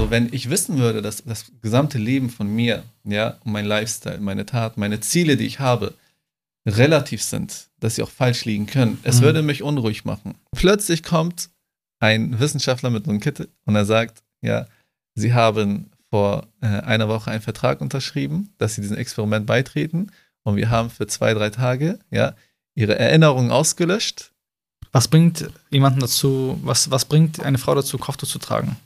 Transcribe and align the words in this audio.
Also 0.00 0.10
wenn 0.10 0.32
ich 0.32 0.48
wissen 0.48 0.78
würde, 0.78 1.02
dass 1.02 1.22
das 1.24 1.52
gesamte 1.60 1.98
Leben 1.98 2.30
von 2.30 2.48
mir, 2.48 2.84
ja, 3.04 3.36
mein 3.44 3.66
Lifestyle, 3.66 4.18
meine 4.18 4.46
Tat, 4.46 4.78
meine 4.78 5.00
Ziele, 5.00 5.36
die 5.36 5.44
ich 5.44 5.60
habe, 5.60 5.92
relativ 6.66 7.22
sind, 7.22 7.68
dass 7.80 7.96
sie 7.96 8.02
auch 8.02 8.08
falsch 8.08 8.46
liegen 8.46 8.64
können, 8.66 8.98
es 9.02 9.18
Mhm. 9.20 9.24
würde 9.24 9.42
mich 9.42 9.62
unruhig 9.62 10.06
machen. 10.06 10.36
Plötzlich 10.56 11.02
kommt 11.02 11.50
ein 11.98 12.40
Wissenschaftler 12.40 12.88
mit 12.88 13.04
so 13.04 13.10
einem 13.10 13.20
Kittel 13.20 13.48
und 13.66 13.76
er 13.76 13.84
sagt, 13.84 14.22
ja, 14.40 14.66
sie 15.16 15.34
haben 15.34 15.90
vor 16.08 16.46
äh, 16.62 16.66
einer 16.66 17.08
Woche 17.08 17.30
einen 17.30 17.42
Vertrag 17.42 17.82
unterschrieben, 17.82 18.54
dass 18.56 18.76
sie 18.76 18.80
diesem 18.80 18.96
Experiment 18.96 19.44
beitreten 19.44 20.10
und 20.44 20.56
wir 20.56 20.70
haben 20.70 20.88
für 20.88 21.08
zwei, 21.08 21.34
drei 21.34 21.50
Tage, 21.50 21.98
ja, 22.10 22.34
ihre 22.74 22.98
Erinnerungen 22.98 23.50
ausgelöscht. 23.50 24.32
Was 24.92 25.08
bringt 25.08 25.50
jemanden 25.68 26.00
dazu, 26.00 26.58
was, 26.64 26.90
was 26.90 27.04
bringt 27.04 27.40
eine 27.40 27.58
Frau 27.58 27.74
dazu, 27.74 27.98
Kopftuch 27.98 28.28
zu 28.28 28.38
tragen? 28.38 28.76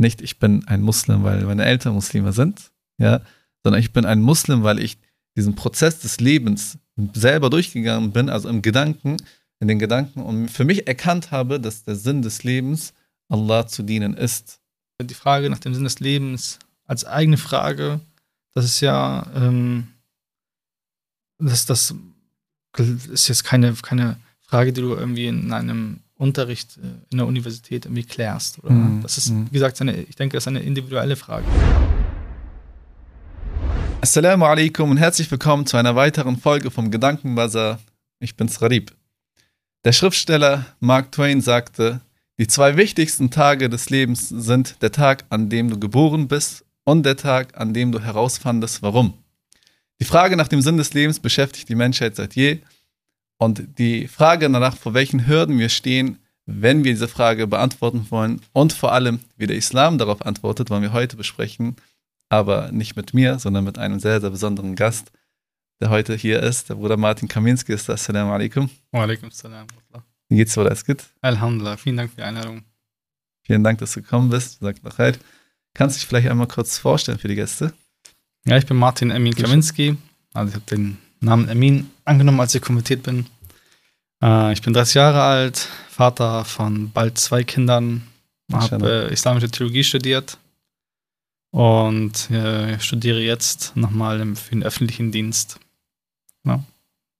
Nicht, 0.00 0.22
ich 0.22 0.38
bin 0.38 0.66
ein 0.66 0.80
Muslim, 0.80 1.24
weil 1.24 1.44
meine 1.44 1.66
Eltern 1.66 1.92
Muslime 1.92 2.32
sind, 2.32 2.72
ja, 2.96 3.20
sondern 3.62 3.80
ich 3.80 3.92
bin 3.92 4.06
ein 4.06 4.22
Muslim, 4.22 4.62
weil 4.62 4.78
ich 4.78 4.96
diesen 5.36 5.54
Prozess 5.54 6.00
des 6.00 6.20
Lebens 6.20 6.78
selber 7.12 7.50
durchgegangen 7.50 8.10
bin, 8.10 8.30
also 8.30 8.48
im 8.48 8.62
Gedanken, 8.62 9.18
in 9.60 9.68
den 9.68 9.78
Gedanken 9.78 10.22
und 10.22 10.48
für 10.48 10.64
mich 10.64 10.86
erkannt 10.88 11.32
habe, 11.32 11.60
dass 11.60 11.84
der 11.84 11.96
Sinn 11.96 12.22
des 12.22 12.44
Lebens 12.44 12.94
Allah 13.28 13.66
zu 13.66 13.82
dienen 13.82 14.14
ist. 14.14 14.60
Die 15.02 15.12
Frage 15.12 15.50
nach 15.50 15.58
dem 15.58 15.74
Sinn 15.74 15.84
des 15.84 16.00
Lebens 16.00 16.58
als 16.86 17.04
eigene 17.04 17.36
Frage, 17.36 18.00
das 18.54 18.64
ist 18.64 18.80
ja, 18.80 19.30
ähm, 19.34 19.88
das, 21.38 21.66
das 21.66 21.94
ist 22.78 23.28
jetzt 23.28 23.44
keine, 23.44 23.74
keine 23.74 24.16
Frage, 24.40 24.72
die 24.72 24.80
du 24.80 24.94
irgendwie 24.94 25.26
in 25.26 25.52
einem 25.52 26.00
Unterricht 26.20 26.76
äh, 26.76 26.86
in 27.10 27.18
der 27.18 27.26
Universität 27.26 27.86
irgendwie 27.86 28.04
klärst. 28.04 28.62
Mhm, 28.62 29.00
Das 29.02 29.16
ist, 29.18 29.30
mhm. 29.30 29.46
wie 29.46 29.54
gesagt, 29.54 29.80
eine, 29.80 29.96
ich 30.02 30.16
denke, 30.16 30.36
das 30.36 30.44
ist 30.44 30.48
eine 30.48 30.60
individuelle 30.60 31.16
Frage. 31.16 31.46
Assalamu 34.02 34.44
alaikum 34.44 34.90
und 34.90 34.98
herzlich 34.98 35.30
willkommen 35.30 35.66
zu 35.66 35.76
einer 35.76 35.96
weiteren 35.96 36.36
Folge 36.36 36.70
vom 36.70 36.90
Gedankenbazar. 36.90 37.80
Ich 38.18 38.36
bin's 38.36 38.60
Radib. 38.60 38.92
Der 39.84 39.92
Schriftsteller 39.92 40.66
Mark 40.78 41.10
Twain 41.12 41.40
sagte, 41.40 42.00
die 42.38 42.46
zwei 42.46 42.76
wichtigsten 42.76 43.30
Tage 43.30 43.68
des 43.68 43.88
Lebens 43.88 44.28
sind 44.28 44.82
der 44.82 44.92
Tag, 44.92 45.24
an 45.30 45.48
dem 45.48 45.70
du 45.70 45.78
geboren 45.78 46.28
bist 46.28 46.64
und 46.84 47.04
der 47.04 47.16
Tag, 47.16 47.58
an 47.58 47.72
dem 47.72 47.92
du 47.92 48.00
herausfandest, 48.00 48.82
warum. 48.82 49.14
Die 50.00 50.06
Frage 50.06 50.36
nach 50.36 50.48
dem 50.48 50.60
Sinn 50.60 50.76
des 50.76 50.92
Lebens 50.94 51.18
beschäftigt 51.18 51.68
die 51.68 51.74
Menschheit 51.74 52.16
seit 52.16 52.34
je 52.34 52.60
und 53.40 53.78
die 53.78 54.06
Frage 54.06 54.48
danach, 54.48 54.76
vor 54.76 54.94
welchen 54.94 55.26
Hürden 55.26 55.58
wir 55.58 55.68
stehen, 55.68 56.18
wenn 56.46 56.84
wir 56.84 56.92
diese 56.92 57.08
Frage 57.08 57.46
beantworten 57.46 58.06
wollen 58.10 58.40
und 58.52 58.72
vor 58.72 58.92
allem, 58.92 59.20
wie 59.36 59.46
der 59.46 59.56
Islam 59.56 59.98
darauf 59.98 60.24
antwortet, 60.24 60.70
wollen 60.70 60.82
wir 60.82 60.92
heute 60.92 61.16
besprechen 61.16 61.76
aber 62.30 62.70
nicht 62.72 62.96
mit 62.96 63.12
mir, 63.12 63.38
sondern 63.38 63.64
mit 63.64 63.76
einem 63.76 64.00
sehr, 64.00 64.20
sehr 64.20 64.30
besonderen 64.30 64.76
Gast, 64.76 65.12
der 65.80 65.90
heute 65.90 66.14
hier 66.14 66.42
ist. 66.42 66.70
Der 66.70 66.76
Bruder 66.76 66.96
Martin 66.96 67.28
Kaminski 67.28 67.72
ist. 67.72 67.88
da. 67.88 67.94
Assalamu 67.94 68.32
alaikum. 68.32 68.70
Wa 68.92 69.02
alaikum 69.02 69.30
salam. 69.30 69.66
Wie 70.28 70.36
geht's 70.36 70.54
dir, 70.54 70.60
alles 70.60 70.86
gut? 70.86 71.02
Alhamdulillah, 71.20 71.76
vielen 71.76 71.96
Dank 71.96 72.10
für 72.10 72.16
die 72.16 72.22
Einladung. 72.22 72.62
Vielen 73.42 73.64
Dank, 73.64 73.80
dass 73.80 73.92
du 73.92 74.00
gekommen 74.00 74.30
bist. 74.30 74.60
Sag 74.60 74.80
Bescheid. 74.80 75.18
Kannst 75.74 75.96
du 75.96 75.98
dich 76.00 76.08
vielleicht 76.08 76.28
einmal 76.28 76.46
kurz 76.46 76.78
vorstellen 76.78 77.18
für 77.18 77.28
die 77.28 77.34
Gäste? 77.34 77.72
Ja, 78.46 78.56
ich 78.56 78.66
bin 78.66 78.76
Martin 78.76 79.10
Emin 79.10 79.34
Kaminski. 79.34 79.96
Also 80.32 80.50
ich 80.50 80.54
habe 80.54 80.66
den 80.66 80.98
Namen 81.20 81.48
Emin 81.48 81.90
angenommen, 82.04 82.40
als 82.40 82.54
ich 82.54 82.62
konvertiert 82.62 83.02
bin. 83.02 83.26
Äh, 84.22 84.52
ich 84.52 84.62
bin 84.62 84.72
30 84.72 84.94
Jahre 84.94 85.22
alt, 85.22 85.68
Vater 85.90 86.44
von 86.44 86.90
bald 86.90 87.18
zwei 87.18 87.44
Kindern, 87.44 88.02
habe 88.52 89.08
äh, 89.08 89.12
islamische 89.12 89.50
Theologie 89.50 89.84
studiert 89.84 90.38
und 91.52 92.30
äh, 92.30 92.78
studiere 92.80 93.20
jetzt 93.20 93.76
nochmal 93.76 94.20
im- 94.20 94.36
für 94.36 94.50
den 94.50 94.62
öffentlichen 94.62 95.12
Dienst. 95.12 95.58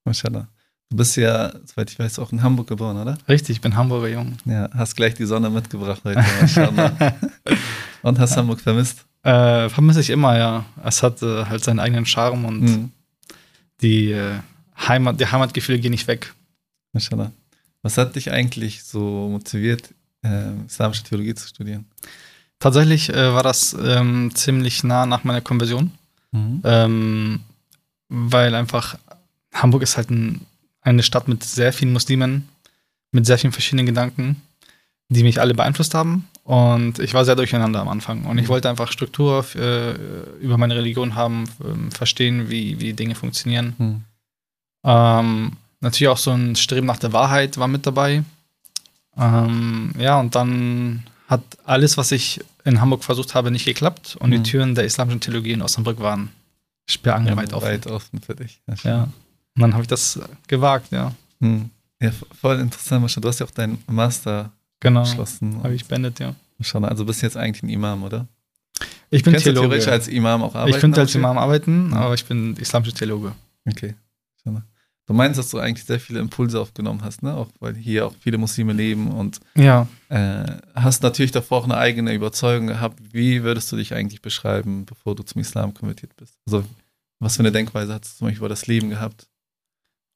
Mashallah. 0.04 0.48
Du 0.88 0.96
bist 0.96 1.14
ja, 1.16 1.52
soweit 1.66 1.90
ich 1.90 1.98
weiß, 1.98 2.18
auch 2.18 2.32
in 2.32 2.42
Hamburg 2.42 2.66
geboren, 2.68 2.96
oder? 2.96 3.16
Richtig, 3.28 3.56
ich 3.56 3.60
bin 3.60 3.76
Hamburger 3.76 4.08
Jung. 4.08 4.38
Ja, 4.44 4.68
hast 4.74 4.96
gleich 4.96 5.14
die 5.14 5.26
Sonne 5.26 5.50
mitgebracht 5.50 6.00
heute. 6.04 6.24
Und 8.02 8.18
hast 8.18 8.36
Hamburg 8.36 8.60
vermisst? 8.60 9.04
Äh, 9.22 9.68
vermisse 9.68 10.00
ich 10.00 10.10
immer, 10.10 10.36
ja. 10.38 10.64
Es 10.82 11.02
hat 11.02 11.22
äh, 11.22 11.44
halt 11.44 11.62
seinen 11.62 11.78
eigenen 11.80 12.06
Charme 12.06 12.44
und 12.46 12.60
Mhm. 12.62 12.92
Die 13.82 14.12
äh, 14.12 14.38
Heimat, 14.76 15.20
die 15.20 15.26
Heimatgefühle 15.26 15.78
gehen 15.78 15.90
nicht 15.92 16.06
weg. 16.06 16.34
Mashallah. 16.92 17.32
Was 17.82 17.96
hat 17.96 18.16
dich 18.16 18.30
eigentlich 18.30 18.82
so 18.82 19.28
motiviert, 19.28 19.94
äh, 20.22 20.52
islamische 20.66 21.04
Theologie 21.04 21.34
zu 21.34 21.48
studieren? 21.48 21.86
Tatsächlich 22.58 23.08
äh, 23.08 23.32
war 23.32 23.42
das 23.42 23.74
ähm, 23.82 24.32
ziemlich 24.34 24.84
nah 24.84 25.06
nach 25.06 25.24
meiner 25.24 25.40
Konversion. 25.40 25.92
Mhm. 26.32 26.60
Ähm, 26.64 27.40
weil 28.08 28.54
einfach 28.54 28.98
Hamburg 29.52 29.82
ist 29.82 29.96
halt 29.96 30.10
ein, 30.10 30.46
eine 30.82 31.02
Stadt 31.02 31.28
mit 31.28 31.42
sehr 31.42 31.72
vielen 31.72 31.92
Muslimen, 31.92 32.48
mit 33.12 33.26
sehr 33.26 33.38
vielen 33.38 33.52
verschiedenen 33.52 33.86
Gedanken, 33.86 34.42
die 35.08 35.22
mich 35.22 35.40
alle 35.40 35.54
beeinflusst 35.54 35.94
haben. 35.94 36.28
Und 36.50 36.98
ich 36.98 37.14
war 37.14 37.24
sehr 37.24 37.36
durcheinander 37.36 37.80
am 37.80 37.86
Anfang. 37.88 38.24
Und 38.24 38.38
ich 38.38 38.44
Mhm. 38.46 38.48
wollte 38.48 38.68
einfach 38.68 38.90
Struktur 38.90 39.44
äh, 39.54 39.92
über 40.40 40.58
meine 40.58 40.74
Religion 40.74 41.14
haben, 41.14 41.44
ähm, 41.64 41.92
verstehen, 41.92 42.50
wie, 42.50 42.80
wie 42.80 42.92
Dinge 42.92 43.14
funktionieren. 43.14 43.74
Mhm. 43.78 44.04
Ähm, 44.84 45.52
natürlich 45.80 46.08
auch 46.08 46.18
so 46.18 46.32
ein 46.32 46.56
Streben 46.56 46.86
nach 46.88 46.98
der 46.98 47.12
Wahrheit 47.12 47.56
war 47.58 47.68
mit 47.68 47.86
dabei. 47.86 48.24
Ähm, 49.16 49.92
ja, 49.96 50.18
und 50.18 50.34
dann 50.34 51.04
hat 51.28 51.42
alles, 51.64 51.96
was 51.96 52.10
ich 52.10 52.40
in 52.64 52.80
Hamburg 52.80 53.04
versucht 53.04 53.36
habe, 53.36 53.52
nicht 53.52 53.64
geklappt. 53.64 54.16
Und 54.18 54.30
Mhm. 54.30 54.42
die 54.42 54.50
Türen 54.50 54.74
der 54.74 54.84
islamischen 54.84 55.20
Theologie 55.20 55.52
in 55.52 55.62
Osnabrück 55.62 56.00
waren 56.00 56.30
sperrangelweit 56.88 57.52
offen. 57.52 57.68
Weit 57.68 57.86
offen 57.86 58.20
für 58.22 58.34
dich. 58.34 58.60
Ja. 58.82 59.04
Und 59.54 59.62
dann 59.62 59.72
habe 59.74 59.82
ich 59.82 59.88
das 59.88 60.18
gewagt, 60.48 60.90
ja. 60.90 61.12
Hm. 61.40 61.70
Ja, 62.02 62.10
voll 62.40 62.58
interessant. 62.58 63.24
Du 63.24 63.28
hast 63.28 63.38
ja 63.38 63.46
auch 63.46 63.50
deinen 63.52 63.78
Master 63.86 64.50
Genau. 64.80 65.00
abgeschlossen. 65.00 65.62
Habe 65.62 65.74
ich 65.74 65.84
beendet, 65.86 66.18
ja. 66.20 66.34
Mashallah. 66.58 66.88
Also 66.88 67.04
bist 67.04 67.22
du 67.22 67.26
jetzt 67.26 67.36
eigentlich 67.36 67.62
ein 67.62 67.68
Imam, 67.68 68.02
oder? 68.02 68.26
Ich 69.10 69.22
bin 69.22 69.32
Kannst 69.32 69.46
du 69.46 69.52
theoretisch 69.52 69.84
Theologe. 69.84 69.92
als 69.92 70.08
Imam 70.08 70.42
auch 70.42 70.54
arbeiten? 70.54 70.74
ich 70.74 70.80
könnte 70.80 71.00
als 71.00 71.14
Imam 71.14 71.36
arbeiten, 71.38 71.88
Mhm. 71.88 71.94
aber 71.94 72.14
ich 72.14 72.24
bin 72.24 72.56
islamischer 72.56 72.94
Theologe. 72.94 73.32
Okay. 73.68 73.94
Du 75.06 75.14
meinst, 75.16 75.40
dass 75.40 75.50
du 75.50 75.58
eigentlich 75.58 75.84
sehr 75.84 75.98
viele 75.98 76.20
Impulse 76.20 76.60
aufgenommen 76.60 77.02
hast, 77.02 77.24
ne? 77.24 77.34
Auch 77.34 77.48
weil 77.58 77.74
hier 77.74 78.06
auch 78.06 78.14
viele 78.20 78.38
Muslime 78.38 78.72
leben 78.72 79.08
und 79.10 79.40
Ja. 79.56 79.88
äh, 80.08 80.44
hast 80.76 81.02
natürlich 81.02 81.32
davor 81.32 81.58
auch 81.58 81.64
eine 81.64 81.76
eigene 81.76 82.14
Überzeugung 82.14 82.68
gehabt. 82.68 83.00
Wie 83.12 83.42
würdest 83.42 83.72
du 83.72 83.76
dich 83.76 83.92
eigentlich 83.92 84.22
beschreiben, 84.22 84.84
bevor 84.86 85.16
du 85.16 85.24
zum 85.24 85.40
Islam 85.40 85.74
konvertiert 85.74 86.14
bist? 86.16 86.34
Also, 86.46 86.62
was 87.18 87.34
für 87.34 87.40
eine 87.40 87.50
Denkweise 87.50 87.92
hast 87.94 88.04
du 88.04 88.18
zum 88.18 88.26
Beispiel 88.28 88.38
über 88.38 88.48
das 88.48 88.68
Leben 88.68 88.88
gehabt? 88.88 89.26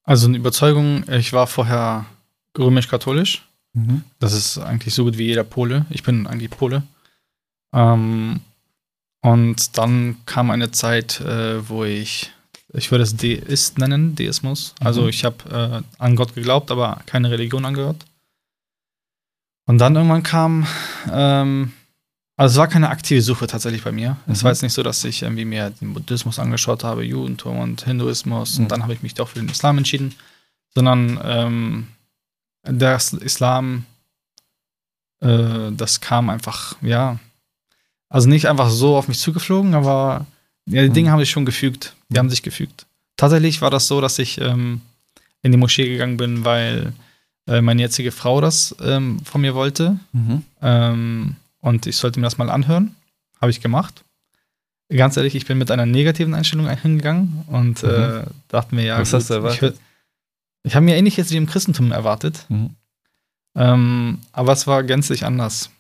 Also 0.04 0.28
eine 0.28 0.36
Überzeugung, 0.36 1.02
ich 1.10 1.32
war 1.32 1.48
vorher 1.48 2.06
römisch-katholisch. 2.56 3.42
Mhm. 3.74 4.02
Das 4.18 4.32
ist 4.32 4.58
eigentlich 4.58 4.94
so 4.94 5.04
gut 5.04 5.18
wie 5.18 5.26
jeder 5.26 5.44
Pole. 5.44 5.84
Ich 5.90 6.02
bin 6.02 6.26
eigentlich 6.26 6.50
Pole. 6.50 6.82
Ähm, 7.74 8.40
und 9.22 9.78
dann 9.78 10.16
kam 10.26 10.50
eine 10.50 10.70
Zeit, 10.70 11.20
äh, 11.20 11.68
wo 11.68 11.84
ich, 11.84 12.30
ich 12.72 12.90
würde 12.90 13.04
es 13.04 13.16
Deist 13.16 13.78
nennen, 13.78 14.14
Deismus. 14.14 14.74
Also 14.80 15.02
Mhm. 15.02 15.08
ich 15.08 15.24
habe 15.24 15.82
äh, 15.98 16.02
an 16.02 16.16
Gott 16.16 16.34
geglaubt, 16.34 16.70
aber 16.70 17.02
keine 17.06 17.30
Religion 17.30 17.64
angehört. 17.64 18.04
Und 19.66 19.78
dann 19.78 19.96
irgendwann 19.96 20.22
kam, 20.22 20.66
ähm, 21.10 21.72
also 22.36 22.52
es 22.54 22.58
war 22.58 22.68
keine 22.68 22.90
aktive 22.90 23.22
Suche 23.22 23.46
tatsächlich 23.46 23.82
bei 23.82 23.92
mir. 23.92 24.18
Es 24.26 24.40
Mhm. 24.40 24.44
war 24.44 24.52
jetzt 24.52 24.62
nicht 24.62 24.74
so, 24.74 24.82
dass 24.82 25.02
ich 25.04 25.22
irgendwie 25.22 25.46
mir 25.46 25.70
den 25.70 25.94
Buddhismus 25.94 26.38
angeschaut 26.38 26.84
habe, 26.84 27.02
Judentum 27.04 27.58
und 27.58 27.82
Hinduismus 27.84 28.58
Mhm. 28.58 28.64
und 28.64 28.72
dann 28.72 28.82
habe 28.82 28.92
ich 28.92 29.02
mich 29.02 29.14
doch 29.14 29.28
für 29.28 29.38
den 29.38 29.48
Islam 29.48 29.78
entschieden, 29.78 30.14
sondern 30.74 31.18
ähm, 31.24 31.88
der 32.66 32.96
Islam, 32.96 33.86
äh, 35.20 35.70
das 35.72 36.00
kam 36.00 36.30
einfach, 36.30 36.76
ja, 36.82 37.18
also 38.08 38.28
nicht 38.28 38.46
einfach 38.48 38.70
so 38.70 38.96
auf 38.96 39.08
mich 39.08 39.18
zugeflogen, 39.18 39.74
aber 39.74 40.26
ja, 40.66 40.82
die 40.82 40.88
Mhm. 40.88 40.94
Dinge 40.94 41.10
haben 41.10 41.20
sich 41.20 41.30
schon 41.30 41.44
gefügt. 41.44 41.94
Die 42.08 42.18
haben 42.18 42.30
sich 42.30 42.42
gefügt. 42.42 42.86
Tatsächlich 43.16 43.60
war 43.60 43.70
das 43.70 43.86
so, 43.86 44.00
dass 44.00 44.18
ich 44.18 44.40
ähm, 44.40 44.80
in 45.42 45.52
die 45.52 45.58
Moschee 45.58 45.88
gegangen 45.88 46.16
bin, 46.16 46.44
weil 46.44 46.92
äh, 47.46 47.60
meine 47.60 47.82
jetzige 47.82 48.12
Frau 48.12 48.40
das 48.40 48.74
ähm, 48.80 49.20
von 49.24 49.40
mir 49.40 49.54
wollte. 49.54 49.98
Mhm. 50.12 50.42
Ähm, 50.62 51.36
und 51.60 51.86
ich 51.86 51.96
sollte 51.96 52.18
mir 52.20 52.24
das 52.26 52.38
mal 52.38 52.50
anhören. 52.50 52.94
Habe 53.40 53.50
ich 53.50 53.60
gemacht. 53.60 54.04
Ganz 54.90 55.16
ehrlich, 55.16 55.34
ich 55.34 55.46
bin 55.46 55.58
mit 55.58 55.70
einer 55.70 55.86
negativen 55.86 56.34
Einstellung 56.34 56.68
hingegangen 56.68 57.44
und 57.48 57.82
äh, 57.82 58.24
dachte 58.48 58.74
mir, 58.74 58.84
ja, 58.84 58.96
Mhm. 58.96 59.00
Was 59.02 59.12
hast 59.12 59.30
du 59.30 59.34
ich, 59.34 59.38
erwartet? 59.38 59.76
Ich 60.64 60.74
habe 60.74 60.84
mir 60.84 60.96
ähnliches 60.96 61.30
wie 61.30 61.36
im 61.36 61.46
Christentum 61.46 61.92
erwartet. 61.92 62.44
Mhm. 62.48 62.70
Ähm, 63.56 64.18
aber 64.32 64.52
es 64.52 64.66
war 64.66 64.82
gänzlich 64.82 65.24
anders. 65.24 65.70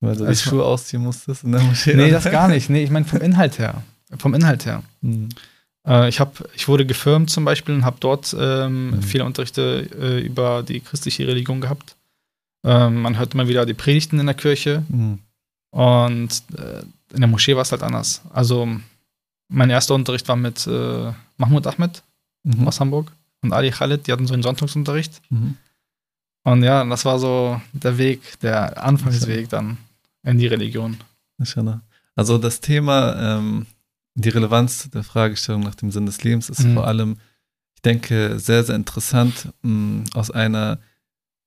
Weil 0.00 0.14
du 0.14 0.20
die 0.22 0.28
war- 0.28 0.34
Schuhe 0.34 0.64
ausziehen 0.64 1.02
musstest 1.02 1.44
in 1.44 1.52
der 1.52 1.60
Moschee. 1.62 1.94
Nee, 1.94 2.10
das 2.10 2.24
gar 2.24 2.48
nicht. 2.48 2.70
Nee, 2.70 2.84
ich 2.84 2.90
meine 2.90 3.04
vom 3.04 3.20
Inhalt 3.20 3.58
her. 3.58 3.82
Vom 4.18 4.34
Inhalt 4.34 4.64
her. 4.66 4.82
Mhm. 5.02 5.28
Äh, 5.86 6.08
ich, 6.08 6.20
hab, 6.20 6.42
ich 6.54 6.68
wurde 6.68 6.86
gefirmt 6.86 7.30
zum 7.30 7.44
Beispiel 7.44 7.74
und 7.74 7.84
habe 7.84 7.96
dort 8.00 8.34
ähm, 8.38 8.90
Mhm. 8.90 9.02
viele 9.02 9.24
Unterrichte 9.24 9.88
äh, 9.98 10.20
über 10.20 10.62
die 10.62 10.80
christliche 10.80 11.26
Religion 11.26 11.60
gehabt. 11.60 11.96
Ähm, 12.64 13.02
man 13.02 13.18
hört 13.18 13.34
immer 13.34 13.48
wieder 13.48 13.66
die 13.66 13.74
Predigten 13.74 14.18
in 14.20 14.26
der 14.26 14.34
Kirche. 14.34 14.84
Mhm. 14.88 15.18
Und 15.72 16.42
äh, 16.56 16.80
in 17.14 17.20
der 17.20 17.28
Moschee 17.28 17.54
war 17.56 17.62
es 17.62 17.72
halt 17.72 17.82
anders. 17.82 18.22
Also 18.32 18.68
mein 19.48 19.70
erster 19.70 19.94
Unterricht 19.94 20.28
war 20.28 20.36
mit 20.36 20.66
äh, 20.66 21.12
Mahmoud 21.36 21.66
Ahmed 21.66 22.02
Mhm. 22.42 22.66
aus 22.66 22.80
Hamburg 22.80 23.12
und 23.42 23.52
Ali 23.52 23.70
Khalid, 23.70 24.06
die 24.06 24.12
hatten 24.12 24.26
so 24.26 24.34
einen 24.34 24.42
Sonntagsunterricht. 24.42 25.20
Mhm. 25.30 25.56
Und 26.44 26.62
ja, 26.62 26.84
das 26.84 27.04
war 27.04 27.18
so 27.18 27.60
der 27.72 27.98
Weg, 27.98 28.38
der 28.40 28.82
Anfangsweg 28.82 29.48
dann 29.48 29.76
in 30.22 30.38
die 30.38 30.46
Religion. 30.46 30.96
Also 32.16 32.38
das 32.38 32.60
Thema, 32.60 33.38
ähm, 33.38 33.66
die 34.14 34.28
Relevanz 34.28 34.90
der 34.90 35.04
Fragestellung 35.04 35.62
nach 35.62 35.74
dem 35.74 35.90
Sinn 35.90 36.06
des 36.06 36.22
Lebens 36.22 36.48
ist 36.50 36.60
Mhm. 36.64 36.74
vor 36.74 36.86
allem, 36.86 37.16
ich 37.74 37.82
denke, 37.82 38.38
sehr, 38.38 38.64
sehr 38.64 38.76
interessant, 38.76 39.48
mh, 39.62 40.04
aus 40.14 40.30
einer 40.30 40.78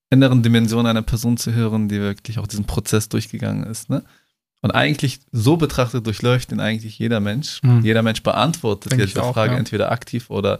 inneren 0.09 0.43
Dimension 0.43 0.85
einer 0.85 1.01
Person 1.01 1.37
zu 1.37 1.53
hören, 1.53 1.89
die 1.89 1.99
wirklich 1.99 2.39
auch 2.39 2.47
diesen 2.47 2.65
Prozess 2.65 3.09
durchgegangen 3.09 3.63
ist. 3.63 3.89
Ne? 3.89 4.03
Und 4.61 4.71
eigentlich 4.71 5.19
so 5.31 5.57
betrachtet 5.57 6.05
durchläuft 6.05 6.51
ihn 6.51 6.59
eigentlich 6.59 6.97
jeder 6.99 7.19
Mensch. 7.19 7.61
Mhm. 7.63 7.81
Jeder 7.83 8.03
Mensch 8.03 8.23
beantwortet 8.23 8.93
diese 8.93 9.21
auch, 9.23 9.33
Frage 9.33 9.53
ja. 9.53 9.59
entweder 9.59 9.91
aktiv 9.91 10.29
oder 10.29 10.59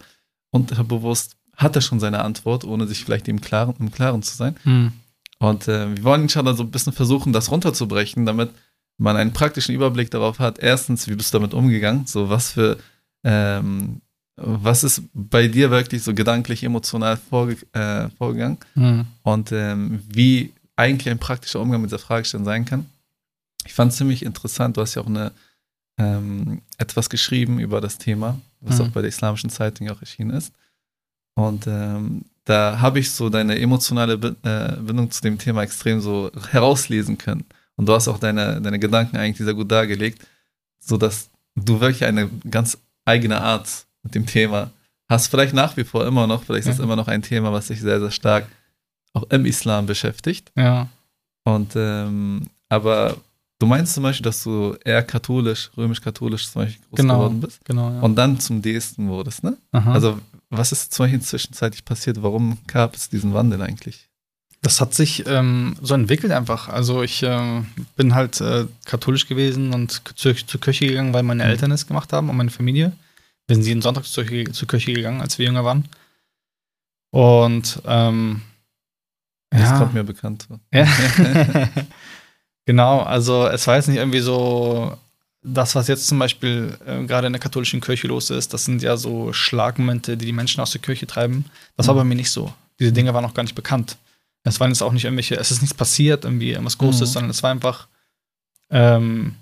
unterbewusst 0.54 1.36
hat 1.58 1.76
er 1.76 1.82
schon 1.82 2.00
seine 2.00 2.24
Antwort, 2.24 2.64
ohne 2.64 2.88
sich 2.88 3.04
vielleicht 3.04 3.28
im 3.28 3.42
Klaren, 3.42 3.76
im 3.80 3.92
Klaren 3.92 4.24
zu 4.24 4.36
sein. 4.36 4.56
Und 5.40 5.68
äh, 5.68 5.96
wir 5.96 6.04
wollen 6.04 6.24
inshallah 6.24 6.54
so 6.54 6.64
ein 6.64 6.72
bisschen 6.72 6.94
versuchen, 6.94 7.34
das 7.34 7.52
runterzubrechen, 7.52 8.26
damit 8.26 8.50
man 8.98 9.18
einen 9.18 9.34
praktischen 9.34 9.76
Überblick 9.76 10.10
darauf 10.12 10.40
hat. 10.40 10.60
Erstens, 10.60 11.08
wie 11.08 11.16
bist 11.16 11.34
du 11.34 11.40
damit 11.40 11.54
umgegangen? 11.54 12.06
So, 12.06 12.30
was 12.30 12.52
für, 12.52 12.78
ähm, 13.24 14.02
was 14.36 14.84
ist 14.84 15.04
bei 15.14 15.48
dir 15.48 15.70
wirklich 15.70 16.02
so 16.04 16.14
gedanklich, 16.14 16.64
emotional 16.64 17.18
vorge 17.18 17.58
äh, 17.74 18.10
vorgegangen? 18.18 18.58
Mhm. 18.76 19.06
Und 19.24 19.52
ähm, 19.52 20.02
wie 20.08 20.54
eigentlich 20.76 21.10
ein 21.10 21.20
praktischer 21.20 21.60
Umgang 21.60 21.82
mit 21.82 21.92
der 21.92 22.00
Fragestellung 22.00 22.46
sein 22.46 22.66
kann. 22.66 22.86
Ich 23.66 23.74
fand 23.74 23.92
es 23.92 23.98
ziemlich 23.98 24.24
interessant. 24.24 24.78
Du 24.78 24.82
hast 24.82 24.96
ja 24.96 25.02
auch 25.02 25.08
eine, 25.08 25.32
ähm, 25.98 26.62
etwas 26.78 27.10
geschrieben 27.10 27.60
über 27.60 27.82
das 27.82 27.98
Thema, 27.98 28.40
was 28.64 28.80
Mhm. 28.80 28.86
auch 28.86 28.90
bei 28.90 29.02
der 29.02 29.10
Islamischen 29.10 29.50
Zeitung 29.50 29.90
auch 29.90 30.00
erschienen 30.02 30.32
ist. 30.32 30.54
Und 31.36 31.66
ähm, 31.68 32.26
da 32.46 32.80
habe 32.80 33.00
ich 33.00 33.12
so 33.12 33.30
deine 33.30 33.58
emotionale 33.60 34.14
äh, 34.44 34.76
Bindung 34.82 35.10
zu 35.12 35.22
dem 35.22 35.38
Thema 35.38 35.64
extrem 35.64 36.02
so 36.02 36.32
herauslesen 36.52 37.18
können. 37.18 37.46
Und 37.76 37.88
du 37.88 37.94
hast 37.94 38.08
auch 38.08 38.20
deine, 38.20 38.62
deine 38.62 38.80
Gedanken 38.80 39.18
eigentlich 39.18 39.44
sehr 39.44 39.54
gut 39.54 39.72
dargelegt, 39.72 40.28
sodass 40.80 41.30
du 41.56 41.80
wirklich 41.80 42.06
eine 42.06 42.30
ganz 42.50 42.78
eigene 43.06 43.42
Art 43.42 43.86
mit 44.04 44.14
dem 44.16 44.26
Thema 44.26 44.72
hast. 45.10 45.28
Vielleicht 45.28 45.54
nach 45.54 45.76
wie 45.78 45.84
vor 45.84 46.06
immer 46.06 46.28
noch, 46.28 46.44
vielleicht 46.44 46.68
ist 46.68 46.74
es 46.74 46.78
Ja. 46.80 46.84
immer 46.84 46.96
noch 46.96 47.08
ein 47.08 47.22
Thema, 47.22 47.52
was 47.52 47.68
dich 47.68 47.82
sehr, 47.82 48.00
sehr 48.00 48.12
stark 48.12 48.48
auch 49.14 49.24
im 49.30 49.46
Islam 49.46 49.86
beschäftigt. 49.86 50.52
Ja. 50.56 50.90
Und 51.46 51.74
ähm, 51.76 52.48
aber 52.70 53.18
du 53.64 53.68
meinst 53.70 53.94
zum 53.94 54.04
Beispiel, 54.04 54.24
dass 54.24 54.44
du 54.44 54.76
eher 54.84 55.02
katholisch, 55.04 55.72
römisch-katholisch 55.78 56.50
zum 56.52 56.64
Beispiel 56.64 56.84
groß 56.90 56.98
Genau. 56.98 57.14
geworden 57.16 57.42
bist 57.42 57.64
Genau, 57.66 57.90
ja. 57.92 58.00
und 58.02 58.16
dann 58.16 58.40
zum 58.40 58.62
Deisten 58.62 59.08
wurdest, 59.10 59.44
ne? 59.44 59.58
Aha. 59.72 59.94
Also 59.94 60.20
was 60.50 60.72
ist 60.72 60.94
zum 60.94 61.06
Beispiel 61.06 61.22
zwischenzeitlich 61.22 61.84
passiert? 61.86 62.22
Warum 62.22 62.58
gab 62.68 62.96
es 62.96 63.10
diesen 63.10 63.34
Wandel 63.34 63.62
eigentlich? 63.62 64.08
Das 64.62 64.80
hat 64.80 64.94
sich 64.94 65.26
ähm, 65.28 65.76
so 65.82 65.94
entwickelt 65.94 66.32
einfach. 66.32 66.70
Also 66.70 67.02
ich 67.04 67.22
ähm, 67.24 67.66
bin 67.98 68.14
halt 68.16 68.40
äh, 68.40 68.66
katholisch 68.86 69.28
gewesen 69.28 69.74
und 69.74 70.02
zur, 70.16 70.36
zur 70.36 70.62
Kirche 70.62 70.86
gegangen, 70.88 71.14
weil 71.14 71.24
meine 71.24 71.44
Mhm. 71.44 71.50
Eltern 71.50 71.72
es 71.72 71.86
gemacht 71.88 72.14
haben 72.14 72.30
und 72.30 72.38
meine 72.38 72.52
Familie. 72.52 72.94
Wir 73.48 73.56
sind 73.58 73.66
jeden 73.66 73.82
Sonntag 73.82 74.06
zur, 74.06 74.24
Kirche- 74.24 74.52
zur 74.54 74.68
Kirche 74.70 74.94
gegangen, 74.94 75.20
als 75.22 75.38
wir 75.38 75.46
jünger 75.48 75.66
waren. 75.66 75.84
Und 77.12 77.82
ähm, 77.86 78.42
Das 79.50 79.62
ja, 79.72 79.78
kommt 79.80 79.94
mir 79.96 80.04
bekannt 80.04 80.44
vor. 80.48 80.60
ja. 80.74 80.86
genau, 82.66 83.02
also 83.02 83.48
es 83.48 83.66
war 83.68 83.76
jetzt 83.76 83.88
nicht 83.88 83.98
irgendwie 83.98 84.20
so, 84.20 84.98
das, 85.42 85.76
was 85.76 85.88
jetzt 85.88 86.08
zum 86.08 86.20
Beispiel 86.20 86.78
äh, 86.86 87.04
gerade 87.06 87.28
in 87.28 87.34
der 87.34 87.40
katholischen 87.42 87.82
Kirche 87.82 88.08
los 88.08 88.30
ist, 88.30 88.54
das 88.54 88.64
sind 88.66 88.82
ja 88.82 88.96
so 88.96 89.34
Schlagmomente, 89.34 90.16
die 90.16 90.26
die 90.26 90.32
Menschen 90.34 90.62
aus 90.62 90.72
der 90.72 90.82
Kirche 90.82 91.06
treiben. 91.06 91.46
Das 91.76 91.88
war 91.88 91.96
Mhm. 91.96 92.00
bei 92.00 92.04
mir 92.06 92.16
nicht 92.16 92.32
so. 92.32 92.54
Diese 92.80 92.94
Dinge 92.94 93.14
waren 93.14 93.24
noch 93.24 93.34
gar 93.34 93.44
nicht 93.44 93.56
bekannt. 93.56 93.98
Es 94.46 94.60
waren 94.60 94.72
jetzt 94.72 94.82
auch 94.82 94.92
nicht 94.94 95.04
irgendwelche, 95.06 95.36
es 95.36 95.52
ist 95.52 95.62
nichts 95.62 95.76
passiert, 95.76 96.24
irgendwie 96.26 96.52
irgendwas 96.52 96.78
Großes, 96.78 97.10
Mhm. 97.10 97.14
sondern 97.14 97.30
es 97.32 97.44
war 97.44 97.52
einfach, 97.52 97.88
ähm, 98.70 99.36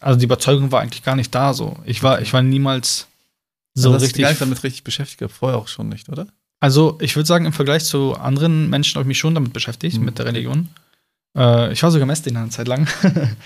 also 0.00 0.18
die 0.18 0.24
Überzeugung 0.24 0.72
war 0.72 0.80
eigentlich 0.80 1.02
gar 1.02 1.16
nicht 1.16 1.34
da 1.34 1.52
so. 1.54 1.76
Ich 1.84 2.02
war, 2.02 2.20
ich 2.22 2.32
war 2.32 2.42
niemals 2.42 3.06
so 3.74 3.82
So 3.90 3.94
hast 3.94 4.00
du 4.02 4.04
richtig. 4.06 4.22
gar 4.22 4.30
nicht 4.30 4.40
damit 4.40 4.62
richtig 4.64 4.84
beschäftigt, 4.84 5.18
gehabt, 5.18 5.34
vorher 5.34 5.58
auch 5.58 5.68
schon 5.68 5.88
nicht, 5.88 6.08
oder? 6.08 6.26
Also, 6.60 6.98
ich 7.00 7.16
würde 7.16 7.26
sagen, 7.26 7.46
im 7.46 7.52
Vergleich 7.52 7.84
zu 7.84 8.14
anderen 8.16 8.68
Menschen 8.68 8.94
habe 8.96 9.04
ich 9.04 9.08
mich 9.08 9.18
schon 9.18 9.34
damit 9.34 9.52
beschäftigt, 9.52 9.98
Mhm. 9.98 10.04
mit 10.06 10.18
der 10.18 10.26
Religion. 10.26 10.68
Äh, 11.36 11.72
ich 11.72 11.82
war 11.82 11.90
sogar 11.90 12.06
Messdiener 12.06 12.40
eine 12.40 12.50
Zeit 12.50 12.68
lang. 12.68 12.86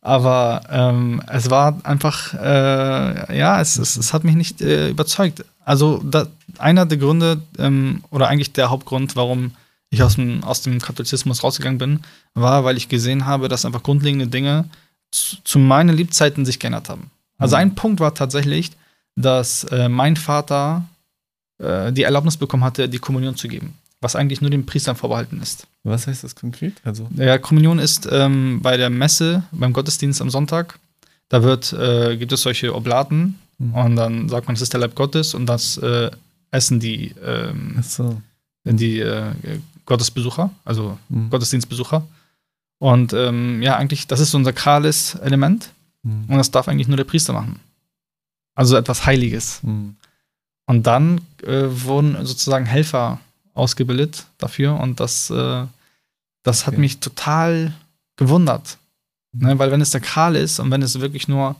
Aber 0.00 0.62
ähm, 0.70 1.22
es 1.26 1.50
war 1.50 1.80
einfach, 1.84 2.32
äh, 2.34 3.36
ja, 3.36 3.60
es, 3.60 3.76
es, 3.78 3.96
es 3.96 4.12
hat 4.14 4.24
mich 4.24 4.36
nicht 4.36 4.60
äh, 4.62 4.90
überzeugt. 4.90 5.44
Also, 5.64 6.00
da, 6.04 6.28
einer 6.58 6.86
der 6.86 6.98
Gründe, 6.98 7.42
ähm, 7.58 8.02
oder 8.10 8.28
eigentlich 8.28 8.52
der 8.52 8.70
Hauptgrund, 8.70 9.16
warum 9.16 9.52
ich 9.90 10.02
aus 10.02 10.14
dem, 10.14 10.44
aus 10.44 10.62
dem 10.62 10.80
Katholizismus 10.80 11.42
rausgegangen 11.42 11.78
bin, 11.78 12.00
war, 12.34 12.64
weil 12.64 12.76
ich 12.76 12.88
gesehen 12.88 13.26
habe, 13.26 13.48
dass 13.48 13.64
einfach 13.64 13.82
grundlegende 13.82 14.28
Dinge 14.28 14.66
zu, 15.10 15.36
zu 15.42 15.58
meinen 15.58 15.94
Lebzeiten 15.96 16.44
sich 16.44 16.58
geändert 16.60 16.88
haben. 16.88 17.10
Also, 17.38 17.56
Mhm. 17.56 17.62
ein 17.62 17.74
Punkt 17.74 18.00
war 18.00 18.14
tatsächlich, 18.14 18.70
dass 19.16 19.64
äh, 19.64 19.88
mein 19.88 20.16
Vater 20.16 20.84
äh, 21.58 21.92
die 21.92 22.04
Erlaubnis 22.04 22.36
bekommen 22.36 22.62
hatte, 22.64 22.88
die 22.88 22.98
Kommunion 23.00 23.34
zu 23.34 23.48
geben, 23.48 23.74
was 24.00 24.14
eigentlich 24.16 24.40
nur 24.40 24.50
den 24.50 24.64
Priestern 24.66 24.96
vorbehalten 24.96 25.40
ist. 25.42 25.66
Was 25.82 26.06
heißt 26.06 26.22
das 26.24 26.34
konkret? 26.36 26.74
Also, 26.84 27.08
Ja, 27.16 27.38
Kommunion 27.38 27.78
ist 27.78 28.08
ähm, 28.10 28.60
bei 28.62 28.76
der 28.76 28.90
Messe, 28.90 29.42
beim 29.52 29.72
Gottesdienst 29.72 30.20
am 30.22 30.30
Sonntag, 30.30 30.78
da 31.28 31.42
wird, 31.42 31.72
äh, 31.72 32.16
gibt 32.16 32.32
es 32.32 32.42
solche 32.42 32.74
Oblaten 32.74 33.38
Mhm. 33.60 33.74
und 33.74 33.96
dann 33.96 34.28
sagt 34.28 34.46
man, 34.46 34.54
es 34.54 34.62
ist 34.62 34.72
der 34.72 34.78
Leib 34.80 34.94
Gottes 34.94 35.34
und 35.34 35.46
das 35.46 35.78
äh, 35.78 36.10
essen 36.52 36.78
die, 36.78 37.12
ähm, 37.24 37.82
so. 37.82 38.22
die 38.64 39.00
äh, 39.00 39.32
Gottesbesucher, 39.84 40.50
also 40.64 40.96
Mhm. 41.08 41.30
Gottesdienstbesucher. 41.30 42.06
Und 42.78 43.12
ähm, 43.14 43.60
ja, 43.60 43.76
eigentlich, 43.76 44.06
das 44.06 44.20
ist 44.20 44.30
so 44.30 44.38
ein 44.38 44.44
sakrales 44.44 45.16
Element 45.16 45.72
Mhm. 46.04 46.26
und 46.28 46.36
das 46.38 46.52
darf 46.52 46.68
eigentlich 46.68 46.86
nur 46.86 46.96
der 46.96 47.04
Priester 47.04 47.32
machen. 47.32 47.58
Also 48.54 48.76
etwas 48.76 49.04
Heiliges. 49.06 49.60
Mhm. 49.64 49.96
Und 50.66 50.86
dann 50.86 51.20
äh, 51.42 51.64
wurden 51.68 52.24
sozusagen 52.26 52.64
Helfer 52.66 53.18
ausgebildet 53.58 54.26
dafür 54.38 54.78
und 54.80 55.00
das, 55.00 55.30
äh, 55.30 55.64
das 56.42 56.66
hat 56.66 56.74
Okay. 56.74 56.80
mich 56.80 57.00
total 57.00 57.72
gewundert. 58.16 58.78
Ne? 59.32 59.58
Weil 59.58 59.70
wenn 59.70 59.80
es 59.80 59.90
sakral 59.90 60.36
ist 60.36 60.58
und 60.60 60.70
wenn 60.70 60.82
es 60.82 60.98
wirklich 61.00 61.28
nur, 61.28 61.56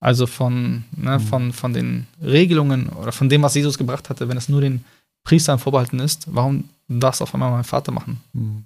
also 0.00 0.26
von, 0.26 0.84
ne, 0.96 1.18
Mhm. 1.18 1.22
von, 1.22 1.52
von 1.52 1.72
den 1.72 2.06
Regelungen 2.22 2.88
oder 2.90 3.12
von 3.12 3.28
dem, 3.28 3.42
was 3.42 3.54
Jesus 3.54 3.78
gebracht 3.78 4.08
hatte, 4.10 4.28
wenn 4.28 4.36
es 4.36 4.48
nur 4.48 4.60
den 4.60 4.84
Priestern 5.24 5.58
vorbehalten 5.58 5.98
ist, 6.00 6.26
warum 6.26 6.68
darf 6.88 7.14
es 7.16 7.22
auf 7.22 7.32
einmal 7.34 7.50
mein 7.50 7.64
Vater 7.64 7.90
machen? 7.92 8.20
Mhm. 8.32 8.64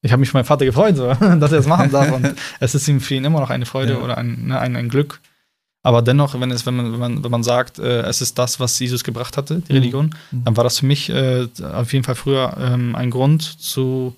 Ich 0.00 0.12
habe 0.12 0.20
mich 0.20 0.30
für 0.30 0.36
meinen 0.36 0.44
Vater 0.44 0.64
gefreut, 0.64 0.96
so, 0.96 1.12
dass 1.40 1.52
er 1.52 1.58
es 1.58 1.66
machen 1.66 1.90
darf. 1.90 2.10
Und 2.12 2.34
es 2.60 2.74
ist 2.74 2.86
ihm 2.88 3.00
für 3.00 3.14
ihn 3.16 3.24
immer 3.24 3.40
noch 3.40 3.50
eine 3.50 3.66
Freude 3.66 3.94
Ja. 3.94 3.98
oder 3.98 4.16
ein, 4.16 4.46
ne, 4.46 4.58
ein, 4.58 4.76
ein 4.76 4.88
Glück. 4.88 5.20
Aber 5.82 6.02
dennoch, 6.02 6.38
wenn, 6.38 6.50
es, 6.50 6.66
wenn, 6.66 6.76
man, 6.76 6.92
wenn, 6.92 6.98
man, 7.00 7.24
wenn 7.24 7.30
man 7.30 7.42
sagt, 7.44 7.78
äh, 7.78 8.02
es 8.02 8.20
ist 8.20 8.38
das, 8.38 8.58
was 8.60 8.78
Jesus 8.78 9.04
gebracht 9.04 9.36
hatte, 9.36 9.60
die 9.60 9.72
Mhm. 9.72 9.78
Religion, 9.78 10.14
Mhm. 10.32 10.44
dann 10.44 10.56
war 10.56 10.64
das 10.64 10.78
für 10.80 10.86
mich 10.86 11.08
äh, 11.08 11.48
auf 11.72 11.92
jeden 11.92 12.04
Fall 12.04 12.16
früher 12.16 12.56
ähm, 12.58 12.94
ein 12.96 13.10
Grund 13.10 13.42
zu, 13.42 14.16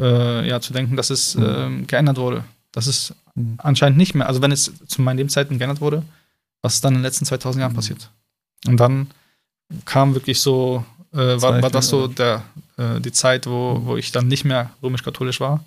äh, 0.00 0.48
ja, 0.48 0.60
zu 0.60 0.72
denken, 0.72 0.96
dass 0.96 1.10
es 1.10 1.34
Mhm. 1.34 1.44
ähm, 1.46 1.86
geändert 1.86 2.16
wurde. 2.16 2.44
Das 2.72 2.86
ist 2.86 3.14
Mhm. 3.34 3.54
anscheinend 3.58 3.98
nicht 3.98 4.14
mehr. 4.14 4.26
Also 4.26 4.40
wenn 4.42 4.52
es 4.52 4.72
zu 4.86 5.02
meinen 5.02 5.18
Lebzeiten 5.18 5.58
geändert 5.58 5.80
wurde, 5.80 6.02
was 6.62 6.74
ist 6.74 6.84
dann 6.84 6.94
in 6.94 6.98
den 7.00 7.04
letzten 7.04 7.26
2000 7.26 7.60
Jahren 7.60 7.72
Mhm. 7.72 7.76
passiert? 7.76 8.10
Und 8.66 8.78
dann 8.78 9.08
kam 9.84 10.14
wirklich 10.14 10.40
so, 10.40 10.84
äh, 11.12 11.16
war, 11.42 11.60
war 11.62 11.70
das 11.70 11.88
so 11.88 12.08
der, 12.08 12.42
äh, 12.78 13.00
die 13.00 13.12
Zeit, 13.12 13.46
wo, 13.46 13.74
Mhm. 13.78 13.86
wo 13.86 13.96
ich 13.96 14.12
dann 14.12 14.28
nicht 14.28 14.44
mehr 14.44 14.70
römisch-katholisch 14.82 15.40
war 15.40 15.62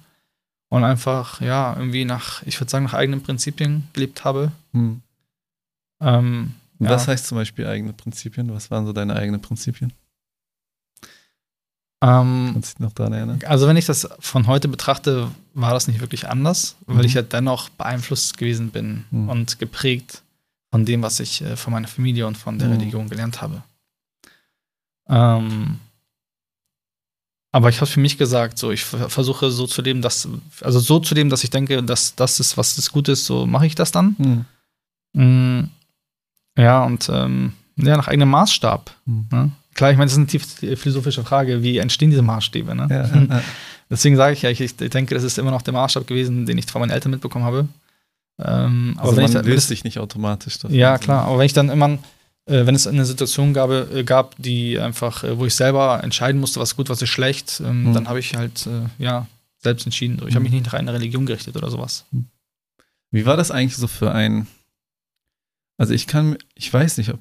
und 0.70 0.84
einfach, 0.84 1.40
ja, 1.42 1.76
irgendwie 1.78 2.04
nach, 2.06 2.42
ich 2.44 2.60
würde 2.60 2.72
sagen, 2.72 2.86
nach 2.86 2.94
eigenen 2.96 3.22
Prinzipien 3.22 3.88
gelebt 3.94 4.24
habe. 4.26 4.52
Mhm. 4.72 5.02
Ähm, 6.02 6.54
ja. 6.80 6.90
Was 6.90 7.08
heißt 7.08 7.26
zum 7.28 7.38
Beispiel 7.38 7.66
eigene 7.68 7.94
Prinzipien? 7.94 8.54
Was 8.54 8.70
waren 8.72 8.86
so 8.86 8.94
deine 8.94 9.16
eigenen 9.16 9.42
Prinzipien? 9.42 9.94
ähm, 12.02 12.50
Kannst 12.54 12.74
du 12.74 12.78
dich 12.78 12.80
noch 12.80 12.94
daran 12.94 13.14
erinnern? 13.14 13.40
Also 13.46 13.68
wenn 13.68 13.78
ich 13.78 13.86
das 13.86 14.08
von 14.20 14.48
heute 14.48 14.68
betrachte, 14.68 15.32
war 15.54 15.72
das 15.72 15.88
nicht 15.88 16.02
wirklich 16.02 16.28
anders, 16.28 16.76
weil 16.86 16.98
Mhm. 16.98 17.04
ich 17.06 17.14
ja 17.14 17.22
dennoch 17.22 17.70
beeinflusst 17.70 18.38
gewesen 18.38 18.70
bin 18.72 19.06
Mhm. 19.12 19.30
und 19.30 19.60
geprägt 19.60 20.22
von 20.72 20.86
dem, 20.86 21.02
was 21.02 21.20
ich 21.22 21.42
äh, 21.42 21.56
von 21.56 21.72
meiner 21.74 21.88
Familie 21.88 22.28
und 22.28 22.38
von 22.38 22.60
der 22.60 22.68
Mhm. 22.68 22.74
Religion 22.76 23.10
gelernt 23.10 23.42
habe. 23.42 23.64
Ähm, 25.08 25.80
aber 27.54 27.70
ich 27.70 27.78
habe 27.80 27.90
für 27.90 28.02
mich 28.02 28.18
gesagt, 28.18 28.58
so 28.58 28.72
ich 28.72 28.84
ver- 28.84 29.10
versuche 29.10 29.50
so 29.50 29.66
zu 29.66 29.82
leben, 29.82 30.02
dass 30.02 30.28
also 30.62 30.80
so 30.80 31.00
zu 31.00 31.16
leben, 31.16 31.30
dass 31.30 31.44
ich 31.46 31.50
denke, 31.50 31.82
dass 31.82 32.16
das 32.16 32.40
ist, 32.42 32.58
was 32.58 32.76
das 32.76 32.92
gut 32.92 33.08
ist, 33.08 33.26
so 33.26 33.46
mache 33.46 33.66
ich 33.68 33.76
das 33.76 33.92
dann. 33.94 34.46
Mhm. 35.14 35.70
Ja 36.58 36.84
und 36.84 37.10
ähm, 37.12 37.54
ja 37.78 37.98
nach 37.98 38.08
eigenem 38.08 38.30
Maßstab. 38.30 38.92
Mhm. 39.06 39.26
Ne? 39.32 39.52
Klar, 39.74 39.92
ich 39.92 39.98
meine, 39.98 40.06
das 40.06 40.14
ist 40.14 40.18
eine 40.20 40.28
tief 40.28 40.80
philosophische 40.80 41.24
Frage, 41.24 41.62
wie 41.62 41.78
entstehen 41.80 42.10
diese 42.10 42.22
Maßstäbe? 42.22 42.74
Ne? 42.76 42.88
Ja, 42.90 43.06
ja. 43.38 43.42
Deswegen 43.90 44.16
sage 44.16 44.34
ich 44.34 44.42
ja, 44.42 44.50
ich, 44.50 44.62
ich 44.62 44.76
denke, 44.78 45.14
das 45.16 45.24
ist 45.24 45.38
immer 45.38 45.52
noch 45.52 45.62
der 45.62 45.74
Maßstab 45.74 46.08
gewesen, 46.08 46.46
den 46.46 46.58
ich 46.58 46.66
von 46.66 46.80
meinen 46.80 46.92
Eltern 46.92 47.12
mitbekommen 47.12 47.46
habe. 47.46 47.68
Ähm, 48.40 48.96
aber 48.98 49.10
Also 49.10 49.18
wenn 49.22 49.32
man 49.32 49.42
ich, 49.46 49.48
löst 49.48 49.68
sich 49.68 49.84
nicht 49.84 50.00
automatisch 50.00 50.58
davon. 50.60 50.76
ja, 50.76 50.98
klar, 50.98 51.26
aber 51.26 51.38
wenn 51.40 51.46
ich 51.46 51.54
dann 51.54 51.70
immer, 51.70 51.90
äh, 52.48 52.66
wenn 52.66 52.74
es 52.76 52.88
eine 52.88 53.06
Situation 53.06 53.54
gab, 53.54 53.70
äh, 53.70 54.04
gab 54.04 54.36
die 54.38 54.80
einfach, 54.80 55.24
äh, 55.24 55.38
wo 55.38 55.46
ich 55.46 55.54
selber 55.56 56.02
entscheiden 56.04 56.40
musste, 56.42 56.60
was 56.60 56.72
ist 56.72 56.78
gut, 56.78 56.90
was 56.90 57.02
ist 57.02 57.10
schlecht, 57.10 57.62
ähm, 57.66 57.84
Mhm. 57.90 57.94
dann 57.94 58.08
habe 58.10 58.20
ich 58.20 58.36
halt, 58.36 58.66
äh, 58.68 59.04
ja, 59.04 59.28
selbst 59.62 59.86
entschieden. 59.86 60.22
Ich 60.28 60.36
habe 60.36 60.44
mich 60.44 60.52
nicht 60.52 60.66
nach 60.66 60.74
einer 60.74 60.94
Religion 60.94 61.26
gerichtet 61.26 61.56
oder 61.58 61.70
sowas. 61.70 62.06
Wie 63.12 63.26
war 63.26 63.38
das 63.38 63.52
eigentlich 63.52 63.76
so 63.78 63.88
für 63.88 64.12
ein, 64.12 64.48
also 65.78 65.94
ich 65.94 66.08
kann, 66.08 66.38
ich 66.56 66.72
weiß 66.74 66.98
nicht, 66.98 67.10
ob 67.14 67.20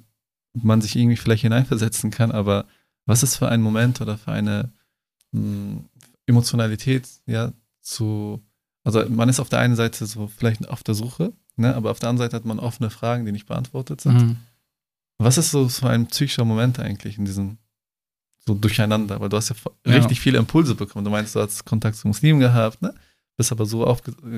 man 0.54 0.80
sich 0.80 0.96
irgendwie 0.96 1.16
vielleicht 1.16 1.42
hineinversetzen 1.42 2.10
kann, 2.10 2.30
aber 2.32 2.66
was 3.06 3.22
ist 3.22 3.36
für 3.36 3.48
ein 3.48 3.60
Moment 3.62 4.00
oder 4.00 4.16
für 4.16 4.32
eine 4.32 4.72
mh, 5.32 5.82
Emotionalität, 6.26 7.08
ja, 7.26 7.52
zu, 7.82 8.40
also 8.84 9.04
man 9.08 9.28
ist 9.28 9.40
auf 9.40 9.48
der 9.48 9.58
einen 9.58 9.76
Seite 9.76 10.06
so 10.06 10.26
vielleicht 10.28 10.68
auf 10.68 10.82
der 10.82 10.94
Suche, 10.94 11.32
ne, 11.56 11.74
aber 11.74 11.90
auf 11.90 11.98
der 11.98 12.08
anderen 12.08 12.26
Seite 12.28 12.36
hat 12.36 12.44
man 12.44 12.58
offene 12.58 12.90
Fragen, 12.90 13.26
die 13.26 13.32
nicht 13.32 13.46
beantwortet 13.46 14.00
sind. 14.00 14.22
Mhm. 14.22 14.36
Was 15.18 15.38
ist 15.38 15.50
so 15.50 15.68
für 15.68 15.88
ein 15.90 16.06
psychischer 16.06 16.44
Moment 16.44 16.78
eigentlich 16.80 17.18
in 17.18 17.24
diesem 17.24 17.58
so 18.46 18.54
durcheinander? 18.54 19.20
Weil 19.20 19.28
du 19.28 19.36
hast 19.36 19.50
ja, 19.50 19.56
Ja. 19.86 19.96
richtig 19.96 20.20
viele 20.20 20.38
Impulse 20.38 20.74
bekommen. 20.74 21.04
Du 21.04 21.10
meinst, 21.10 21.34
du 21.36 21.40
hast 21.40 21.64
Kontakt 21.64 21.96
zu 21.96 22.08
Muslimen 22.08 22.40
gehabt, 22.40 22.82
ne? 22.82 22.94
Bist 23.36 23.52
aber 23.52 23.66
so 23.66 23.84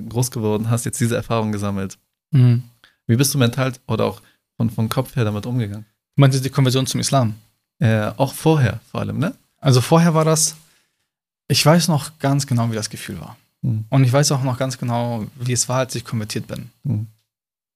groß 0.09 0.31
geworden, 0.31 0.71
hast 0.71 0.85
jetzt 0.85 1.01
diese 1.01 1.17
Erfahrung 1.17 1.53
gesammelt. 1.53 1.99
Mhm. 2.31 2.63
Wie 3.07 3.17
bist 3.17 3.33
du 3.35 3.39
mental 3.39 3.73
oder 3.87 4.05
auch 4.05 4.21
von, 4.57 4.71
vom 4.71 4.89
Kopf 4.89 5.17
her 5.17 5.25
damit 5.25 5.47
umgegangen? 5.47 5.87
Du 6.17 6.21
meintest 6.21 6.45
die 6.45 6.51
Konversion 6.51 6.87
zum 6.87 7.01
Islam? 7.01 7.35
Äh, 7.79 8.11
auch 8.17 8.33
vorher 8.33 8.81
vor 8.91 9.01
allem, 9.01 9.19
ne? 9.19 9.35
Also 9.61 9.81
vorher 9.81 10.15
war 10.15 10.25
das, 10.25 10.57
ich 11.49 11.65
weiß 11.65 11.89
noch 11.89 12.19
ganz 12.19 12.47
genau, 12.47 12.71
wie 12.71 12.75
das 12.75 12.91
Gefühl 12.91 13.21
war. 13.21 13.37
Mhm. 13.63 13.85
Und 13.91 14.05
ich 14.05 14.13
weiß 14.13 14.33
auch 14.33 14.43
noch 14.43 14.59
ganz 14.59 14.79
genau, 14.79 15.27
wie 15.37 15.53
es 15.53 15.69
war, 15.69 15.79
als 15.79 15.95
ich 15.95 16.05
konvertiert 16.05 16.47
bin. 16.47 16.71
Mhm. 16.85 17.07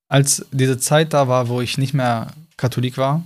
Als 0.08 0.44
diese 0.52 0.78
Zeit 0.78 1.12
da 1.12 1.28
war, 1.28 1.48
wo 1.48 1.60
ich 1.60 1.78
nicht 1.78 1.94
mehr 1.94 2.32
Katholik 2.56 2.98
war, 2.98 3.22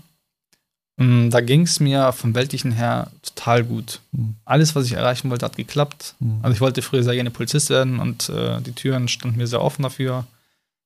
mh, 0.96 1.30
da 1.30 1.40
ging 1.40 1.62
es 1.62 1.80
mir 1.80 2.12
vom 2.12 2.34
Weltlichen 2.34 2.72
her 2.72 3.10
total 3.22 3.64
gut. 3.64 4.00
Mhm. 4.12 4.36
Alles, 4.44 4.74
was 4.74 4.86
ich 4.86 4.92
erreichen 4.92 5.30
wollte, 5.30 5.46
hat 5.46 5.56
geklappt. 5.56 6.14
Mhm. 6.18 6.40
Also 6.42 6.54
ich 6.54 6.60
wollte 6.60 6.82
früher 6.82 7.02
sehr 7.02 7.14
gerne 7.14 7.30
Polizist 7.30 7.70
werden 7.70 8.00
und 8.00 8.28
äh, 8.28 8.60
die 8.60 8.72
Türen 8.72 9.08
standen 9.08 9.38
mir 9.38 9.46
sehr 9.46 9.62
offen 9.62 9.82
dafür. 9.82 10.26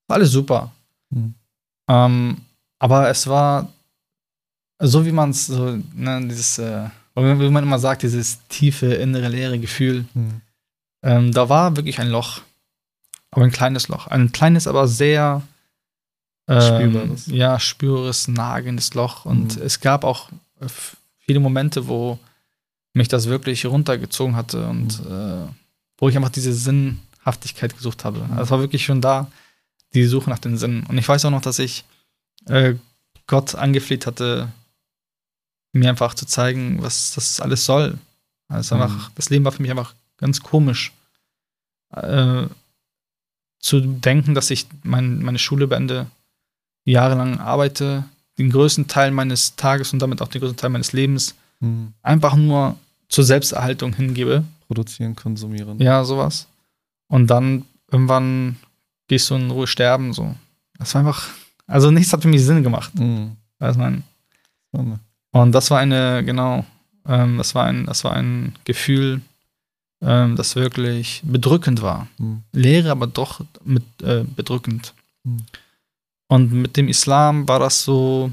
War 0.07 0.17
alles 0.17 0.31
super. 0.31 0.71
Mhm. 1.11 1.35
Ähm, 1.89 2.37
aber 2.79 3.09
es 3.11 3.27
war 3.27 3.69
so, 4.81 5.05
wie 5.05 5.13
man 5.13 5.31
es 5.31 5.47
so, 5.47 5.79
ne, 5.95 6.27
dieses, 6.29 6.59
äh, 6.59 6.89
wie 7.17 7.51
man 7.51 7.65
immer 7.65 7.79
sagt, 7.79 8.03
dieses 8.03 8.39
tiefe, 8.49 8.87
innere, 8.95 9.29
leere 9.29 9.59
Gefühl. 9.59 10.05
Mhm. 10.15 10.41
Ähm, 11.03 11.33
da 11.33 11.49
war 11.49 11.77
wirklich 11.77 11.99
ein 11.99 12.09
Loch. 12.09 12.43
Aber 13.31 13.45
ein 13.45 13.51
kleines 13.53 13.89
Loch. 13.89 14.07
Ein 14.07 14.33
kleines, 14.33 14.67
aber 14.67 14.87
sehr 14.89 15.43
ähm, 16.49 16.61
Spürbares. 16.63 17.27
Ja, 17.27 17.59
spürbares, 17.61 18.29
nagendes 18.29 18.95
Loch. 18.95 19.25
Und 19.25 19.57
Mhm. 19.57 19.63
es 19.63 19.81
gab 19.81 20.05
auch 20.05 20.29
viele 21.19 21.41
Momente, 21.41 21.89
wo 21.89 22.19
mich 22.95 23.09
das 23.09 23.27
wirklich 23.29 23.67
runtergezogen 23.67 24.35
hatte 24.35 24.67
und 24.69 25.01
äh, 25.09 25.47
wo 25.99 26.09
ich 26.09 26.17
einfach 26.17 26.31
diese 26.31 26.53
Sinnhaftigkeit 26.55 27.77
gesucht 27.77 28.05
habe. 28.05 28.21
Also 28.31 28.43
es 28.43 28.51
war 28.51 28.61
wirklich 28.61 28.85
schon 28.85 29.01
da, 29.01 29.31
die 29.95 30.05
Suche 30.05 30.31
nach 30.31 30.39
den 30.39 30.57
Sinn. 30.59 30.85
Und 30.89 30.99
ich 30.99 31.09
weiß 31.09 31.25
auch 31.25 31.31
noch, 31.31 31.43
dass 31.43 31.59
ich 31.59 31.85
äh, 32.47 32.75
Gott 33.27 33.55
angefleht 33.55 34.07
hatte, 34.07 34.49
mir 35.73 35.89
einfach 35.91 36.15
zu 36.15 36.27
zeigen, 36.27 36.83
was 36.83 37.15
das 37.15 37.41
alles 37.41 37.65
soll. 37.65 37.99
Also 38.49 38.75
Mhm. 38.77 38.83
einfach, 38.83 39.11
das 39.15 39.31
Leben 39.31 39.45
war 39.45 39.53
für 39.53 39.63
mich 39.63 39.71
einfach 39.71 39.95
ganz 40.17 40.41
komisch. 40.43 40.93
Äh, 41.95 42.47
zu 43.61 43.81
denken, 43.81 44.35
dass 44.35 44.51
ich 44.51 44.67
mein, 44.83 45.21
meine 45.23 45.39
Schule 45.39 45.67
beende, 45.67 46.07
jahrelang 46.85 47.39
arbeite, 47.41 48.05
den 48.39 48.51
größten 48.51 48.87
Teil 48.87 49.11
meines 49.11 49.57
Tages 49.57 49.93
und 49.93 49.99
damit 49.99 50.23
auch 50.23 50.29
den 50.29 50.41
größten 50.41 50.57
Teil 50.59 50.71
meines 50.71 50.93
Lebens 50.93 51.35
Mhm. 51.61 51.93
einfach 52.03 52.37
nur 52.37 52.79
zur 53.09 53.25
Selbsterhaltung 53.25 53.93
hingebe. 53.95 54.45
Produzieren, 54.69 55.17
konsumieren. 55.17 55.81
Ja, 55.81 56.05
sowas. 56.05 56.47
Und 57.09 57.27
dann 57.27 57.65
irgendwann 57.91 58.57
gehst 59.09 59.29
du 59.31 59.35
in 59.35 59.51
Ruhe 59.51 59.67
sterben, 59.67 60.13
so. 60.13 60.35
Das 60.79 60.95
war 60.95 61.01
einfach, 61.01 61.29
also 61.67 61.91
nichts 61.91 62.13
hat 62.13 62.23
für 62.23 62.29
mich 62.29 62.45
Sinn 62.45 62.63
gemacht. 62.63 62.95
Mhm. 62.95 63.37
Weiß 63.59 63.77
man. 63.77 64.05
Und 65.33 65.53
das 65.53 65.71
war 65.71 65.81
eine, 65.81 66.25
genau, 66.25 66.65
ähm, 67.07 67.39
das 67.39 67.55
war 67.55 67.65
ein, 67.65 67.87
das 67.87 68.05
war 68.05 68.13
ein 68.13 68.55
Gefühl, 68.65 69.21
ähm, 70.01 70.37
das 70.37 70.55
wirklich 70.55 71.23
bedrückend 71.25 71.83
war. 71.83 72.07
Mhm. 72.19 72.43
Leere, 72.53 72.91
aber 72.91 73.07
doch 73.07 73.41
mit, 73.65 73.85
äh, 74.03 74.25
bedrückend. 74.25 74.95
Mhm. 75.25 75.45
Und 76.29 76.53
mit 76.53 76.77
dem 76.77 76.89
Islam 76.89 77.49
war 77.49 77.59
das 77.59 77.85
so, 77.85 78.31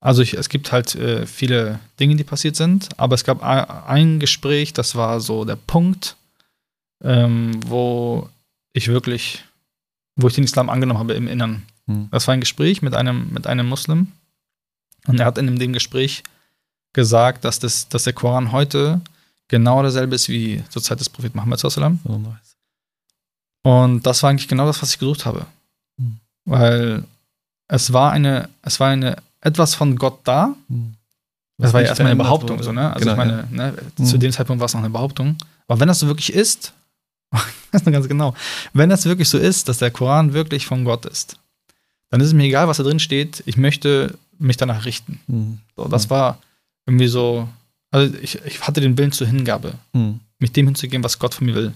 also 0.00 0.22
ich, 0.22 0.34
es 0.34 0.48
gibt 0.48 0.72
halt 0.72 0.94
äh, 0.94 1.26
viele 1.26 1.80
Dinge, 1.98 2.16
die 2.16 2.24
passiert 2.24 2.56
sind, 2.56 2.88
aber 2.96 3.14
es 3.14 3.24
gab 3.24 3.42
ein 3.42 4.20
Gespräch, 4.20 4.72
das 4.72 4.94
war 4.94 5.20
so 5.20 5.44
der 5.44 5.56
Punkt, 5.56 6.16
ähm, 7.02 7.60
wo 7.66 8.28
ich 8.72 8.88
wirklich, 8.88 9.44
wo 10.16 10.28
ich 10.28 10.34
den 10.34 10.44
Islam 10.44 10.68
angenommen 10.70 11.00
habe 11.00 11.14
im 11.14 11.28
Innern. 11.28 11.62
Mhm. 11.86 12.08
Das 12.10 12.26
war 12.26 12.34
ein 12.34 12.40
Gespräch 12.40 12.82
mit 12.82 12.94
einem, 12.94 13.32
mit 13.32 13.46
einem 13.46 13.68
Muslim. 13.68 14.08
Und 15.06 15.18
er 15.18 15.26
hat 15.26 15.38
in 15.38 15.58
dem 15.58 15.72
Gespräch 15.72 16.22
gesagt, 16.92 17.44
dass, 17.44 17.58
das, 17.58 17.88
dass 17.88 18.04
der 18.04 18.12
Koran 18.12 18.52
heute 18.52 19.00
genau 19.48 19.82
dasselbe 19.82 20.14
ist 20.14 20.28
wie 20.28 20.62
zur 20.68 20.82
Zeit 20.82 21.00
des 21.00 21.08
Propheten 21.08 21.36
Muhammad. 21.38 21.62
Und 23.64 24.02
das 24.06 24.22
war 24.22 24.30
eigentlich 24.30 24.48
genau 24.48 24.66
das, 24.66 24.82
was 24.82 24.92
ich 24.92 24.98
gesucht 24.98 25.24
habe. 25.26 25.46
Mhm. 25.96 26.18
Weil 26.44 27.04
es 27.68 27.92
war 27.92 28.12
eine, 28.12 28.48
es 28.62 28.80
war 28.80 28.90
eine 28.90 29.16
etwas 29.40 29.74
von 29.74 29.96
Gott 29.96 30.20
da. 30.24 30.54
Mhm. 30.68 30.94
Das 31.58 31.68
Was 31.68 31.74
war 31.74 31.80
ja 31.82 31.88
erstmal 31.88 32.10
eine 32.12 32.22
Behauptung, 32.22 32.56
wurde. 32.56 32.64
so, 32.64 32.72
ne? 32.72 32.92
Also 32.92 33.00
Genau, 33.00 33.12
ich 33.12 33.16
meine, 33.18 33.46
ne, 33.50 33.74
zu 33.96 34.16
Mhm. 34.16 34.20
dem 34.20 34.32
Zeitpunkt 34.32 34.60
war 34.60 34.66
es 34.66 34.74
noch 34.74 34.80
eine 34.80 34.90
Behauptung. 34.90 35.36
Aber 35.68 35.80
wenn 35.80 35.88
das 35.88 36.00
so 36.00 36.06
wirklich 36.06 36.32
ist, 36.32 36.72
ich 37.32 37.72
weiß 37.72 37.84
noch 37.86 37.92
ganz 37.92 38.08
genau, 38.08 38.34
wenn 38.72 38.90
das 38.90 39.04
wirklich 39.06 39.28
so 39.28 39.38
ist, 39.38 39.68
dass 39.68 39.78
der 39.78 39.90
Koran 39.90 40.32
wirklich 40.32 40.66
von 40.66 40.84
Gott 40.84 41.06
ist, 41.06 41.38
dann 42.10 42.20
ist 42.20 42.28
es 42.28 42.34
mir 42.34 42.44
egal, 42.44 42.68
was 42.68 42.76
da 42.76 42.82
drin 42.82 43.00
steht. 43.00 43.42
Ich 43.46 43.56
möchte 43.56 44.18
mich 44.38 44.56
danach 44.58 44.84
richten. 44.84 45.20
Mhm. 45.26 45.58
So, 45.76 45.88
das 45.88 46.06
Mhm. 46.06 46.10
war 46.10 46.38
irgendwie 46.86 47.08
so, 47.08 47.48
also 47.90 48.14
ich, 48.18 48.36
ich 48.44 48.60
hatte 48.66 48.80
den 48.80 48.98
Willen 48.98 49.12
zur 49.12 49.26
Hingabe, 49.26 49.74
Mhm. 49.92 50.20
mich 50.38 50.52
dem 50.52 50.66
hinzugeben, 50.66 51.04
was 51.04 51.18
Gott 51.18 51.34
von 51.34 51.46
mir 51.46 51.54
will. 51.54 51.72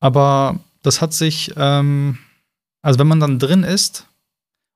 Aber 0.00 0.58
das 0.82 1.00
hat 1.00 1.12
sich, 1.12 1.52
ähm, 1.56 2.18
also 2.82 2.98
wenn 2.98 3.08
man 3.08 3.20
dann 3.20 3.38
drin 3.38 3.62
ist 3.64 4.06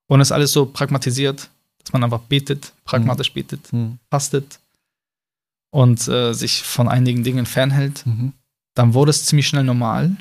und 0.06 0.20
es 0.20 0.32
alles 0.32 0.52
so 0.52 0.66
pragmatisiert, 0.66 1.48
dass 1.82 1.92
man 1.92 2.04
einfach 2.04 2.20
betet, 2.20 2.72
pragmatisch 2.84 3.32
betet, 3.32 3.72
Mhm. 3.72 3.98
fastet 4.10 4.58
und 5.70 6.06
äh, 6.08 6.32
sich 6.34 6.62
von 6.62 6.88
einigen 6.88 7.24
Dingen 7.24 7.46
fernhält, 7.46 8.04
Mhm. 8.06 8.32
Dann 8.74 8.94
wurde 8.94 9.10
es 9.10 9.24
ziemlich 9.26 9.46
schnell 9.46 9.64
normal. 9.64 10.16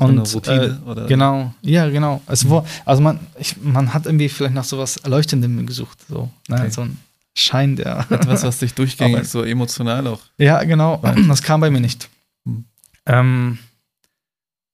So 0.00 0.06
eine 0.08 0.20
Und 0.20 0.34
Routine 0.34 0.80
äh, 0.84 0.88
oder 0.88 1.06
genau, 1.06 1.54
ja, 1.62 1.88
genau. 1.88 2.22
Es 2.26 2.48
war, 2.48 2.64
also 2.84 3.02
man, 3.02 3.20
ich, 3.38 3.56
man 3.62 3.94
hat 3.94 4.06
irgendwie 4.06 4.28
vielleicht 4.28 4.54
nach 4.54 4.64
sowas 4.64 4.96
Erleuchtendem 4.96 5.64
gesucht, 5.66 5.98
so, 6.08 6.30
ne? 6.48 6.56
Okay. 6.56 6.70
so 6.70 6.82
ein 6.82 6.98
Schein, 7.36 7.76
der 7.76 8.06
etwas, 8.10 8.42
was 8.42 8.58
dich 8.58 8.74
durchgängig 8.74 9.16
Aber- 9.16 9.24
so 9.24 9.42
emotional 9.44 10.06
auch. 10.06 10.20
Ja, 10.38 10.62
genau. 10.64 11.00
Das 11.28 11.42
kam 11.42 11.60
bei 11.60 11.70
mir 11.70 11.80
nicht. 11.80 12.08
Hm. 12.44 12.64
Ähm, 13.06 13.58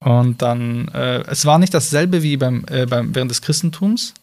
und 0.00 0.40
dann, 0.43 0.88
äh, 0.88 1.23
es 1.26 1.45
war 1.45 1.59
nicht 1.59 1.75
dasselbe 1.75 2.23
wie 2.23 2.37
beim, 2.37 2.64
äh, 2.69 2.87
beim 2.87 3.14
während 3.14 3.31
des 3.31 3.43
Christentums, 3.43 4.14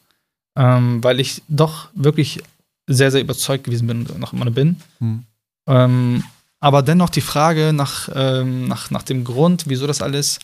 ähm, 0.58 1.03
weil 1.03 1.20
ich 1.20 1.44
doch 1.50 1.89
wirklich 1.94 2.41
sehr, 2.88 3.12
sehr 3.12 3.22
überzeugt 3.22 3.65
gewesen 3.65 3.88
bin 3.88 4.05
und 4.08 4.20
noch 4.20 4.34
immer 4.34 4.50
bin. 4.50 4.77
Mhm. 5.00 5.24
Ähm, 5.67 6.24
aber 6.65 6.81
dennoch 6.81 7.12
die 7.12 7.22
Frage 7.22 7.74
nach, 7.74 8.10
ähm, 8.13 8.67
nach, 8.67 8.89
nach 8.89 9.03
dem 9.03 9.24
Grund, 9.24 9.65
wieso 9.67 9.86
das 9.88 10.01
alles, 10.01 10.39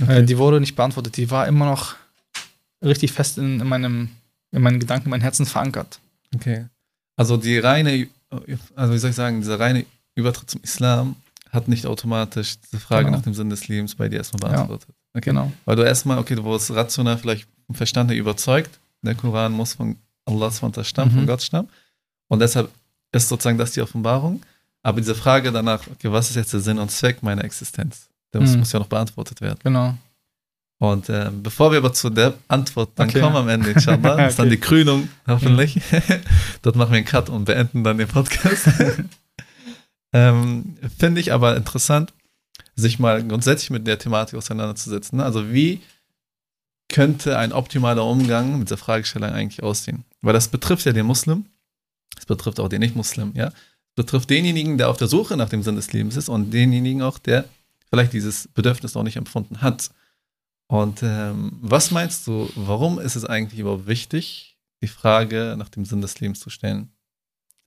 Okay. 0.00 0.18
äh, 0.20 0.24
die 0.24 0.36
wurde 0.38 0.60
nicht 0.60 0.76
beantwortet. 0.76 1.16
Die 1.16 1.30
war 1.30 1.46
immer 1.46 1.66
noch 1.66 1.94
richtig 2.84 3.12
fest 3.12 3.38
in, 3.38 3.60
in, 3.60 3.66
meinem, 3.66 4.10
in 4.50 4.62
meinen 4.62 4.80
Gedanken, 4.80 5.06
in 5.06 5.10
meinem 5.10 5.22
Herzen 5.22 5.46
verankert. 5.46 6.00
Okay. 6.34 6.66
Also 7.16 7.36
die 7.36 7.58
reine, 7.58 8.08
also 8.74 8.92
wie 8.94 8.98
soll 8.98 9.10
ich 9.10 9.16
sagen, 9.16 9.40
dieser 9.40 9.58
reine 9.60 9.84
Übertritt 10.14 10.50
zum 10.50 10.60
Islam 10.62 11.16
hat 11.50 11.68
nicht 11.68 11.86
automatisch 11.86 12.56
diese 12.60 12.78
Frage 12.80 13.06
Genau. 13.06 13.16
nach 13.18 13.24
dem 13.24 13.32
Sinn 13.34 13.48
des 13.50 13.68
Lebens 13.68 13.94
bei 13.94 14.08
dir 14.08 14.16
erstmal 14.18 14.50
Ja. 14.50 14.56
beantwortet. 14.56 14.88
Okay. 15.14 15.30
Genau. 15.30 15.52
Weil 15.64 15.76
du 15.76 15.82
erstmal, 15.82 16.18
okay, 16.18 16.34
du 16.34 16.44
wurdest 16.44 16.70
rational 16.74 17.16
vielleicht 17.18 17.46
vom 17.66 17.74
Verstand 17.74 18.10
her 18.10 18.18
überzeugt, 18.18 18.78
der 19.02 19.14
Koran 19.14 19.52
muss 19.52 19.74
von 19.74 19.96
Allah 20.26 20.50
stammen, 20.50 21.12
Mhm. 21.12 21.16
von 21.18 21.26
Gott 21.26 21.42
stammen. 21.42 21.68
Und 22.28 22.40
deshalb 22.40 22.70
ist 23.12 23.28
sozusagen 23.28 23.56
das 23.58 23.72
die 23.72 23.80
Offenbarung. 23.80 24.42
Aber 24.86 25.00
diese 25.00 25.16
Frage 25.16 25.50
danach, 25.50 25.80
okay, 25.90 26.12
was 26.12 26.30
ist 26.30 26.36
jetzt 26.36 26.52
der 26.52 26.60
Sinn 26.60 26.78
und 26.78 26.90
Zweck 26.92 27.20
meiner 27.22 27.44
Existenz? 27.44 28.08
Muss, 28.32 28.50
Mhm. 28.52 28.58
muss 28.60 28.72
ja 28.72 28.78
noch 28.78 28.86
beantwortet 28.86 29.40
werden. 29.40 29.58
Genau. 29.64 29.96
Und 30.78 31.08
ähm, 31.08 31.42
bevor 31.42 31.72
wir 31.72 31.78
aber 31.78 31.92
zu 31.92 32.08
der 32.10 32.34
Antwort 32.48 32.90
dann 32.94 33.08
Okay. 33.08 33.20
kommen 33.20 33.34
am 33.34 33.48
Ende, 33.48 33.70
inshallah, 33.70 34.26
ist 34.28 34.38
dann 34.38 34.46
Okay. 34.46 34.56
die 34.56 34.60
Krönung, 34.60 35.08
hoffentlich. 35.26 35.80
Dort 36.62 36.76
machen 36.76 36.90
wir 36.92 36.98
einen 36.98 37.06
Cut 37.06 37.30
und 37.30 37.46
beenden 37.46 37.82
dann 37.82 37.98
den 37.98 38.08
Podcast. 38.08 38.68
Ähm, 40.12 40.76
Finde 40.98 41.20
ich 41.20 41.32
aber 41.32 41.56
interessant, 41.56 42.12
sich 42.74 42.98
mal 42.98 43.22
grundsätzlich 43.26 43.70
mit 43.70 43.86
der 43.86 43.98
Thematik 43.98 44.38
auseinanderzusetzen. 44.38 45.20
Also 45.20 45.52
wie 45.52 45.82
könnte 46.88 47.36
ein 47.38 47.52
optimaler 47.52 48.04
Umgang 48.04 48.58
mit 48.58 48.70
der 48.70 48.78
Fragestellung 48.78 49.30
eigentlich 49.30 49.62
aussehen? 49.62 50.04
Weil 50.22 50.32
das 50.32 50.48
betrifft 50.48 50.86
ja 50.86 50.92
den 50.92 51.06
Muslim, 51.06 51.46
es 52.16 52.24
betrifft 52.24 52.60
auch 52.60 52.68
den 52.68 52.80
Nicht-Muslim, 52.80 53.32
ja. 53.34 53.50
Es 53.96 54.04
betrifft 54.04 54.28
denjenigen, 54.28 54.76
der 54.76 54.90
auf 54.90 54.98
der 54.98 55.08
Suche 55.08 55.36
nach 55.36 55.48
dem 55.48 55.62
Sinn 55.62 55.76
des 55.76 55.92
Lebens 55.92 56.16
ist 56.16 56.28
und 56.28 56.50
denjenigen 56.50 57.00
auch, 57.00 57.18
der 57.18 57.46
vielleicht 57.88 58.12
dieses 58.12 58.48
Bedürfnis 58.48 58.94
noch 58.94 59.02
nicht 59.02 59.16
empfunden 59.16 59.62
hat. 59.62 59.90
Und 60.66 61.02
ähm, 61.02 61.52
was 61.62 61.90
meinst 61.92 62.26
du, 62.26 62.50
warum 62.56 62.98
ist 62.98 63.16
es 63.16 63.24
eigentlich 63.24 63.60
überhaupt 63.60 63.86
wichtig, 63.86 64.58
die 64.82 64.88
Frage 64.88 65.54
nach 65.56 65.70
dem 65.70 65.84
Sinn 65.84 66.02
des 66.02 66.20
Lebens 66.20 66.40
zu 66.40 66.50
stellen? 66.50 66.90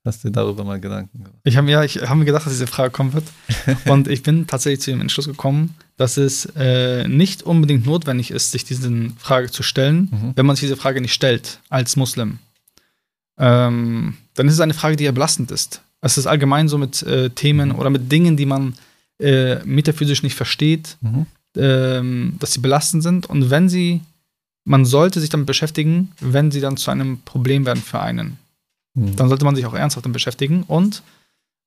Hast 0.04 0.22
du 0.22 0.28
dir 0.28 0.32
darüber 0.32 0.64
mal 0.64 0.80
Gedanken 0.80 1.24
gemacht? 1.24 1.40
Ich 1.44 1.56
habe 1.56 1.66
mir, 1.66 1.82
ich 1.84 1.96
hab 1.96 2.16
mir 2.16 2.24
gedacht, 2.24 2.46
dass 2.46 2.52
diese 2.52 2.66
Frage 2.66 2.90
kommen 2.90 3.12
wird. 3.12 3.24
Und 3.86 4.08
ich 4.08 4.22
bin 4.22 4.46
tatsächlich 4.46 4.82
zu 4.82 4.90
dem 4.92 5.00
Entschluss 5.00 5.26
gekommen, 5.26 5.74
dass 5.96 6.16
es 6.16 6.46
äh, 6.56 7.08
nicht 7.08 7.42
unbedingt 7.42 7.84
notwendig 7.84 8.30
ist, 8.30 8.52
sich 8.52 8.64
diese 8.64 9.10
Frage 9.18 9.50
zu 9.50 9.62
stellen, 9.62 10.08
mhm. 10.10 10.32
wenn 10.36 10.46
man 10.46 10.56
sich 10.56 10.62
diese 10.62 10.76
Frage 10.76 11.00
nicht 11.00 11.12
stellt 11.12 11.60
als 11.68 11.96
Muslim. 11.96 12.38
Ähm, 13.36 14.16
dann 14.34 14.46
ist 14.46 14.54
es 14.54 14.60
eine 14.60 14.74
Frage, 14.74 14.96
die 14.96 15.04
ja 15.04 15.12
belastend 15.12 15.50
ist. 15.50 15.82
Es 16.00 16.18
ist 16.18 16.26
allgemein 16.26 16.68
so 16.68 16.78
mit 16.78 17.02
äh, 17.02 17.30
Themen 17.30 17.70
mhm. 17.70 17.78
oder 17.78 17.90
mit 17.90 18.10
Dingen, 18.10 18.36
die 18.36 18.46
man 18.46 18.74
äh, 19.18 19.62
metaphysisch 19.64 20.22
nicht 20.22 20.34
versteht, 20.34 20.96
mhm. 21.00 21.26
ähm, 21.56 22.36
dass 22.38 22.52
sie 22.52 22.60
belastend 22.60 23.02
sind. 23.02 23.26
Und 23.26 23.50
wenn 23.50 23.68
sie, 23.68 24.00
man 24.64 24.84
sollte 24.84 25.20
sich 25.20 25.28
damit 25.30 25.46
beschäftigen, 25.46 26.12
wenn 26.20 26.50
sie 26.50 26.60
dann 26.60 26.76
zu 26.76 26.90
einem 26.90 27.20
Problem 27.20 27.66
werden 27.66 27.82
für 27.82 28.00
einen. 28.00 28.38
Mhm. 28.94 29.16
Dann 29.16 29.28
sollte 29.28 29.44
man 29.44 29.56
sich 29.56 29.66
auch 29.66 29.74
ernsthaft 29.74 30.06
damit 30.06 30.14
beschäftigen. 30.14 30.62
Und 30.62 31.02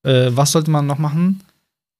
äh, 0.02 0.30
was 0.30 0.52
sollte 0.52 0.70
man 0.70 0.86
noch 0.86 0.98
machen? 0.98 1.42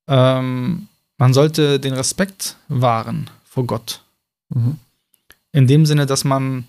Ähm, 0.08 0.88
man 1.18 1.32
sollte 1.32 1.78
den 1.78 1.94
Respekt 1.94 2.56
wahren 2.68 3.30
vor 3.44 3.66
Gott. 3.66 4.00
Mhm. 4.48 4.78
In 5.52 5.68
dem 5.68 5.86
Sinne, 5.86 6.06
dass 6.06 6.24
man, 6.24 6.64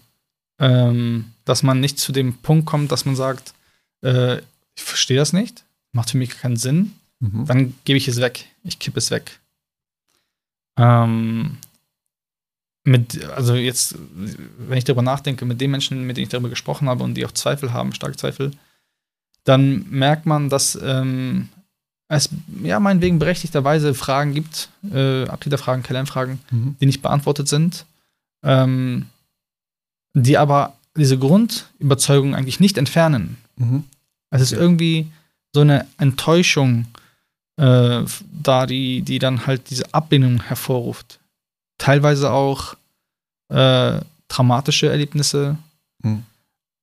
ähm, 0.60 1.26
dass 1.44 1.64
man 1.64 1.80
nicht 1.80 1.98
zu 1.98 2.12
dem 2.12 2.36
Punkt 2.36 2.68
kommt, 2.68 2.92
dass 2.92 3.06
man 3.06 3.16
sagt, 3.16 3.54
äh, 4.02 4.38
ich 4.76 4.84
verstehe 4.84 5.18
das 5.18 5.34
nicht, 5.34 5.66
macht 5.92 6.12
für 6.12 6.18
mich 6.18 6.30
keinen 6.30 6.58
Sinn, 6.58 6.94
mhm. 7.20 7.46
dann 7.46 7.76
gebe 7.86 7.98
ich 7.98 8.08
es 8.08 8.22
weg. 8.22 8.46
Ich 8.64 8.80
kippe 8.80 9.00
es 9.00 9.12
weg. 9.12 9.40
Ähm, 10.78 11.58
mit, 12.84 13.24
also 13.26 13.56
jetzt, 13.56 13.96
wenn 14.58 14.78
ich 14.78 14.84
darüber 14.84 15.02
nachdenke, 15.02 15.46
mit 15.46 15.60
den 15.60 15.72
Menschen, 15.72 16.06
mit 16.06 16.18
denen 16.18 16.26
ich 16.26 16.30
darüber 16.30 16.50
gesprochen 16.50 16.88
habe 16.88 17.04
und 17.04 17.16
die 17.16 17.26
auch 17.26 17.32
Zweifel 17.32 17.74
haben, 17.74 17.94
starke 17.94 18.18
Zweifel, 18.18 18.52
dann 19.44 19.90
merkt 19.90 20.26
man, 20.26 20.50
dass 20.50 20.78
ähm, 20.82 21.50
es 22.08 22.30
ja 22.64 22.80
meinetwegen 22.80 23.20
berechtigterweise 23.20 23.94
Fragen 23.94 24.34
gibt, 24.34 24.70
äh, 24.92 25.28
Ableiterfragen, 25.28 25.84
Kernfragen, 25.84 26.40
mhm. 26.52 26.76
die 26.80 26.86
nicht 26.86 27.02
beantwortet 27.02 27.48
sind, 27.48 27.86
ähm, 28.44 29.08
die 30.14 30.38
aber 30.38 30.76
diese 30.96 31.18
Grundüberzeugung 31.18 32.36
eigentlich 32.36 32.60
nicht 32.60 32.78
entfernen. 32.78 33.38
Mhm. 33.58 33.86
Es 34.36 34.42
ist 34.42 34.52
ja. 34.52 34.60
irgendwie 34.60 35.08
so 35.54 35.62
eine 35.62 35.86
Enttäuschung 35.98 36.86
äh, 37.58 38.02
da, 38.44 38.66
die, 38.66 39.02
die 39.02 39.20
dann 39.20 39.48
halt 39.48 39.70
diese 39.70 39.94
Ablehnung 39.94 40.44
hervorruft 40.44 41.20
teilweise 41.78 42.32
auch 42.32 42.76
äh, 43.50 44.00
traumatische 44.28 44.90
Erlebnisse. 44.90 45.58
Mhm. 46.04 46.24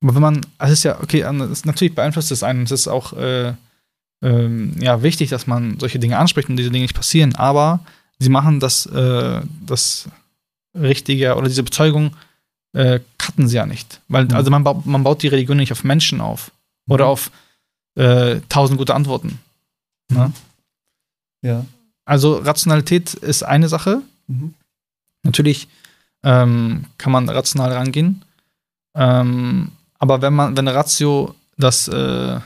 Aber 0.01 0.15
wenn 0.15 0.21
man, 0.21 0.41
also 0.57 0.73
es 0.73 0.79
ist 0.79 0.83
ja, 0.83 0.99
okay, 1.01 1.23
ist, 1.51 1.65
natürlich 1.65 1.95
beeinflusst 1.95 2.31
es 2.31 2.43
einen. 2.43 2.63
Es 2.63 2.71
ist 2.71 2.87
auch 2.87 3.13
äh, 3.13 3.53
ähm, 4.21 4.75
ja, 4.79 5.01
wichtig, 5.01 5.29
dass 5.29 5.47
man 5.47 5.79
solche 5.79 5.99
Dinge 5.99 6.17
anspricht 6.17 6.49
und 6.49 6.57
diese 6.57 6.71
Dinge 6.71 6.83
nicht 6.83 6.95
passieren, 6.95 7.35
aber 7.35 7.79
sie 8.19 8.29
machen 8.29 8.59
das, 8.59 8.85
äh, 8.85 9.41
das 9.65 10.09
Richtige 10.77 11.35
oder 11.35 11.47
diese 11.47 11.63
Bezeugung 11.63 12.15
äh, 12.73 12.99
cutten 13.17 13.47
sie 13.47 13.57
ja 13.57 13.65
nicht. 13.65 14.01
Weil, 14.07 14.25
mhm. 14.25 14.33
also 14.33 14.51
man, 14.51 14.63
ba 14.63 14.81
man 14.85 15.03
baut 15.03 15.23
die 15.23 15.27
Religion 15.27 15.57
nicht 15.57 15.71
auf 15.71 15.83
Menschen 15.83 16.21
auf 16.21 16.51
oder 16.87 17.05
mhm. 17.05 17.11
auf 17.11 17.31
äh, 17.95 18.41
tausend 18.49 18.77
gute 18.77 18.95
Antworten. 18.95 19.39
Ne? 20.09 20.31
Ja. 21.41 21.65
Also 22.05 22.37
Rationalität 22.37 23.13
ist 23.13 23.43
eine 23.43 23.69
Sache, 23.69 24.01
mhm. 24.27 24.53
Natürlich 25.23 25.67
ähm, 26.23 26.85
kann 26.97 27.11
man 27.11 27.27
rational 27.27 27.71
rangehen. 27.71 28.23
Ähm, 28.95 29.71
aber 29.97 30.21
wenn 30.21 30.33
man, 30.33 30.55
wenn 30.55 30.67
Ratio 30.67 31.33
das 31.57 31.87
äh, 31.87 32.39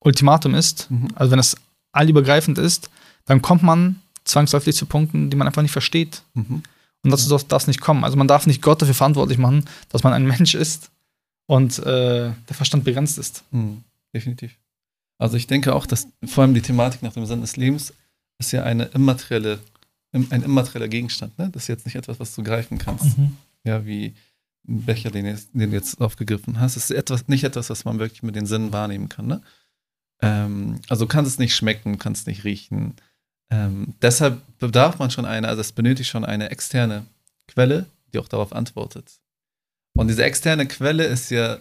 Ultimatum 0.00 0.54
ist, 0.54 0.90
mhm. 0.90 1.08
also 1.14 1.30
wenn 1.30 1.38
es 1.38 1.56
allübergreifend 1.92 2.58
ist, 2.58 2.90
dann 3.24 3.40
kommt 3.40 3.62
man 3.62 4.00
zwangsläufig 4.24 4.74
zu 4.74 4.86
Punkten, 4.86 5.30
die 5.30 5.36
man 5.36 5.46
einfach 5.46 5.62
nicht 5.62 5.72
versteht. 5.72 6.22
Mhm. 6.34 6.62
Und 7.04 7.10
dazu 7.10 7.28
darf 7.28 7.44
das 7.44 7.66
nicht 7.66 7.80
kommen. 7.80 8.04
Also 8.04 8.16
man 8.16 8.28
darf 8.28 8.46
nicht 8.46 8.62
Gott 8.62 8.82
dafür 8.82 8.94
verantwortlich 8.94 9.38
machen, 9.38 9.64
dass 9.88 10.02
man 10.02 10.12
ein 10.12 10.26
Mensch 10.26 10.54
ist 10.54 10.90
und 11.46 11.78
äh, 11.80 12.32
der 12.48 12.54
Verstand 12.54 12.84
begrenzt 12.84 13.18
ist. 13.18 13.44
Mhm. 13.52 13.84
Definitiv. 14.14 14.56
Also 15.22 15.36
ich 15.36 15.46
denke 15.46 15.74
auch, 15.74 15.86
dass 15.86 16.08
vor 16.24 16.42
allem 16.42 16.54
die 16.54 16.62
Thematik 16.62 17.02
nach 17.02 17.12
dem 17.12 17.26
Sinn 17.26 17.40
des 17.40 17.56
Lebens 17.56 17.92
ist 18.38 18.52
ja 18.52 18.64
eine 18.64 18.84
immaterielle 18.86 19.60
ein 20.12 20.42
immaterieller 20.42 20.88
Gegenstand. 20.88 21.38
Ne? 21.38 21.48
Das 21.50 21.64
ist 21.64 21.68
jetzt 21.68 21.86
nicht 21.86 21.94
etwas, 21.94 22.20
was 22.20 22.34
du 22.34 22.42
greifen 22.42 22.78
kannst. 22.78 23.16
Mhm. 23.16 23.36
Ja, 23.64 23.86
wie 23.86 24.14
ein 24.68 24.84
Becher, 24.84 25.10
den, 25.10 25.26
jetzt, 25.26 25.50
den 25.54 25.70
du 25.70 25.76
jetzt 25.76 26.00
aufgegriffen 26.00 26.60
hast. 26.60 26.76
Das 26.76 26.90
ist 26.90 26.96
etwas, 26.96 27.28
nicht 27.28 27.44
etwas, 27.44 27.70
was 27.70 27.84
man 27.84 27.98
wirklich 27.98 28.22
mit 28.22 28.36
den 28.36 28.46
Sinnen 28.46 28.72
wahrnehmen 28.72 29.08
kann. 29.08 29.26
Ne? 29.26 29.42
Ähm, 30.20 30.80
also 30.88 31.06
du 31.06 31.08
kannst 31.08 31.30
es 31.30 31.38
nicht 31.38 31.56
schmecken, 31.56 31.98
kannst 31.98 32.22
es 32.22 32.26
nicht 32.26 32.44
riechen. 32.44 32.94
Ähm, 33.50 33.94
deshalb 34.02 34.42
bedarf 34.58 34.98
man 34.98 35.10
schon 35.10 35.24
eine, 35.24 35.48
also 35.48 35.60
es 35.60 35.72
benötigt 35.72 36.10
schon 36.10 36.24
eine 36.24 36.50
externe 36.50 37.06
Quelle, 37.48 37.86
die 38.12 38.18
auch 38.18 38.28
darauf 38.28 38.52
antwortet. 38.52 39.20
Und 39.94 40.08
diese 40.08 40.24
externe 40.24 40.66
Quelle 40.66 41.04
ist 41.04 41.30
ja 41.30 41.58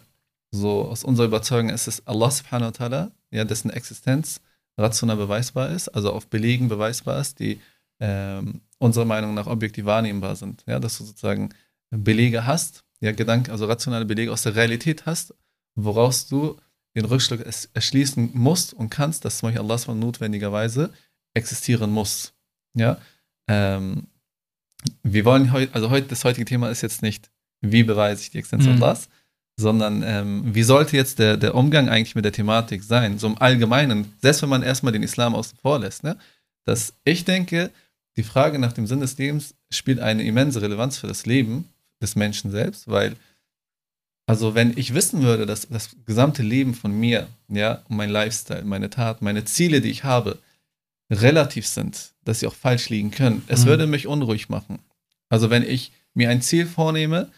so, 0.52 0.86
aus 0.86 1.04
unserer 1.04 1.28
Überzeugung 1.28 1.70
ist 1.70 1.88
es 1.88 2.06
Allah 2.06 2.32
subhanahu 2.32 2.74
wa 2.74 2.86
ta'ala, 2.86 3.12
ja, 3.32 3.46
dessen 3.46 3.70
Existenz 3.70 4.42
rational 4.78 5.18
beweisbar 5.18 5.70
ist, 5.70 5.90
also 5.90 6.12
auf 6.14 6.28
Belegen 6.28 6.68
beweisbar 6.68 7.20
ist, 7.20 7.40
die 7.40 7.60
ähm, 8.00 8.62
unserer 8.80 9.06
Meinung 9.06 9.34
nach 9.34 9.48
objektiv 9.48 9.86
wahrnehmbar 9.86 10.36
sind. 10.36 10.64
Ja, 10.68 10.80
dass 10.80 10.98
du 10.98 11.04
sozusagen 11.04 11.50
Belege 11.92 12.46
hast, 12.46 12.84
ja, 13.00 13.12
Gedanken, 13.12 13.52
also 13.52 13.66
rationale 13.66 14.06
Belege 14.06 14.32
aus 14.32 14.44
der 14.44 14.56
Realität 14.56 15.06
hast, 15.06 15.34
woraus 15.76 16.28
du 16.28 16.58
den 16.96 17.06
Rückschluss 17.06 17.70
erschließen 17.74 18.32
musst 18.34 18.74
und 18.74 18.90
kannst, 18.90 19.24
dass 19.24 19.38
zum 19.38 19.48
Beispiel 19.48 19.62
Allah 19.62 19.78
von 19.78 20.00
notwendigerweise 20.00 20.92
existieren 21.34 21.92
muss. 21.92 22.34
Ja, 22.74 22.98
ähm, 23.48 24.08
wir 25.04 25.26
wollen 25.26 25.52
heute, 25.52 25.74
also 25.74 25.90
heute, 25.90 26.08
das 26.08 26.24
heutige 26.26 26.46
Thema 26.46 26.70
ist 26.70 26.82
jetzt 26.82 27.02
nicht, 27.02 27.32
wie 27.62 27.84
beweise 27.84 28.24
ich 28.24 28.32
die 28.32 28.40
Existenz 28.40 28.66
mhm. 28.66 28.74
Allahs, 28.74 29.10
sondern 29.62 30.04
ähm, 30.04 30.54
wie 30.54 30.64
sollte 30.64 30.98
jetzt 30.98 31.20
der, 31.20 31.38
der 31.38 31.56
Umgang 31.56 31.88
eigentlich 31.88 32.16
mit 32.16 32.26
der 32.26 32.34
Thematik 32.34 32.84
sein, 32.84 33.18
so 33.18 33.28
im 33.28 33.38
Allgemeinen, 33.38 34.14
selbst 34.22 34.42
wenn 34.42 34.50
man 34.50 34.64
erstmal 34.64 34.92
den 34.92 35.04
Islam 35.04 35.36
außen 35.36 35.58
vor 35.62 35.80
lässt, 35.80 36.04
ne? 36.04 36.18
dass 36.66 36.94
ich 37.06 37.24
denke, 37.24 37.72
die 38.18 38.24
Frage 38.24 38.60
nach 38.60 38.74
dem 38.74 38.88
Sinn 38.88 39.00
des 39.00 39.18
Lebens 39.18 39.56
spielt 39.70 40.00
eine 40.00 40.24
immense 40.24 40.62
Relevanz 40.62 40.98
für 40.98 41.08
das 41.08 41.26
Leben 41.26 41.70
des 42.02 42.16
Menschen 42.16 42.52
selbst, 42.52 42.90
weil, 42.90 43.16
also 44.26 44.54
wenn 44.54 44.78
ich 44.78 44.94
wissen 44.94 45.22
würde, 45.22 45.46
dass 45.46 45.68
das 45.70 45.96
gesamte 46.06 46.44
Leben 46.44 46.74
von 46.74 46.92
mir, 46.92 47.28
ja, 47.48 47.82
mein 47.88 48.10
Lifestyle, 48.10 48.66
meine 48.66 48.90
Taten, 48.90 49.24
meine 49.24 49.46
Ziele, 49.46 49.80
die 49.80 49.92
ich 49.92 50.04
habe, 50.04 50.40
relativ 51.10 51.68
sind, 51.68 52.12
dass 52.24 52.40
sie 52.40 52.48
auch 52.48 52.56
falsch 52.56 52.90
liegen 52.90 53.12
können, 53.12 53.44
es 53.48 53.64
mhm. 53.64 53.70
würde 53.70 53.88
mich 53.88 54.08
unruhig 54.08 54.50
machen. 54.50 54.80
Also 55.30 55.50
wenn 55.50 55.64
ich 55.64 55.92
mir 56.14 56.30
ein 56.30 56.42
Ziel 56.42 56.66
vornehme 56.66 57.30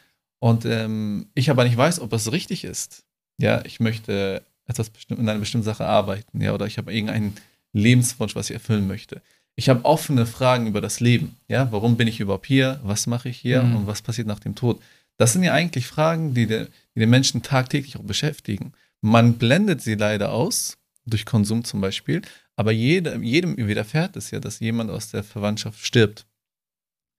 und 0.43 0.65
ähm, 0.65 1.27
ich 1.33 1.49
aber 1.49 1.63
nicht 1.63 1.77
weiß, 1.77 1.99
ob 1.99 2.13
es 2.13 2.31
richtig 2.31 2.63
ist, 2.63 3.03
ja, 3.39 3.63
ich 3.65 3.79
möchte 3.79 4.43
etwas 4.65 4.91
in 5.09 5.27
einer 5.29 5.39
bestimmten 5.39 5.65
Sache 5.65 5.85
arbeiten, 5.85 6.41
ja, 6.41 6.53
oder 6.53 6.65
ich 6.65 6.77
habe 6.77 6.93
irgendeinen 6.93 7.35
Lebenswunsch, 7.73 8.35
was 8.35 8.49
ich 8.49 8.53
erfüllen 8.53 8.87
möchte 8.87 9.21
ich 9.55 9.69
habe 9.69 9.85
offene 9.85 10.25
Fragen 10.25 10.67
über 10.67 10.81
das 10.81 10.99
Leben. 10.99 11.37
Ja, 11.47 11.71
warum 11.71 11.95
bin 11.95 12.07
ich 12.07 12.19
überhaupt 12.19 12.47
hier? 12.47 12.79
Was 12.83 13.07
mache 13.07 13.29
ich 13.29 13.37
hier? 13.37 13.63
Mhm. 13.63 13.75
Und 13.77 13.87
was 13.87 14.01
passiert 14.01 14.27
nach 14.27 14.39
dem 14.39 14.55
Tod? 14.55 14.81
Das 15.17 15.33
sind 15.33 15.43
ja 15.43 15.53
eigentlich 15.53 15.85
Fragen, 15.87 16.33
die, 16.33 16.47
der, 16.47 16.67
die 16.95 16.99
den 16.99 17.09
Menschen 17.09 17.43
tagtäglich 17.43 17.97
auch 17.97 18.03
beschäftigen. 18.03 18.73
Man 19.01 19.33
blendet 19.33 19.81
sie 19.81 19.95
leider 19.95 20.31
aus, 20.31 20.77
durch 21.05 21.25
Konsum 21.25 21.63
zum 21.63 21.81
Beispiel, 21.81 22.21
aber 22.55 22.71
jede, 22.71 23.17
jedem 23.17 23.57
widerfährt 23.57 24.15
es 24.15 24.31
ja, 24.31 24.39
dass 24.39 24.59
jemand 24.59 24.89
aus 24.89 25.11
der 25.11 25.23
Verwandtschaft 25.23 25.85
stirbt. 25.85 26.25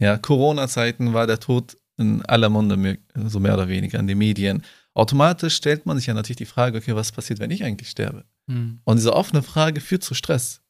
Ja, 0.01 0.17
Corona-Zeiten 0.17 1.13
war 1.13 1.27
der 1.27 1.39
Tod 1.39 1.77
in 1.97 2.25
aller 2.27 2.49
Munde, 2.49 2.99
so 3.27 3.41
mehr 3.41 3.55
oder 3.55 3.69
weniger 3.69 3.99
in 3.99 4.07
den 4.07 4.19
Medien. 4.19 4.63
Automatisch 4.95 5.57
stellt 5.57 5.87
man 5.87 5.97
sich 5.97 6.07
ja 6.07 6.15
natürlich 6.15 6.37
die 6.37 6.45
Frage, 6.45 6.79
okay, 6.79 6.95
was 6.95 7.13
passiert, 7.13 7.41
wenn 7.41 7.51
ich 7.51 7.65
eigentlich 7.65 7.91
sterbe? 7.91 8.25
Mhm. 8.47 8.81
Und 8.85 8.97
diese 8.97 9.15
offene 9.15 9.43
Frage 9.43 9.81
führt 9.81 10.03
zu 10.03 10.15
Stress. 10.15 10.61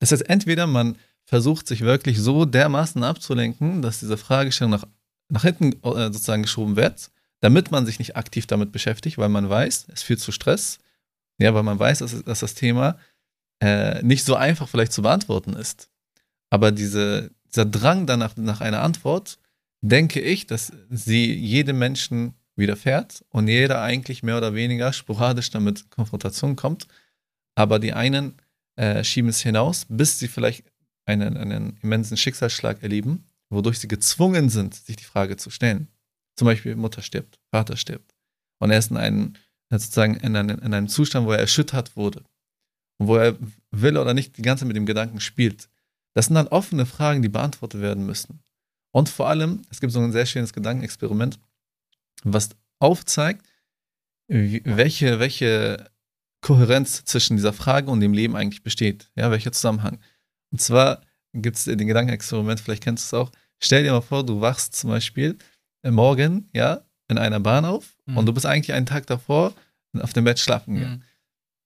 Das 0.00 0.12
heißt, 0.12 0.28
entweder 0.28 0.66
man 0.66 0.96
versucht 1.24 1.68
sich 1.68 1.82
wirklich 1.82 2.18
so 2.18 2.44
dermaßen 2.44 3.02
abzulenken, 3.04 3.82
dass 3.82 4.00
diese 4.00 4.16
Fragestellung 4.16 4.72
nach, 4.72 4.84
nach 5.28 5.42
hinten 5.42 5.72
äh, 5.84 6.06
sozusagen 6.12 6.42
geschoben 6.42 6.76
wird, 6.76 7.10
damit 7.40 7.70
man 7.70 7.86
sich 7.86 7.98
nicht 7.98 8.16
aktiv 8.16 8.46
damit 8.46 8.72
beschäftigt, 8.72 9.18
weil 9.18 9.28
man 9.28 9.48
weiß, 9.48 9.86
es 9.92 10.02
führt 10.02 10.20
zu 10.20 10.32
Stress. 10.32 10.78
Ja, 11.38 11.54
weil 11.54 11.62
man 11.62 11.78
weiß, 11.78 12.00
dass, 12.00 12.22
dass 12.22 12.40
das 12.40 12.54
Thema 12.54 12.98
äh, 13.60 14.02
nicht 14.02 14.24
so 14.24 14.34
einfach 14.34 14.68
vielleicht 14.68 14.92
zu 14.92 15.02
beantworten 15.02 15.54
ist. 15.54 15.88
Aber 16.50 16.72
diese, 16.72 17.30
dieser 17.48 17.64
Drang 17.64 18.06
danach 18.06 18.36
nach 18.36 18.60
einer 18.60 18.82
Antwort, 18.82 19.38
denke 19.80 20.20
ich, 20.20 20.46
dass 20.46 20.72
sie 20.90 21.32
jedem 21.34 21.78
Menschen 21.78 22.34
widerfährt 22.56 23.24
und 23.30 23.48
jeder 23.48 23.82
eigentlich 23.82 24.22
mehr 24.22 24.36
oder 24.36 24.54
weniger 24.54 24.92
sporadisch 24.92 25.50
damit 25.50 25.90
Konfrontation 25.90 26.56
kommt. 26.56 26.86
Aber 27.54 27.78
die 27.78 27.92
einen 27.92 28.34
äh, 28.76 29.02
schieben 29.02 29.30
es 29.30 29.40
hinaus, 29.40 29.86
bis 29.88 30.18
sie 30.18 30.28
vielleicht 30.28 30.64
einen, 31.06 31.36
einen 31.36 31.78
immensen 31.82 32.16
Schicksalsschlag 32.16 32.82
erleben, 32.82 33.24
wodurch 33.48 33.78
sie 33.78 33.88
gezwungen 33.88 34.48
sind, 34.48 34.74
sich 34.74 34.96
die 34.96 35.04
Frage 35.04 35.36
zu 35.36 35.50
stellen. 35.50 35.88
Zum 36.36 36.46
Beispiel 36.46 36.76
Mutter 36.76 37.02
stirbt, 37.02 37.38
Vater 37.50 37.76
stirbt. 37.76 38.14
Und 38.58 38.70
er 38.70 38.78
ist 38.78 38.90
in 38.90 38.96
einem, 38.96 39.34
sozusagen 39.70 40.16
in 40.16 40.36
einem, 40.36 40.58
in 40.58 40.74
einem 40.74 40.88
Zustand, 40.88 41.26
wo 41.26 41.32
er 41.32 41.38
erschüttert 41.38 41.96
wurde. 41.96 42.24
Und 42.98 43.08
wo 43.08 43.16
er 43.16 43.36
will 43.70 43.96
oder 43.96 44.14
nicht 44.14 44.36
die 44.36 44.42
ganze 44.42 44.62
Zeit 44.62 44.68
mit 44.68 44.76
dem 44.76 44.86
Gedanken 44.86 45.20
spielt. 45.20 45.68
Das 46.14 46.26
sind 46.26 46.34
dann 46.34 46.48
offene 46.48 46.86
Fragen, 46.86 47.22
die 47.22 47.28
beantwortet 47.28 47.80
werden 47.80 48.04
müssen. 48.04 48.42
Und 48.92 49.08
vor 49.08 49.28
allem, 49.28 49.62
es 49.70 49.80
gibt 49.80 49.92
so 49.92 50.00
ein 50.00 50.12
sehr 50.12 50.26
schönes 50.26 50.52
Gedankenexperiment, 50.52 51.38
was 52.24 52.50
aufzeigt, 52.78 53.46
welche, 54.28 55.18
welche 55.18 55.90
Kohärenz 56.40 57.04
zwischen 57.04 57.36
dieser 57.36 57.52
Frage 57.52 57.90
und 57.90 58.00
dem 58.00 58.12
Leben 58.12 58.36
eigentlich 58.36 58.62
besteht. 58.62 59.10
Ja, 59.14 59.30
welcher 59.30 59.52
Zusammenhang. 59.52 59.98
Und 60.50 60.60
zwar 60.60 61.02
gibt 61.32 61.56
es 61.56 61.64
den 61.64 61.86
Gedankenexperiment, 61.86 62.60
vielleicht 62.60 62.82
kennst 62.82 63.12
du 63.12 63.16
es 63.16 63.22
auch. 63.22 63.32
Stell 63.58 63.84
dir 63.84 63.92
mal 63.92 64.00
vor, 64.00 64.24
du 64.24 64.40
wachst 64.40 64.74
zum 64.74 64.90
Beispiel 64.90 65.36
morgen, 65.84 66.48
ja, 66.52 66.82
in 67.08 67.18
einer 67.18 67.40
Bahn 67.40 67.64
auf 67.64 67.96
mhm. 68.06 68.18
und 68.18 68.26
du 68.26 68.32
bist 68.32 68.46
eigentlich 68.46 68.72
einen 68.72 68.86
Tag 68.86 69.06
davor 69.06 69.52
auf 69.98 70.12
dem 70.12 70.24
Bett 70.24 70.38
schlafen 70.38 70.76
gegangen. 70.76 70.98
Mhm. 70.98 71.04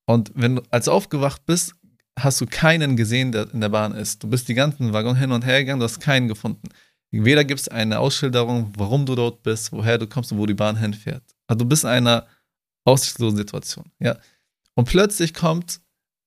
Und 0.06 0.32
wenn 0.34 0.56
du 0.56 0.62
als 0.70 0.88
aufgewacht 0.88 1.46
bist, 1.46 1.74
hast 2.18 2.40
du 2.40 2.46
keinen 2.46 2.96
gesehen, 2.96 3.32
der 3.32 3.52
in 3.52 3.60
der 3.60 3.68
Bahn 3.68 3.94
ist. 3.94 4.22
Du 4.22 4.28
bist 4.28 4.48
die 4.48 4.54
ganzen 4.54 4.92
Waggon 4.92 5.16
hin 5.16 5.32
und 5.32 5.44
her 5.44 5.60
gegangen, 5.60 5.80
du 5.80 5.84
hast 5.84 6.00
keinen 6.00 6.28
gefunden. 6.28 6.68
Weder 7.22 7.44
gibt 7.44 7.60
es 7.60 7.68
eine 7.68 7.98
Ausschilderung, 7.98 8.72
warum 8.76 9.04
du 9.06 9.14
dort 9.14 9.42
bist, 9.42 9.70
woher 9.72 9.98
du 9.98 10.06
kommst 10.06 10.32
und 10.32 10.38
wo 10.38 10.46
die 10.46 10.54
Bahn 10.54 10.76
hinfährt. 10.76 11.22
Also 11.46 11.58
du 11.58 11.66
bist 11.66 11.84
in 11.84 11.90
einer 11.90 12.26
aussichtslosen 12.84 13.36
Situation, 13.36 13.84
ja. 14.00 14.18
Und 14.74 14.86
plötzlich 14.86 15.34
kommt 15.34 15.80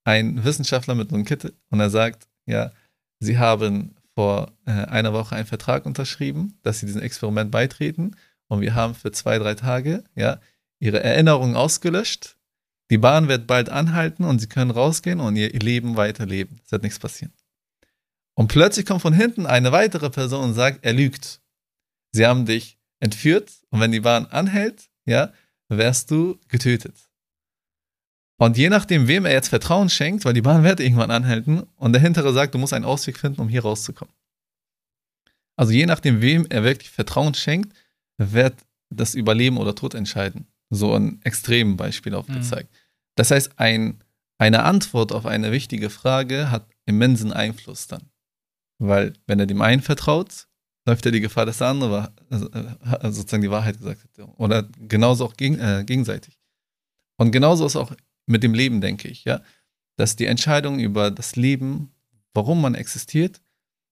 ein 0.04 0.42
Wissenschaftler 0.44 0.94
mit 0.94 1.12
einem 1.12 1.24
Kittel 1.24 1.52
und 1.70 1.80
er 1.80 1.90
sagt, 1.90 2.28
ja, 2.46 2.72
sie 3.20 3.38
haben 3.38 3.94
vor 4.14 4.52
äh, 4.64 4.70
einer 4.70 5.12
Woche 5.12 5.36
einen 5.36 5.46
Vertrag 5.46 5.84
unterschrieben, 5.84 6.58
dass 6.62 6.80
sie 6.80 6.86
diesem 6.86 7.02
Experiment 7.02 7.50
beitreten 7.50 8.16
und 8.48 8.62
wir 8.62 8.74
haben 8.74 8.94
für 8.94 9.12
zwei, 9.12 9.38
drei 9.38 9.54
Tage, 9.54 10.04
ja, 10.14 10.40
ihre 10.80 11.02
Erinnerungen 11.02 11.56
ausgelöscht. 11.56 12.36
Die 12.90 12.98
Bahn 12.98 13.28
wird 13.28 13.46
bald 13.46 13.68
anhalten 13.68 14.24
und 14.24 14.38
sie 14.38 14.48
können 14.48 14.70
rausgehen 14.70 15.20
und 15.20 15.36
ihr 15.36 15.50
Leben 15.50 15.96
weiterleben. 15.96 16.60
Es 16.64 16.72
wird 16.72 16.82
nichts 16.82 16.98
passieren. 16.98 17.32
Und 18.38 18.46
plötzlich 18.46 18.86
kommt 18.86 19.02
von 19.02 19.14
hinten 19.14 19.46
eine 19.46 19.72
weitere 19.72 20.10
Person 20.10 20.44
und 20.44 20.54
sagt, 20.54 20.84
er 20.84 20.92
lügt. 20.92 21.40
Sie 22.12 22.24
haben 22.24 22.46
dich 22.46 22.78
entführt 23.00 23.50
und 23.70 23.80
wenn 23.80 23.90
die 23.90 23.98
Bahn 23.98 24.26
anhält, 24.26 24.88
ja, 25.06 25.32
wärst 25.68 26.12
du 26.12 26.38
getötet. 26.46 26.94
Und 28.38 28.56
je 28.56 28.68
nachdem, 28.68 29.08
wem 29.08 29.26
er 29.26 29.32
jetzt 29.32 29.48
Vertrauen 29.48 29.90
schenkt, 29.90 30.24
weil 30.24 30.34
die 30.34 30.40
Bahn 30.40 30.62
wird 30.62 30.78
irgendwann 30.78 31.10
anhalten 31.10 31.64
und 31.74 31.92
der 31.92 32.00
hintere 32.00 32.32
sagt, 32.32 32.54
du 32.54 32.58
musst 32.58 32.72
einen 32.72 32.84
Ausweg 32.84 33.18
finden, 33.18 33.40
um 33.40 33.48
hier 33.48 33.62
rauszukommen. 33.62 34.14
Also 35.56 35.72
je 35.72 35.86
nachdem, 35.86 36.20
wem 36.20 36.46
er 36.48 36.62
wirklich 36.62 36.90
Vertrauen 36.90 37.34
schenkt, 37.34 37.76
wird 38.18 38.54
das 38.88 39.16
Überleben 39.16 39.56
oder 39.56 39.74
Tod 39.74 39.94
entscheiden. 39.94 40.46
So 40.70 40.94
ein 40.94 41.20
extremen 41.24 41.76
Beispiel 41.76 42.14
aufgezeigt. 42.14 42.70
Mhm. 42.70 42.76
Das 43.16 43.32
heißt, 43.32 43.58
ein, 43.58 44.00
eine 44.38 44.62
Antwort 44.62 45.10
auf 45.10 45.26
eine 45.26 45.50
wichtige 45.50 45.90
Frage 45.90 46.52
hat 46.52 46.68
immensen 46.86 47.32
Einfluss 47.32 47.88
dann. 47.88 48.08
Weil 48.78 49.14
wenn 49.26 49.40
er 49.40 49.46
dem 49.46 49.60
einen 49.60 49.82
vertraut, 49.82 50.48
läuft 50.86 51.04
er 51.04 51.12
die 51.12 51.20
Gefahr, 51.20 51.46
dass 51.46 51.58
der 51.58 51.68
andere 51.68 52.12
also, 52.30 52.50
äh, 52.50 53.10
sozusagen 53.10 53.42
die 53.42 53.50
Wahrheit 53.50 53.78
gesagt 53.78 54.02
hat. 54.02 54.28
Oder 54.38 54.68
genauso 54.80 55.26
auch 55.26 55.36
geg 55.36 55.58
äh, 55.58 55.84
gegenseitig. 55.84 56.38
Und 57.18 57.32
genauso 57.32 57.66
ist 57.66 57.76
auch 57.76 57.92
mit 58.26 58.42
dem 58.42 58.54
Leben, 58.54 58.80
denke 58.80 59.08
ich, 59.08 59.24
ja. 59.24 59.42
Dass 59.96 60.14
die 60.14 60.26
Entscheidungen 60.26 60.78
über 60.78 61.10
das 61.10 61.34
Leben, 61.34 61.92
warum 62.32 62.60
man 62.60 62.74
existiert, 62.74 63.42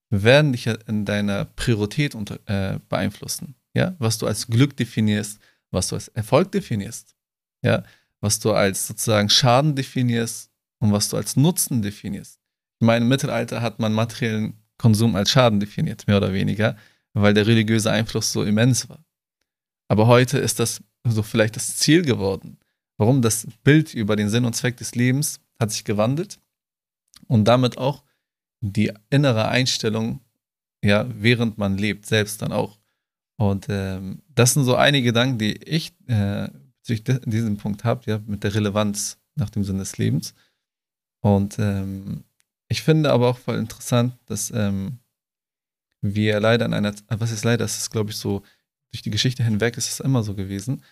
werden 0.09 0.53
dich 0.53 0.67
in 0.67 1.03
deiner 1.03 1.45
Priorität 1.45 2.15
unter, 2.15 2.39
äh, 2.45 2.79
beeinflussen. 2.87 3.55
Ja, 3.73 3.95
was 3.99 4.17
du 4.17 4.25
als 4.25 4.47
Glück 4.47 4.75
definierst, 4.77 5.39
was 5.69 5.89
du 5.89 5.95
als 5.95 6.07
Erfolg 6.07 6.51
definierst, 6.51 7.15
ja, 7.61 7.83
was 8.21 8.39
du 8.39 8.53
als 8.53 8.87
sozusagen 8.87 9.29
Schaden 9.29 9.75
definierst 9.75 10.49
und 10.79 10.91
was 10.93 11.09
du 11.09 11.17
als 11.17 11.35
Nutzen 11.35 11.81
definierst. 11.81 12.39
Ich 12.79 12.85
meine, 12.85 13.03
im 13.03 13.09
Mittelalter 13.09 13.61
hat 13.61 13.79
man 13.79 13.93
materiellen 13.93 14.63
Konsum 14.77 15.15
als 15.15 15.31
Schaden 15.31 15.59
definiert, 15.59 16.07
mehr 16.07 16.17
oder 16.17 16.33
weniger, 16.33 16.77
weil 17.13 17.33
der 17.33 17.47
religiöse 17.47 17.91
Einfluss 17.91 18.31
so 18.31 18.43
immens 18.43 18.89
war. 18.89 19.03
Aber 19.87 20.07
heute 20.07 20.37
ist 20.37 20.59
das 20.59 20.83
so 21.03 21.23
vielleicht 21.23 21.55
das 21.55 21.75
Ziel 21.75 22.03
geworden. 22.03 22.57
Warum 22.97 23.21
das 23.21 23.47
Bild 23.63 23.93
über 23.93 24.15
den 24.15 24.29
Sinn 24.29 24.45
und 24.45 24.55
Zweck 24.55 24.77
des 24.77 24.95
Lebens 24.95 25.39
hat 25.59 25.71
sich 25.71 25.83
gewandelt 25.83 26.39
und 27.27 27.45
damit 27.45 27.77
auch 27.77 28.03
die 28.61 28.91
innere 29.09 29.47
Einstellung, 29.47 30.21
ja, 30.83 31.05
während 31.09 31.57
man 31.57 31.77
lebt, 31.77 32.05
selbst 32.05 32.41
dann 32.41 32.51
auch. 32.51 32.79
Und 33.37 33.67
ähm, 33.69 34.23
das 34.33 34.53
sind 34.53 34.63
so 34.63 34.75
einige 34.75 35.07
Gedanken, 35.07 35.37
die 35.37 35.53
ich 35.63 35.93
äh, 36.07 36.49
bezüglich 36.79 37.21
diesem 37.25 37.57
Punkt 37.57 37.83
habe, 37.83 38.01
ja, 38.05 38.19
mit 38.25 38.43
der 38.43 38.55
Relevanz 38.55 39.19
nach 39.35 39.49
dem 39.49 39.63
Sinn 39.63 39.77
des 39.77 39.97
Lebens. 39.97 40.33
Und 41.21 41.57
ähm, 41.59 42.23
ich 42.67 42.81
finde 42.81 43.11
aber 43.11 43.29
auch 43.29 43.37
voll 43.37 43.57
interessant, 43.57 44.13
dass 44.25 44.51
ähm, 44.51 44.99
wir 46.01 46.39
leider 46.39 46.65
in 46.65 46.73
einer, 46.73 46.93
was 47.07 47.31
ist 47.31 47.45
leider, 47.45 47.63
das 47.63 47.77
ist 47.77 47.89
glaube 47.89 48.11
ich 48.11 48.17
so, 48.17 48.43
durch 48.91 49.01
die 49.01 49.11
Geschichte 49.11 49.43
hinweg 49.43 49.77
ist 49.77 49.89
es 49.89 49.99
immer 49.99 50.23
so 50.23 50.33
gewesen, 50.33 50.83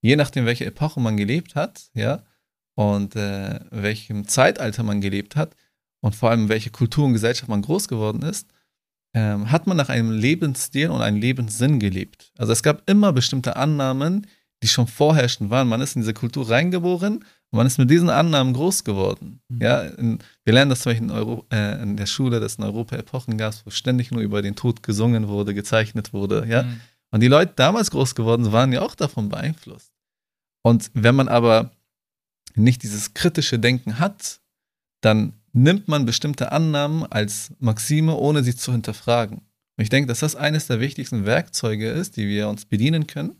je 0.00 0.16
nachdem, 0.16 0.46
welche 0.46 0.66
Epoche 0.66 1.00
man 1.00 1.16
gelebt 1.16 1.54
hat, 1.54 1.90
ja, 1.94 2.22
und 2.74 3.16
äh, 3.16 3.60
welchem 3.70 4.28
Zeitalter 4.28 4.82
man 4.84 5.00
gelebt 5.00 5.34
hat 5.34 5.56
und 6.00 6.14
vor 6.14 6.30
allem 6.30 6.48
welche 6.48 6.70
Kultur 6.70 7.06
und 7.06 7.14
Gesellschaft 7.14 7.48
man 7.48 7.62
groß 7.62 7.88
geworden 7.88 8.22
ist, 8.22 8.48
ähm, 9.14 9.50
hat 9.50 9.66
man 9.66 9.76
nach 9.76 9.88
einem 9.88 10.12
Lebensstil 10.12 10.90
und 10.90 11.02
einem 11.02 11.16
Lebenssinn 11.16 11.80
gelebt. 11.80 12.32
Also 12.38 12.52
es 12.52 12.62
gab 12.62 12.88
immer 12.88 13.12
bestimmte 13.12 13.56
Annahmen, 13.56 14.26
die 14.62 14.68
schon 14.68 14.86
vorherrschend 14.86 15.50
waren. 15.50 15.68
Man 15.68 15.80
ist 15.80 15.94
in 15.96 16.02
diese 16.02 16.14
Kultur 16.14 16.50
reingeboren 16.50 17.18
und 17.18 17.56
man 17.56 17.66
ist 17.66 17.78
mit 17.78 17.90
diesen 17.90 18.10
Annahmen 18.10 18.52
groß 18.52 18.84
geworden. 18.84 19.40
Mhm. 19.48 19.62
Ja, 19.62 19.82
in, 19.82 20.18
wir 20.44 20.54
lernen 20.54 20.70
das 20.70 20.80
zum 20.80 20.90
Beispiel 20.90 21.08
in, 21.08 21.12
Euro, 21.12 21.46
äh, 21.52 21.82
in 21.82 21.96
der 21.96 22.06
Schule, 22.06 22.40
dass 22.40 22.52
es 22.52 22.58
in 22.58 22.64
Europa 22.64 22.96
Epochen 22.96 23.38
gab, 23.38 23.54
wo 23.64 23.70
ständig 23.70 24.10
nur 24.10 24.20
über 24.20 24.42
den 24.42 24.56
Tod 24.56 24.82
gesungen 24.82 25.28
wurde, 25.28 25.54
gezeichnet 25.54 26.12
wurde. 26.12 26.46
Ja? 26.48 26.64
Mhm. 26.64 26.80
Und 27.10 27.20
die 27.20 27.28
Leute 27.28 27.52
damals 27.56 27.90
groß 27.90 28.14
geworden 28.14 28.44
sind, 28.44 28.52
waren 28.52 28.72
ja 28.72 28.82
auch 28.82 28.94
davon 28.94 29.28
beeinflusst. 29.28 29.92
Und 30.62 30.90
wenn 30.94 31.14
man 31.14 31.28
aber 31.28 31.70
nicht 32.54 32.82
dieses 32.82 33.14
kritische 33.14 33.58
Denken 33.58 33.98
hat, 33.98 34.40
dann 35.00 35.34
nimmt 35.52 35.88
man 35.88 36.04
bestimmte 36.04 36.52
Annahmen 36.52 37.04
als 37.04 37.52
Maxime, 37.58 38.14
ohne 38.14 38.42
sie 38.42 38.54
zu 38.54 38.72
hinterfragen. 38.72 39.38
Und 39.38 39.82
ich 39.82 39.88
denke, 39.88 40.08
dass 40.08 40.20
das 40.20 40.36
eines 40.36 40.66
der 40.66 40.80
wichtigsten 40.80 41.24
Werkzeuge 41.24 41.88
ist, 41.88 42.16
die 42.16 42.26
wir 42.26 42.48
uns 42.48 42.64
bedienen 42.64 43.06
können, 43.06 43.37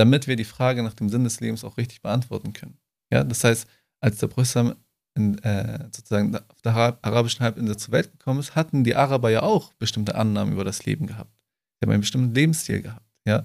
damit 0.00 0.26
wir 0.26 0.34
die 0.34 0.44
Frage 0.44 0.82
nach 0.82 0.94
dem 0.94 1.10
Sinn 1.10 1.24
des 1.24 1.40
Lebens 1.40 1.62
auch 1.62 1.76
richtig 1.76 2.00
beantworten 2.00 2.54
können. 2.54 2.78
Ja, 3.12 3.22
das 3.22 3.44
heißt, 3.44 3.68
als 4.00 4.16
der 4.16 4.28
Prophet 4.28 4.74
in, 5.14 5.36
äh, 5.42 5.90
sozusagen 5.92 6.34
auf 6.34 6.62
der 6.64 6.74
arabischen 6.74 7.44
Halbinsel 7.44 7.76
zur 7.76 7.92
Welt 7.92 8.10
gekommen 8.10 8.40
ist, 8.40 8.56
hatten 8.56 8.82
die 8.82 8.96
Araber 8.96 9.28
ja 9.28 9.42
auch 9.42 9.74
bestimmte 9.74 10.14
Annahmen 10.14 10.54
über 10.54 10.64
das 10.64 10.86
Leben 10.86 11.06
gehabt. 11.06 11.30
Sie 11.78 11.84
haben 11.84 11.92
einen 11.92 12.00
bestimmten 12.00 12.34
Lebensstil 12.34 12.80
gehabt. 12.80 13.04
Ja? 13.26 13.44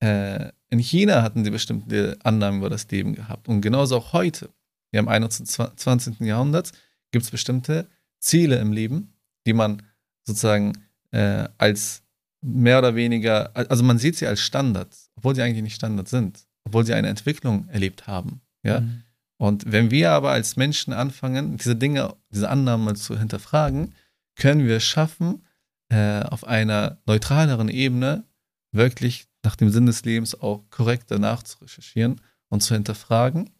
Äh, 0.00 0.52
in 0.68 0.78
China 0.78 1.22
hatten 1.22 1.42
sie 1.42 1.50
bestimmte 1.50 2.16
Annahmen 2.22 2.60
über 2.60 2.70
das 2.70 2.88
Leben 2.88 3.16
gehabt. 3.16 3.48
Und 3.48 3.60
genauso 3.60 3.96
auch 3.96 4.12
heute. 4.12 4.50
Wir 4.92 4.98
haben 4.98 5.08
21. 5.08 6.20
Jahrhundert, 6.20 6.70
gibt 7.10 7.24
es 7.24 7.32
bestimmte 7.32 7.88
Ziele 8.20 8.60
im 8.60 8.70
Leben, 8.70 9.14
die 9.48 9.52
man 9.52 9.82
sozusagen 10.24 10.84
äh, 11.10 11.48
als 11.58 12.04
mehr 12.40 12.78
oder 12.78 12.94
weniger, 12.94 13.50
also 13.56 13.82
man 13.82 13.98
sieht 13.98 14.16
sie 14.16 14.28
als 14.28 14.40
Standards, 14.40 15.01
obwohl 15.16 15.34
sie 15.34 15.42
eigentlich 15.42 15.62
nicht 15.62 15.74
Standard 15.74 16.08
sind, 16.08 16.46
obwohl 16.64 16.84
sie 16.84 16.94
eine 16.94 17.08
Entwicklung 17.08 17.68
erlebt 17.68 18.06
haben. 18.06 18.40
Ja? 18.62 18.80
Mhm. 18.80 19.02
Und 19.38 19.70
wenn 19.70 19.90
wir 19.90 20.12
aber 20.12 20.30
als 20.30 20.56
Menschen 20.56 20.92
anfangen, 20.92 21.56
diese 21.56 21.74
Dinge, 21.74 22.14
diese 22.30 22.48
Annahmen 22.48 22.94
zu 22.94 23.18
hinterfragen, 23.18 23.94
können 24.36 24.66
wir 24.66 24.80
schaffen, 24.80 25.44
äh, 25.88 26.22
auf 26.22 26.46
einer 26.46 26.98
neutraleren 27.06 27.68
Ebene 27.68 28.24
wirklich 28.72 29.26
nach 29.42 29.56
dem 29.56 29.70
Sinn 29.70 29.86
des 29.86 30.04
Lebens 30.04 30.40
auch 30.40 30.62
korrekt 30.70 31.10
danach 31.10 31.42
zu 31.42 31.58
recherchieren 31.58 32.20
und 32.48 32.62
zu 32.62 32.74
hinterfragen. 32.74 33.50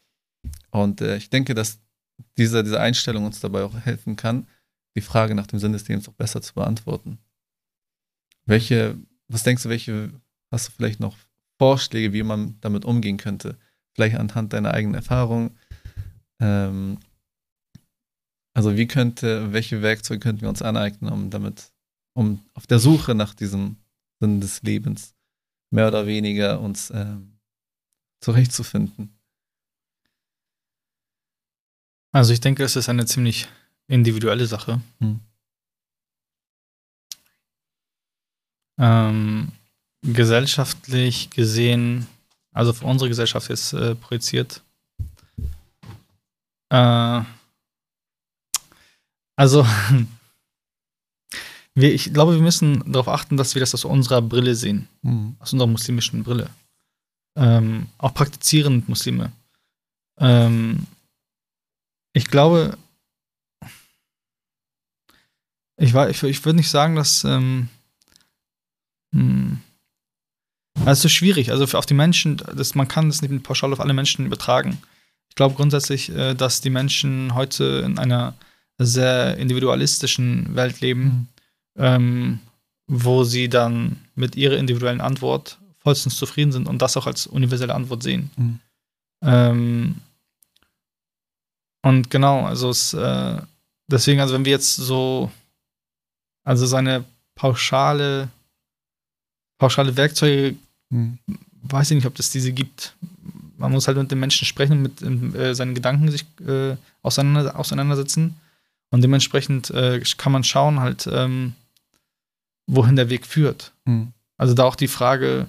Und 0.70 1.00
äh, 1.00 1.16
ich 1.16 1.30
denke, 1.30 1.54
dass 1.54 1.80
diese, 2.38 2.62
diese 2.62 2.80
Einstellung 2.80 3.24
uns 3.26 3.40
dabei 3.40 3.64
auch 3.64 3.74
helfen 3.74 4.16
kann, 4.16 4.46
die 4.96 5.00
Frage 5.00 5.34
nach 5.34 5.46
dem 5.46 5.58
Sinn 5.58 5.72
des 5.72 5.88
Lebens 5.88 6.08
auch 6.08 6.14
besser 6.14 6.42
zu 6.42 6.54
beantworten. 6.54 7.18
Welche, 8.44 8.96
was 9.28 9.42
denkst 9.42 9.64
du, 9.64 9.68
welche, 9.68 10.12
hast 10.50 10.68
du 10.68 10.72
vielleicht 10.72 11.00
noch 11.00 11.16
Vorschläge, 11.62 12.12
wie 12.12 12.24
man 12.24 12.56
damit 12.60 12.84
umgehen 12.84 13.18
könnte? 13.18 13.56
Vielleicht 13.94 14.16
anhand 14.16 14.52
deiner 14.52 14.74
eigenen 14.74 14.96
Erfahrung. 14.96 15.56
Ähm, 16.40 16.98
Also 18.54 18.76
wie 18.76 18.86
könnte, 18.86 19.52
welche 19.52 19.80
Werkzeuge 19.80 20.20
könnten 20.20 20.42
wir 20.42 20.48
uns 20.48 20.60
aneignen, 20.60 21.10
um 21.10 21.30
damit, 21.30 21.72
um 22.14 22.44
auf 22.54 22.66
der 22.66 22.78
Suche 22.78 23.14
nach 23.14 23.32
diesem 23.34 23.76
Sinn 24.20 24.40
des 24.40 24.62
Lebens 24.62 25.14
mehr 25.70 25.88
oder 25.88 26.06
weniger 26.06 26.60
uns 26.60 26.90
ähm, 26.90 27.38
zurechtzufinden? 28.20 29.18
Also 32.12 32.32
ich 32.34 32.40
denke, 32.40 32.62
es 32.64 32.76
ist 32.76 32.90
eine 32.90 33.06
ziemlich 33.06 33.48
individuelle 33.88 34.46
Sache. 34.46 34.82
Hm. 34.98 35.20
Ähm, 38.78 39.52
gesellschaftlich 40.02 41.30
gesehen, 41.30 42.06
also 42.52 42.72
für 42.72 42.86
unsere 42.86 43.08
Gesellschaft 43.08 43.48
jetzt 43.48 43.72
äh, 43.72 43.94
projiziert, 43.94 44.62
äh, 46.70 47.22
also 49.36 49.64
wir, 51.74 51.94
ich 51.94 52.12
glaube, 52.12 52.34
wir 52.34 52.42
müssen 52.42 52.92
darauf 52.92 53.08
achten, 53.08 53.36
dass 53.36 53.54
wir 53.54 53.60
das 53.60 53.74
aus 53.74 53.84
unserer 53.84 54.22
Brille 54.22 54.54
sehen, 54.54 54.88
mhm. 55.02 55.36
aus 55.38 55.52
unserer 55.52 55.68
muslimischen 55.68 56.22
Brille. 56.22 56.50
Ähm, 57.36 57.88
auch 57.98 58.12
praktizierend 58.12 58.88
Muslime. 58.88 59.32
Ähm, 60.18 60.86
ich 62.12 62.28
glaube, 62.28 62.76
ich, 65.78 65.94
ich, 65.94 66.22
ich 66.22 66.44
würde 66.44 66.56
nicht 66.56 66.70
sagen, 66.70 66.96
dass. 66.96 67.24
Ähm, 67.24 67.68
hm, 69.14 69.60
das 70.84 70.98
ist 70.98 71.02
so 71.02 71.08
schwierig. 71.08 71.50
Also 71.50 71.66
für, 71.66 71.78
auf 71.78 71.86
die 71.86 71.94
Menschen, 71.94 72.42
das, 72.54 72.74
man 72.74 72.88
kann 72.88 73.08
das 73.08 73.22
nicht 73.22 73.42
pauschal 73.42 73.72
auf 73.72 73.80
alle 73.80 73.92
Menschen 73.92 74.26
übertragen. 74.26 74.78
Ich 75.28 75.34
glaube 75.36 75.54
grundsätzlich, 75.54 76.10
äh, 76.10 76.34
dass 76.34 76.60
die 76.60 76.70
Menschen 76.70 77.34
heute 77.34 77.82
in 77.84 77.98
einer 77.98 78.34
sehr 78.78 79.36
individualistischen 79.38 80.54
Welt 80.54 80.80
leben, 80.80 81.28
mhm. 81.74 81.84
ähm, 81.84 82.38
wo 82.86 83.24
sie 83.24 83.48
dann 83.48 83.96
mit 84.14 84.36
ihrer 84.36 84.56
individuellen 84.56 85.00
Antwort 85.00 85.58
vollstens 85.78 86.16
zufrieden 86.16 86.52
sind 86.52 86.68
und 86.68 86.82
das 86.82 86.96
auch 86.96 87.06
als 87.06 87.26
universelle 87.26 87.74
Antwort 87.74 88.02
sehen. 88.02 88.30
Mhm. 88.36 88.60
Ähm, 89.22 89.94
und 91.82 92.10
genau, 92.10 92.44
also 92.44 92.70
es, 92.70 92.94
äh, 92.94 93.40
deswegen, 93.88 94.20
also 94.20 94.34
wenn 94.34 94.44
wir 94.44 94.52
jetzt 94.52 94.76
so, 94.76 95.30
also 96.44 96.66
seine 96.66 97.04
pauschale, 97.34 98.28
pauschale 99.58 99.96
Werkzeuge, 99.96 100.56
hm. 100.92 101.18
weiß 101.62 101.90
ich 101.90 101.96
nicht, 101.96 102.06
ob 102.06 102.18
es 102.18 102.30
diese 102.30 102.52
gibt. 102.52 102.94
Man 103.56 103.72
muss 103.72 103.88
halt 103.88 103.96
mit 103.96 104.10
den 104.10 104.20
Menschen 104.20 104.46
sprechen 104.46 104.72
und 104.72 104.82
mit 104.82 105.34
äh, 105.34 105.54
seinen 105.54 105.74
Gedanken 105.74 106.10
sich 106.10 106.24
äh, 106.46 106.76
auseinander, 107.02 107.58
auseinandersetzen. 107.58 108.36
Und 108.90 109.02
dementsprechend 109.02 109.70
äh, 109.70 110.00
kann 110.16 110.32
man 110.32 110.44
schauen, 110.44 110.78
halt, 110.78 111.08
ähm, 111.10 111.54
wohin 112.66 112.96
der 112.96 113.10
Weg 113.10 113.26
führt. 113.26 113.72
Hm. 113.86 114.12
Also 114.36 114.54
da 114.54 114.64
auch 114.64 114.76
die 114.76 114.88
Frage, 114.88 115.48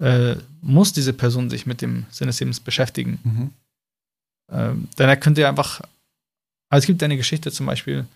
äh, 0.00 0.36
muss 0.60 0.92
diese 0.92 1.12
Person 1.12 1.50
sich 1.50 1.66
mit 1.66 1.82
dem 1.82 2.06
Sinn 2.10 2.26
des 2.26 2.40
Lebens 2.40 2.60
beschäftigen? 2.60 3.18
Mhm. 3.22 3.50
Ähm, 4.50 4.88
denn 4.98 5.08
er 5.08 5.16
könnte 5.16 5.42
ja 5.42 5.48
einfach, 5.48 5.80
also 6.68 6.82
es 6.82 6.86
gibt 6.86 7.02
eine 7.02 7.16
Geschichte 7.16 7.52
zum 7.52 7.66
Beispiel, 7.66 8.06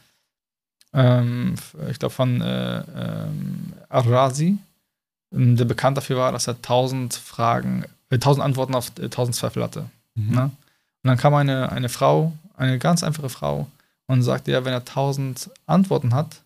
ähm, 0.92 1.54
ich 1.90 1.98
glaube 1.98 2.14
von 2.14 2.40
äh, 2.40 2.78
ähm, 2.80 3.72
Ar-Razi, 3.88 4.46
ähm, 4.46 4.58
der 5.34 5.64
bekannt 5.64 5.96
dafür 5.96 6.16
war, 6.16 6.32
dass 6.32 6.46
er 6.46 6.60
tausend 6.62 7.14
Fragen, 7.14 7.84
äh, 8.10 8.18
tausend 8.18 8.44
Antworten 8.44 8.74
auf 8.74 8.92
äh, 8.98 9.08
tausend 9.08 9.34
Zweifel 9.34 9.62
hatte. 9.62 9.86
Mhm. 10.14 10.34
Ne? 10.34 10.42
Und 10.44 11.08
dann 11.08 11.18
kam 11.18 11.34
eine, 11.34 11.70
eine 11.72 11.88
Frau, 11.88 12.32
eine 12.56 12.78
ganz 12.78 13.02
einfache 13.02 13.28
Frau, 13.28 13.66
und 14.06 14.22
sagte, 14.22 14.52
ja, 14.52 14.64
wenn 14.64 14.72
er 14.72 14.84
tausend 14.84 15.50
Antworten 15.66 16.14
hat, 16.14 16.42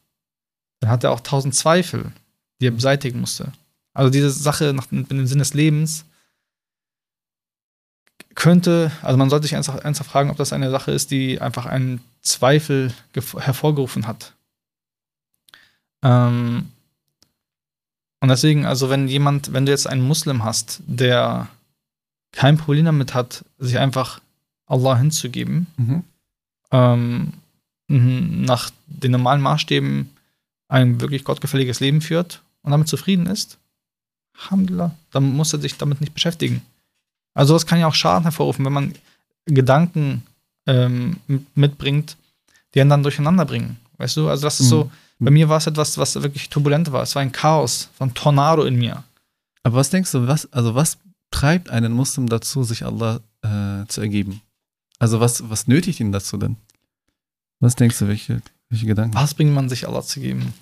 dann 0.80 0.90
hat 0.90 1.04
er 1.04 1.10
auch 1.10 1.20
tausend 1.20 1.54
Zweifel, 1.54 2.12
die 2.60 2.68
er 2.68 2.72
beseitigen 2.72 3.20
musste. 3.20 3.52
Also 3.94 4.10
diese 4.10 4.30
Sache 4.30 4.72
nach 4.74 4.86
dem 4.86 5.26
Sinn 5.26 5.40
des 5.40 5.54
Lebens 5.54 6.04
könnte, 8.34 8.92
also 9.02 9.16
man 9.16 9.28
sollte 9.28 9.44
sich 9.44 9.54
ernsthaft, 9.54 9.84
ernsthaft 9.84 10.10
fragen, 10.10 10.30
ob 10.30 10.36
das 10.36 10.52
eine 10.52 10.70
Sache 10.70 10.92
ist, 10.92 11.10
die 11.10 11.40
einfach 11.40 11.66
einen 11.66 12.00
Zweifel 12.22 12.94
hervorgerufen 13.12 14.06
hat. 14.06 14.34
Ähm, 16.02 16.70
und 18.20 18.28
deswegen, 18.28 18.66
also 18.66 18.90
wenn 18.90 19.08
jemand, 19.08 19.52
wenn 19.52 19.66
du 19.66 19.72
jetzt 19.72 19.86
einen 19.86 20.02
Muslim 20.02 20.44
hast, 20.44 20.80
der 20.86 21.48
kein 22.32 22.58
Problem 22.58 22.84
damit 22.84 23.14
hat, 23.14 23.44
sich 23.58 23.78
einfach 23.78 24.20
Allah 24.66 24.96
hinzugeben, 24.96 25.66
mhm. 25.76 26.02
ähm, 26.72 27.32
nach 27.88 28.70
den 28.86 29.12
normalen 29.12 29.40
Maßstäben 29.40 30.10
ein 30.68 31.00
wirklich 31.00 31.24
gottgefälliges 31.24 31.80
Leben 31.80 32.00
führt 32.02 32.42
und 32.62 32.72
damit 32.72 32.88
zufrieden 32.88 33.26
ist, 33.26 33.58
Alhamdulillah, 34.40 34.94
dann 35.10 35.32
muss 35.32 35.52
er 35.52 35.60
sich 35.60 35.78
damit 35.78 36.00
nicht 36.00 36.14
beschäftigen. 36.14 36.62
Also 37.34 37.54
das 37.54 37.66
kann 37.66 37.80
ja 37.80 37.86
auch 37.86 37.94
Schaden 37.94 38.24
hervorrufen, 38.24 38.64
wenn 38.64 38.72
man 38.72 38.94
Gedanken 39.46 40.24
ähm, 40.66 41.16
mitbringt, 41.54 42.16
die 42.74 42.80
einen 42.80 42.90
dann 42.90 43.02
durcheinander 43.02 43.46
bringen. 43.46 43.78
Weißt 43.96 44.16
du? 44.16 44.28
Also 44.28 44.42
das 44.42 44.60
ist 44.60 44.66
mhm. 44.66 44.70
so, 44.70 44.92
bei 45.18 45.30
mir 45.30 45.48
war 45.48 45.58
es 45.58 45.66
etwas, 45.66 45.98
was 45.98 46.14
wirklich 46.14 46.48
turbulent 46.48 46.92
war. 46.92 47.02
Es 47.02 47.14
war 47.14 47.22
ein 47.22 47.32
Chaos, 47.32 47.88
so 47.98 48.04
ein 48.04 48.14
Tornado 48.14 48.64
in 48.64 48.76
mir. 48.76 49.04
Aber 49.62 49.76
was 49.76 49.90
denkst 49.90 50.12
du, 50.12 50.26
was, 50.26 50.52
also 50.52 50.74
was 50.74 50.98
treibt 51.30 51.70
einen 51.70 51.92
Muslim 51.92 52.28
dazu, 52.28 52.62
sich 52.62 52.84
Allah 52.84 53.20
äh, 53.42 53.86
zu 53.88 54.00
ergeben? 54.00 54.40
Also 54.98 55.20
was, 55.20 55.48
was 55.50 55.66
nötigt 55.66 56.00
ihn 56.00 56.12
dazu 56.12 56.36
denn? 56.36 56.56
Was 57.60 57.74
denkst 57.74 57.98
du, 57.98 58.08
welche, 58.08 58.40
welche 58.68 58.86
Gedanken? 58.86 59.14
Was 59.14 59.34
bringt 59.34 59.52
man 59.52 59.68
sich 59.68 59.86
Allah 59.86 60.02
zu 60.02 60.20
geben? 60.20 60.54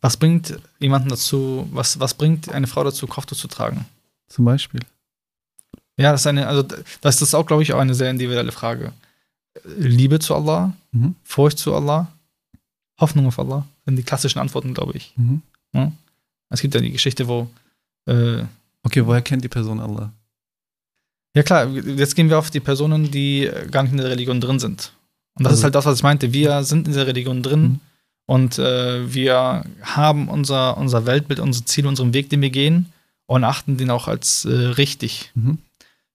Was 0.00 0.16
bringt 0.16 0.58
jemanden 0.78 1.08
dazu, 1.08 1.68
was, 1.72 1.98
was 1.98 2.14
bringt 2.14 2.50
eine 2.50 2.66
Frau 2.66 2.84
dazu, 2.84 3.06
Kofte 3.06 3.34
zu 3.34 3.48
tragen? 3.48 3.86
Zum 4.28 4.44
Beispiel. 4.44 4.80
Ja, 5.96 6.12
das 6.12 6.22
ist 6.22 6.26
eine, 6.26 6.46
also 6.46 6.64
das 7.00 7.22
ist 7.22 7.34
auch, 7.34 7.46
glaube 7.46 7.62
ich, 7.62 7.72
auch 7.72 7.78
eine 7.78 7.94
sehr 7.94 8.10
individuelle 8.10 8.52
Frage. 8.52 8.92
Liebe 9.64 10.18
zu 10.18 10.34
Allah, 10.34 10.72
mhm. 10.92 11.14
Furcht 11.22 11.58
zu 11.58 11.74
Allah, 11.74 12.08
Hoffnung 13.00 13.26
auf 13.26 13.38
Allah, 13.38 13.66
sind 13.84 13.96
die 13.96 14.02
klassischen 14.02 14.38
Antworten, 14.38 14.74
glaube 14.74 14.92
ich. 14.96 15.12
Mhm. 15.16 15.42
Ja? 15.72 15.92
Es 16.50 16.60
gibt 16.60 16.74
ja 16.74 16.80
die 16.80 16.92
Geschichte, 16.92 17.28
wo. 17.28 17.48
Äh, 18.06 18.44
okay, 18.82 19.06
woher 19.06 19.22
kennt 19.22 19.44
die 19.44 19.48
Person 19.48 19.80
Allah? 19.80 20.12
Ja, 21.34 21.42
klar, 21.42 21.68
jetzt 21.68 22.14
gehen 22.14 22.28
wir 22.28 22.38
auf 22.38 22.50
die 22.50 22.60
Personen, 22.60 23.10
die 23.10 23.50
gar 23.70 23.82
nicht 23.82 23.92
in 23.92 23.98
der 23.98 24.10
Religion 24.10 24.40
drin 24.40 24.60
sind. 24.60 24.92
Und 25.36 25.44
das 25.44 25.52
also, 25.52 25.60
ist 25.60 25.64
halt 25.64 25.74
das, 25.74 25.86
was 25.86 25.96
ich 25.98 26.02
meinte. 26.04 26.32
Wir 26.32 26.62
sind 26.62 26.86
in 26.86 26.94
der 26.94 27.06
Religion 27.06 27.42
drin. 27.42 27.62
Mhm. 27.62 27.80
Und 28.26 28.58
äh, 28.58 29.12
wir 29.12 29.64
haben 29.82 30.28
unser, 30.28 30.78
unser 30.78 31.06
Weltbild, 31.06 31.40
unsere 31.40 31.64
Ziele, 31.64 31.88
unseren 31.88 32.14
Weg, 32.14 32.30
den 32.30 32.40
wir 32.40 32.50
gehen 32.50 32.92
und 33.26 33.44
achten 33.44 33.76
den 33.76 33.90
auch 33.90 34.08
als 34.08 34.44
äh, 34.44 34.52
richtig. 34.52 35.32
Mhm. 35.34 35.58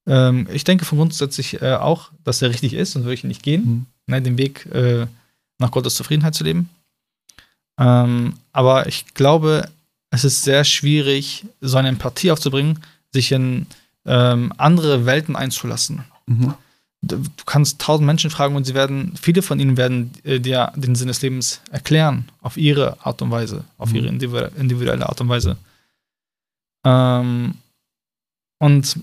Ähm, 0.09 0.47
ich 0.51 0.65
denke 0.65 0.83
von 0.83 0.97
grundsätzlich 0.97 1.61
äh, 1.61 1.75
auch, 1.75 2.11
dass 2.25 2.39
der 2.39 2.49
richtig 2.49 2.73
ist 2.73 2.95
und 2.95 3.03
würde 3.03 3.13
ich 3.13 3.23
nicht 3.23 3.43
gehen, 3.43 3.65
mhm. 3.65 3.85
ne, 4.07 4.21
den 4.21 4.37
Weg 4.37 4.65
äh, 4.73 5.07
nach 5.59 5.71
Gottes 5.71 5.95
Zufriedenheit 5.95 6.35
zu 6.35 6.43
leben. 6.43 6.69
Ähm, 7.79 8.33
aber 8.51 8.87
ich 8.87 9.13
glaube, 9.13 9.69
es 10.09 10.25
ist 10.25 10.43
sehr 10.43 10.65
schwierig, 10.65 11.45
so 11.61 11.77
eine 11.77 11.87
Empathie 11.87 12.31
aufzubringen, 12.31 12.79
sich 13.13 13.31
in 13.31 13.67
ähm, 14.05 14.51
andere 14.57 15.05
Welten 15.05 15.37
einzulassen. 15.37 16.03
Mhm 16.25 16.55
du 17.01 17.23
kannst 17.45 17.79
tausend 17.79 18.05
Menschen 18.05 18.29
fragen 18.29 18.55
und 18.55 18.65
sie 18.65 18.73
werden, 18.73 19.13
viele 19.19 19.41
von 19.41 19.59
ihnen 19.59 19.77
werden 19.77 20.11
äh, 20.23 20.39
dir 20.39 20.71
den 20.75 20.95
Sinn 20.95 21.07
des 21.07 21.21
Lebens 21.21 21.61
erklären, 21.71 22.29
auf 22.41 22.57
ihre 22.57 23.03
Art 23.05 23.21
und 23.21 23.31
Weise, 23.31 23.63
auf 23.77 23.89
mhm. 23.89 23.95
ihre 23.95 24.07
individuelle 24.57 25.07
Art 25.07 25.21
und 25.21 25.29
Weise. 25.29 25.57
Ähm, 26.85 27.55
und 28.59 28.99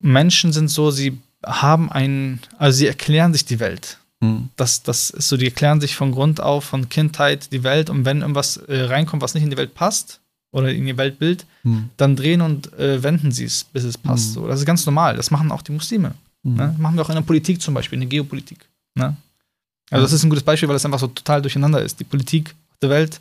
Menschen 0.00 0.52
sind 0.52 0.68
so, 0.68 0.90
sie 0.90 1.18
haben 1.44 1.90
einen, 1.90 2.40
also 2.58 2.78
sie 2.78 2.86
erklären 2.86 3.32
sich 3.32 3.44
die 3.44 3.60
Welt. 3.60 3.98
Mhm. 4.20 4.50
Das, 4.56 4.82
das 4.82 5.10
ist 5.10 5.28
so, 5.28 5.36
die 5.36 5.46
erklären 5.46 5.80
sich 5.80 5.94
von 5.94 6.12
Grund 6.12 6.40
auf, 6.40 6.64
von 6.64 6.88
Kindheit 6.88 7.52
die 7.52 7.62
Welt 7.62 7.90
und 7.90 8.04
wenn 8.04 8.20
irgendwas 8.20 8.56
äh, 8.56 8.82
reinkommt, 8.82 9.22
was 9.22 9.34
nicht 9.34 9.44
in 9.44 9.50
die 9.50 9.56
Welt 9.56 9.74
passt 9.74 10.20
oder 10.52 10.72
in 10.72 10.86
ihr 10.86 10.96
Weltbild, 10.96 11.46
mhm. 11.62 11.90
dann 11.96 12.16
drehen 12.16 12.40
und 12.40 12.72
äh, 12.74 13.02
wenden 13.02 13.32
sie 13.32 13.44
es, 13.44 13.64
bis 13.64 13.84
es 13.84 13.96
passt. 13.96 14.30
Mhm. 14.30 14.34
So, 14.34 14.48
das 14.48 14.60
ist 14.60 14.66
ganz 14.66 14.84
normal. 14.84 15.16
Das 15.16 15.30
machen 15.30 15.52
auch 15.52 15.62
die 15.62 15.72
Muslime. 15.72 16.14
Ne? 16.42 16.74
Machen 16.78 16.96
wir 16.96 17.02
auch 17.02 17.10
in 17.10 17.16
der 17.16 17.22
Politik 17.22 17.60
zum 17.60 17.74
Beispiel, 17.74 17.96
in 17.96 18.00
der 18.00 18.08
Geopolitik. 18.08 18.66
Ne? 18.94 19.16
Also, 19.90 20.04
das 20.04 20.12
ist 20.12 20.24
ein 20.24 20.30
gutes 20.30 20.44
Beispiel, 20.44 20.68
weil 20.68 20.76
es 20.76 20.84
einfach 20.84 20.98
so 20.98 21.08
total 21.08 21.42
durcheinander 21.42 21.82
ist. 21.82 22.00
Die 22.00 22.04
Politik 22.04 22.54
der 22.80 22.90
Welt, 22.90 23.20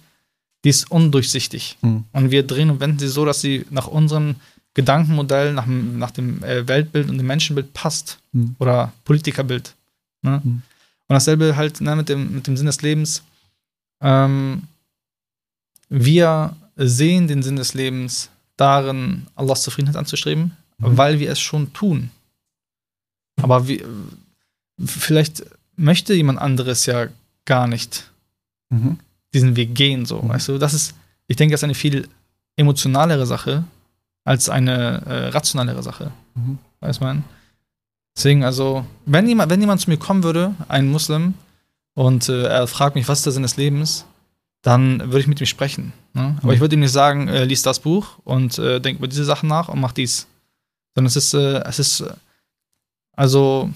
die 0.63 0.69
ist 0.69 0.89
undurchsichtig. 0.89 1.77
Mhm. 1.81 2.05
Und 2.11 2.31
wir 2.31 2.43
drehen 2.43 2.69
und 2.69 2.79
wenden 2.79 2.99
sie 2.99 3.07
so, 3.07 3.25
dass 3.25 3.41
sie 3.41 3.65
nach 3.71 3.87
unserem 3.87 4.35
Gedankenmodell, 4.73 5.53
nach, 5.53 5.65
nach 5.65 6.11
dem 6.11 6.43
äh, 6.43 6.67
Weltbild 6.67 7.09
und 7.09 7.17
dem 7.17 7.27
Menschenbild 7.27 7.73
passt. 7.73 8.19
Mhm. 8.31 8.55
Oder 8.59 8.93
Politikerbild. 9.03 9.75
Ne? 10.21 10.41
Mhm. 10.43 10.51
Und 10.51 11.13
dasselbe 11.13 11.55
halt 11.55 11.81
ne, 11.81 11.95
mit, 11.95 12.09
dem, 12.09 12.33
mit 12.33 12.47
dem 12.47 12.55
Sinn 12.55 12.67
des 12.67 12.81
Lebens. 12.81 13.23
Ähm, 14.01 14.63
wir 15.89 16.55
sehen 16.75 17.27
den 17.27 17.41
Sinn 17.43 17.55
des 17.55 17.73
Lebens 17.73 18.29
darin, 18.57 19.25
Allahs 19.35 19.63
Zufriedenheit 19.63 19.95
anzustreben, 19.97 20.55
mhm. 20.77 20.97
weil 20.97 21.19
wir 21.19 21.31
es 21.31 21.39
schon 21.39 21.73
tun. 21.73 22.11
Aber 23.41 23.67
wie, 23.67 23.83
vielleicht 24.83 25.43
möchte 25.75 26.13
jemand 26.13 26.39
anderes 26.39 26.85
ja 26.85 27.07
gar 27.45 27.67
nicht 27.67 28.05
Mhm. 28.71 28.99
diesen 29.33 29.55
Weg 29.55 29.73
gehen, 29.73 30.05
so, 30.05 30.21
Mhm. 30.21 30.29
weißt 30.29 30.49
du? 30.49 30.57
Das 30.59 30.73
ist, 30.75 30.93
ich 31.27 31.35
denke, 31.35 31.53
das 31.53 31.61
ist 31.61 31.63
eine 31.63 31.73
viel 31.73 32.07
emotionalere 32.55 33.25
Sache 33.25 33.63
als 34.23 34.49
eine 34.49 35.01
äh, 35.05 35.27
rationalere 35.29 35.81
Sache, 35.83 36.11
Mhm. 36.35 36.57
weiß 36.81 36.99
man. 36.99 37.23
Deswegen, 38.15 38.43
also, 38.43 38.85
wenn 39.05 39.27
jemand, 39.27 39.49
wenn 39.51 39.61
jemand 39.61 39.81
zu 39.81 39.89
mir 39.89 39.97
kommen 39.97 40.23
würde, 40.23 40.53
ein 40.67 40.89
Muslim, 40.89 41.33
und 41.95 42.29
äh, 42.29 42.43
er 42.43 42.67
fragt 42.67 42.95
mich, 42.95 43.07
was 43.07 43.19
ist 43.19 43.25
der 43.25 43.33
Sinn 43.33 43.43
des 43.43 43.57
Lebens, 43.57 44.05
dann 44.61 44.99
würde 44.99 45.19
ich 45.19 45.27
mit 45.27 45.39
ihm 45.41 45.45
sprechen. 45.47 45.93
Ne? 46.13 46.35
Aber 46.37 46.47
Mhm. 46.47 46.53
ich 46.53 46.59
würde 46.59 46.75
ihm 46.75 46.79
nicht 46.81 46.91
sagen, 46.91 47.27
äh, 47.27 47.45
lies 47.45 47.61
das 47.61 47.79
Buch 47.79 48.19
und 48.23 48.57
äh, 48.57 48.79
denk 48.79 48.97
über 48.99 49.07
diese 49.07 49.23
Sachen 49.25 49.47
nach 49.49 49.69
und 49.69 49.79
mach 49.79 49.91
dies. 49.93 50.27
Sondern 50.95 51.07
es 51.07 51.15
ist, 51.15 51.33
äh, 51.33 51.59
es 51.65 51.79
ist, 51.79 52.01
äh, 52.01 52.13
also, 53.15 53.69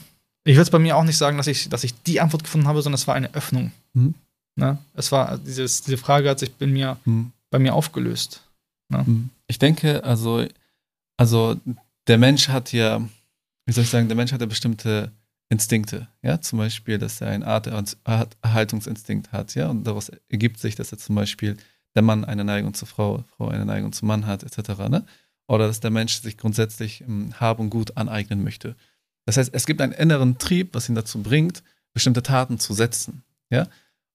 ich 0.43 0.56
würde 0.56 0.63
es 0.63 0.69
bei 0.69 0.79
mir 0.79 0.97
auch 0.97 1.03
nicht 1.03 1.17
sagen, 1.17 1.38
dass 1.38 1.47
ich, 1.47 1.69
dass 1.69 1.84
ich 1.84 2.01
die 2.03 2.19
Antwort 2.21 2.43
gefunden 2.43 2.67
habe, 2.67 2.82
sondern 2.82 2.95
es 2.99 3.08
war 3.08 3.15
eine 3.15 3.34
Öffnung. 3.34 3.71
Mhm. 3.93 4.13
Ne? 4.56 4.77
Es 4.93 5.12
war, 5.12 5.38
dieses, 5.38 5.82
diese 5.82 5.97
Frage 5.97 6.29
hat 6.29 6.39
sich 6.39 6.53
bei 6.53 6.67
mir, 6.67 6.97
Mhm. 7.06 7.32
bei 7.49 7.60
mir 7.60 7.73
aufgelöst. 7.73 8.42
Ich 9.47 9.60
denke, 9.60 10.03
also, 10.03 10.45
also 11.17 11.60
der 12.08 12.17
Mensch 12.17 12.49
hat 12.49 12.71
ja, 12.71 13.01
wie 13.65 13.71
soll 13.73 13.84
ich 13.84 13.89
sagen, 13.89 14.08
der 14.08 14.17
Mensch 14.17 14.32
hat 14.32 14.41
ja 14.41 14.47
bestimmte 14.47 15.12
Instinkte, 15.49 16.08
ja, 16.21 16.41
zum 16.41 16.60
Beispiel, 16.60 16.97
dass 16.97 17.21
er 17.21 17.29
einen 17.29 17.43
Art 17.43 17.67
Art- 17.67 18.38
Erhaltungsinstinkt 18.41 19.32
hat, 19.32 19.56
ja, 19.56 19.69
und 19.69 19.86
daraus 19.86 20.10
ergibt 20.29 20.60
sich, 20.60 20.75
dass 20.75 20.91
er 20.91 20.97
zum 20.97 21.15
Beispiel 21.15 21.58
der 21.95 22.01
Mann 22.01 22.25
eine 22.25 22.43
Neigung 22.43 22.73
zur 22.73 22.88
Frau, 22.88 23.23
Frau 23.36 23.49
eine 23.49 23.65
Neigung 23.65 23.93
zum 23.93 24.08
Mann 24.08 24.25
hat, 24.25 24.43
etc., 24.43 24.89
ne? 24.89 25.06
Oder 25.47 25.67
dass 25.67 25.82
der 25.82 25.91
Mensch 25.91 26.21
sich 26.21 26.38
grundsätzlich 26.38 27.01
ähm, 27.01 27.34
Hab 27.39 27.60
und 27.60 27.69
Gut 27.69 27.97
aneignen 27.97 28.43
möchte. 28.43 28.75
Das 29.25 29.38
heißt, 29.38 29.53
es 29.53 29.65
gibt 29.65 29.82
einen 29.82 29.91
inneren 29.91 30.38
Trieb, 30.38 30.73
was 30.73 30.89
ihn 30.89 30.95
dazu 30.95 31.21
bringt, 31.21 31.62
bestimmte 31.93 32.23
Taten 32.23 32.60
zu 32.60 32.73
setzen, 32.73 33.23
ja. 33.49 33.67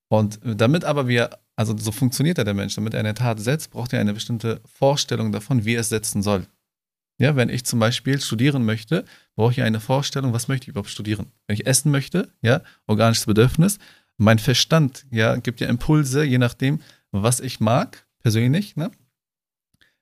Und 0.08 0.40
damit 0.42 0.84
aber 0.84 1.06
wir, 1.06 1.38
also 1.58 1.76
so 1.76 1.90
funktioniert 1.90 2.38
ja 2.38 2.44
der 2.44 2.54
Mensch, 2.54 2.76
damit 2.76 2.94
er 2.94 3.00
eine 3.00 3.14
Tat 3.14 3.40
setzt, 3.40 3.72
braucht 3.72 3.92
er 3.92 4.00
eine 4.00 4.14
bestimmte 4.14 4.60
Vorstellung 4.64 5.32
davon, 5.32 5.64
wie 5.64 5.74
er 5.74 5.80
es 5.80 5.88
setzen 5.88 6.22
soll. 6.22 6.46
Ja, 7.18 7.34
wenn 7.34 7.48
ich 7.48 7.64
zum 7.64 7.80
Beispiel 7.80 8.20
studieren 8.20 8.64
möchte, 8.64 9.04
brauche 9.34 9.50
ich 9.50 9.62
eine 9.62 9.80
Vorstellung, 9.80 10.32
was 10.32 10.46
möchte 10.46 10.64
ich 10.64 10.68
überhaupt 10.68 10.88
studieren. 10.88 11.32
Wenn 11.48 11.54
ich 11.54 11.66
essen 11.66 11.90
möchte, 11.90 12.32
ja, 12.42 12.62
organisches 12.86 13.26
Bedürfnis, 13.26 13.80
mein 14.18 14.38
Verstand, 14.38 15.04
ja, 15.10 15.34
gibt 15.34 15.58
ja 15.58 15.66
Impulse, 15.68 16.22
je 16.22 16.38
nachdem, 16.38 16.80
was 17.10 17.40
ich 17.40 17.58
mag, 17.58 18.06
persönlich, 18.20 18.76
ne, 18.76 18.92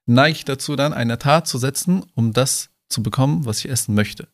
neige 0.04 0.36
ich 0.36 0.44
dazu 0.44 0.76
dann, 0.76 0.92
eine 0.92 1.16
Tat 1.16 1.48
zu 1.48 1.56
setzen, 1.56 2.04
um 2.14 2.34
das 2.34 2.68
zu 2.90 3.02
bekommen, 3.02 3.46
was 3.46 3.60
ich 3.60 3.70
essen 3.70 3.94
möchte. 3.94 4.28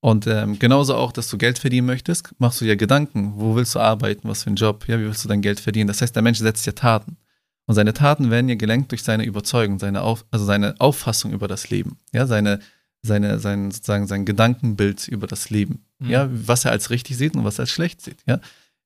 Und 0.00 0.26
ähm, 0.26 0.58
genauso 0.58 0.94
auch, 0.94 1.12
dass 1.12 1.28
du 1.28 1.36
Geld 1.36 1.58
verdienen 1.58 1.86
möchtest, 1.86 2.30
machst 2.38 2.60
du 2.60 2.64
ja 2.64 2.74
Gedanken, 2.74 3.34
wo 3.36 3.54
willst 3.54 3.74
du 3.74 3.80
arbeiten, 3.80 4.28
was 4.28 4.44
für 4.44 4.50
ein 4.50 4.56
Job, 4.56 4.88
ja, 4.88 4.98
wie 4.98 5.04
willst 5.04 5.24
du 5.24 5.28
dein 5.28 5.42
Geld 5.42 5.60
verdienen. 5.60 5.88
Das 5.88 6.00
heißt, 6.00 6.14
der 6.14 6.22
Mensch 6.22 6.38
setzt 6.38 6.64
ja 6.66 6.72
Taten. 6.72 7.18
Und 7.66 7.74
seine 7.74 7.92
Taten 7.92 8.30
werden 8.30 8.48
ja 8.48 8.54
gelenkt 8.56 8.90
durch 8.90 9.02
seine 9.02 9.24
Überzeugung, 9.24 9.78
seine 9.78 10.02
Auf, 10.02 10.24
also 10.30 10.44
seine 10.44 10.74
Auffassung 10.80 11.32
über 11.32 11.48
das 11.48 11.70
Leben, 11.70 11.98
ja, 12.12 12.26
seine, 12.26 12.60
seine, 13.02 13.38
sein, 13.38 13.70
sozusagen 13.70 14.06
sein 14.06 14.24
Gedankenbild 14.24 15.06
über 15.06 15.26
das 15.26 15.50
Leben, 15.50 15.84
Mhm. 16.00 16.10
ja, 16.10 16.28
was 16.30 16.64
er 16.64 16.72
als 16.72 16.90
richtig 16.90 17.16
sieht 17.18 17.36
und 17.36 17.44
was 17.44 17.58
er 17.58 17.62
als 17.64 17.70
schlecht 17.70 18.00
sieht, 18.00 18.22
ja. 18.26 18.40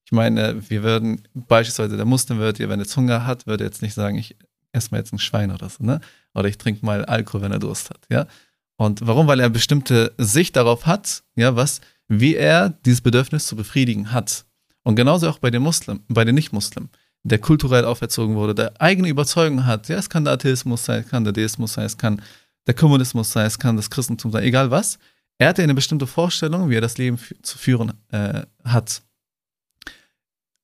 Ich 0.05 0.13
meine, 0.13 0.69
wir 0.69 0.83
würden 0.83 1.23
beispielsweise, 1.33 1.97
der 1.97 2.05
Muslim 2.05 2.39
ja, 2.41 2.53
wenn 2.59 2.71
er 2.73 2.79
jetzt 2.79 2.97
Hunger 2.97 3.25
hat, 3.25 3.47
würde 3.47 3.65
jetzt 3.65 3.81
nicht 3.81 3.95
sagen, 3.95 4.19
ich 4.19 4.37
esse 4.73 4.91
mal 4.91 4.99
jetzt 4.99 5.13
ein 5.15 5.19
Schwein 5.19 5.51
oder 5.51 5.71
so, 5.71 5.83
ne? 5.83 6.01
Oder 6.35 6.49
ich 6.49 6.59
trinke 6.59 6.85
mal 6.85 7.05
Alkohol, 7.07 7.41
wenn 7.43 7.53
er 7.53 7.59
Durst 7.61 7.89
hat, 7.89 8.01
ja. 8.11 8.27
Und 8.77 9.07
warum? 9.07 9.27
Weil 9.27 9.41
er 9.41 9.51
bestimmte 9.51 10.13
Sicht 10.19 10.57
darauf 10.57 10.87
hat, 10.87 11.23
ja, 11.37 11.57
was, 11.57 11.81
wie 12.09 12.35
er 12.35 12.71
dieses 12.85 13.01
Bedürfnis 13.01 13.47
zu 13.47 13.57
befriedigen 13.57 14.13
hat. 14.13 14.45
Und 14.83 14.97
genauso 14.97 15.29
auch 15.29 15.39
bei 15.39 15.51
den 15.51 15.63
Muslim, 15.63 16.01
bei 16.09 16.25
den 16.25 16.35
Nicht-Muslim, 16.35 16.89
der 17.23 17.39
kulturell 17.39 17.85
auferzogen 17.85 18.37
wurde, 18.37 18.55
der 18.55 18.81
eigene 18.81 19.09
Überzeugung 19.09 19.65
hat, 19.65 19.89
ja, 19.89 19.97
es 19.97 20.11
kann 20.11 20.25
der 20.25 20.35
Atheismus 20.35 20.85
sein, 20.85 21.03
es 21.03 21.09
kann 21.09 21.25
der 21.25 21.33
Deismus 21.33 21.73
sein, 21.73 21.87
es 21.87 21.97
kann 21.97 22.21
der 22.67 22.75
Kommunismus 22.75 23.33
sein, 23.33 23.47
es 23.47 23.59
kann 23.59 23.77
das 23.77 23.91
Christentum 23.91 24.31
sein, 24.31 24.45
egal 24.45 24.71
was. 24.71 24.99
Er 25.39 25.49
hatte 25.49 25.63
eine 25.63 25.75
bestimmte 25.75 26.07
Vorstellung, 26.07 26.71
wie 26.71 26.77
er 26.77 26.81
das 26.81 26.99
Leben 26.99 27.19
zu 27.43 27.59
führen 27.59 27.95
äh, 28.11 28.43
hat. 28.65 29.03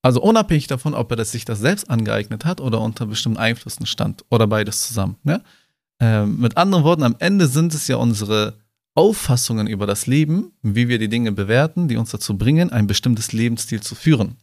Also 0.03 0.23
unabhängig 0.23 0.67
davon, 0.67 0.95
ob 0.95 1.11
er 1.11 1.17
das, 1.17 1.33
sich 1.33 1.45
das 1.45 1.59
selbst 1.59 1.91
angeeignet 1.91 2.45
hat 2.45 2.61
oder 2.61 2.81
unter 2.81 3.07
bestimmten 3.07 3.39
Einflüssen 3.39 3.87
stand 3.87 4.25
oder 4.31 4.47
beides 4.47 4.87
zusammen. 4.87 5.17
Ja? 5.25 5.41
Ähm, 6.01 6.39
mit 6.41 6.57
anderen 6.57 6.85
Worten, 6.85 7.03
am 7.03 7.17
Ende 7.19 7.47
sind 7.47 7.75
es 7.75 7.87
ja 7.87 7.97
unsere 7.97 8.59
Auffassungen 8.95 9.67
über 9.67 9.87
das 9.87 10.07
Leben, 10.07 10.53
wie 10.63 10.89
wir 10.89 10.99
die 10.99 11.09
Dinge 11.09 11.33
bewerten, 11.33 11.89
die 11.89 11.97
uns 11.97 12.11
dazu 12.11 12.37
bringen, 12.37 12.71
ein 12.71 12.87
bestimmtes 12.87 13.33
Lebensstil 13.33 13.81
zu 13.81 13.95
führen. 13.95 14.37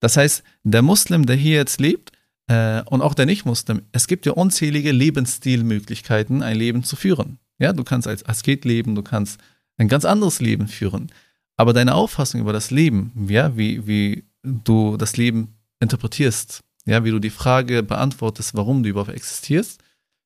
Das 0.00 0.16
heißt, 0.16 0.42
der 0.62 0.82
Muslim, 0.82 1.26
der 1.26 1.36
hier 1.36 1.56
jetzt 1.56 1.80
lebt, 1.80 2.12
äh, 2.48 2.82
und 2.86 3.02
auch 3.02 3.14
der 3.14 3.26
Nicht-Muslim, 3.26 3.82
es 3.92 4.06
gibt 4.06 4.26
ja 4.26 4.32
unzählige 4.32 4.92
Lebensstilmöglichkeiten, 4.92 6.42
ein 6.42 6.56
Leben 6.56 6.84
zu 6.84 6.96
führen. 6.96 7.38
Ja, 7.58 7.72
du 7.72 7.84
kannst 7.84 8.08
als 8.08 8.26
Asket 8.26 8.64
leben, 8.64 8.94
du 8.94 9.02
kannst 9.02 9.40
ein 9.76 9.88
ganz 9.88 10.04
anderes 10.04 10.40
Leben 10.40 10.68
führen. 10.68 11.10
Aber 11.56 11.72
deine 11.72 11.94
Auffassung 11.94 12.40
über 12.40 12.52
das 12.52 12.70
Leben, 12.70 13.12
ja, 13.28 13.56
wie, 13.56 13.86
wie 13.86 14.24
du 14.42 14.96
das 14.96 15.16
Leben 15.16 15.54
interpretierst, 15.80 16.60
ja, 16.86 17.04
wie 17.04 17.10
du 17.10 17.20
die 17.20 17.30
Frage 17.30 17.82
beantwortest, 17.82 18.54
warum 18.54 18.82
du 18.82 18.88
überhaupt 18.88 19.12
existierst, 19.12 19.80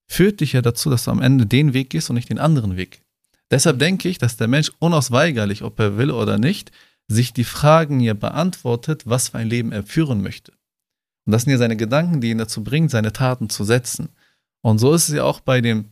führt 0.07 0.41
dich 0.41 0.53
ja 0.53 0.63
dazu, 0.63 0.91
dass 0.91 1.05
du 1.05 1.11
am 1.11 1.23
Ende 1.23 1.47
den 1.47 1.75
Weg 1.75 1.91
gehst 1.91 2.11
und 2.11 2.17
nicht 2.17 2.31
den 2.31 2.39
anderen 2.39 2.77
Weg. 2.77 3.03
Deshalb 3.51 3.79
denke 3.79 4.09
ich, 4.09 4.19
dass 4.19 4.37
der 4.37 4.49
Mensch 4.49 4.73
unausweigerlich, 4.79 5.63
ob 5.63 5.79
er 5.79 5.97
will 5.97 6.11
oder 6.11 6.39
nicht, 6.39 6.73
sich 7.09 7.33
die 7.33 7.45
Fragen 7.45 8.01
ja 8.01 8.15
beantwortet, 8.15 9.03
was 9.07 9.29
für 9.29 9.39
ein 9.39 9.49
Leben 9.49 9.73
er 9.73 9.85
führen 9.85 10.23
möchte. 10.23 10.53
Und 11.25 11.33
das 11.33 11.43
sind 11.43 11.53
ja 11.53 11.59
seine 11.59 11.77
Gedanken, 11.77 12.21
die 12.21 12.31
ihn 12.31 12.39
dazu 12.39 12.65
bringen, 12.65 12.89
seine 12.89 13.13
Taten 13.13 13.49
zu 13.49 13.65
setzen. 13.65 14.09
Und 14.63 14.79
so 14.79 14.93
ist 14.95 15.09
es 15.09 15.15
ja 15.15 15.25
auch 15.25 15.41
bei 15.41 15.61
dem, 15.61 15.91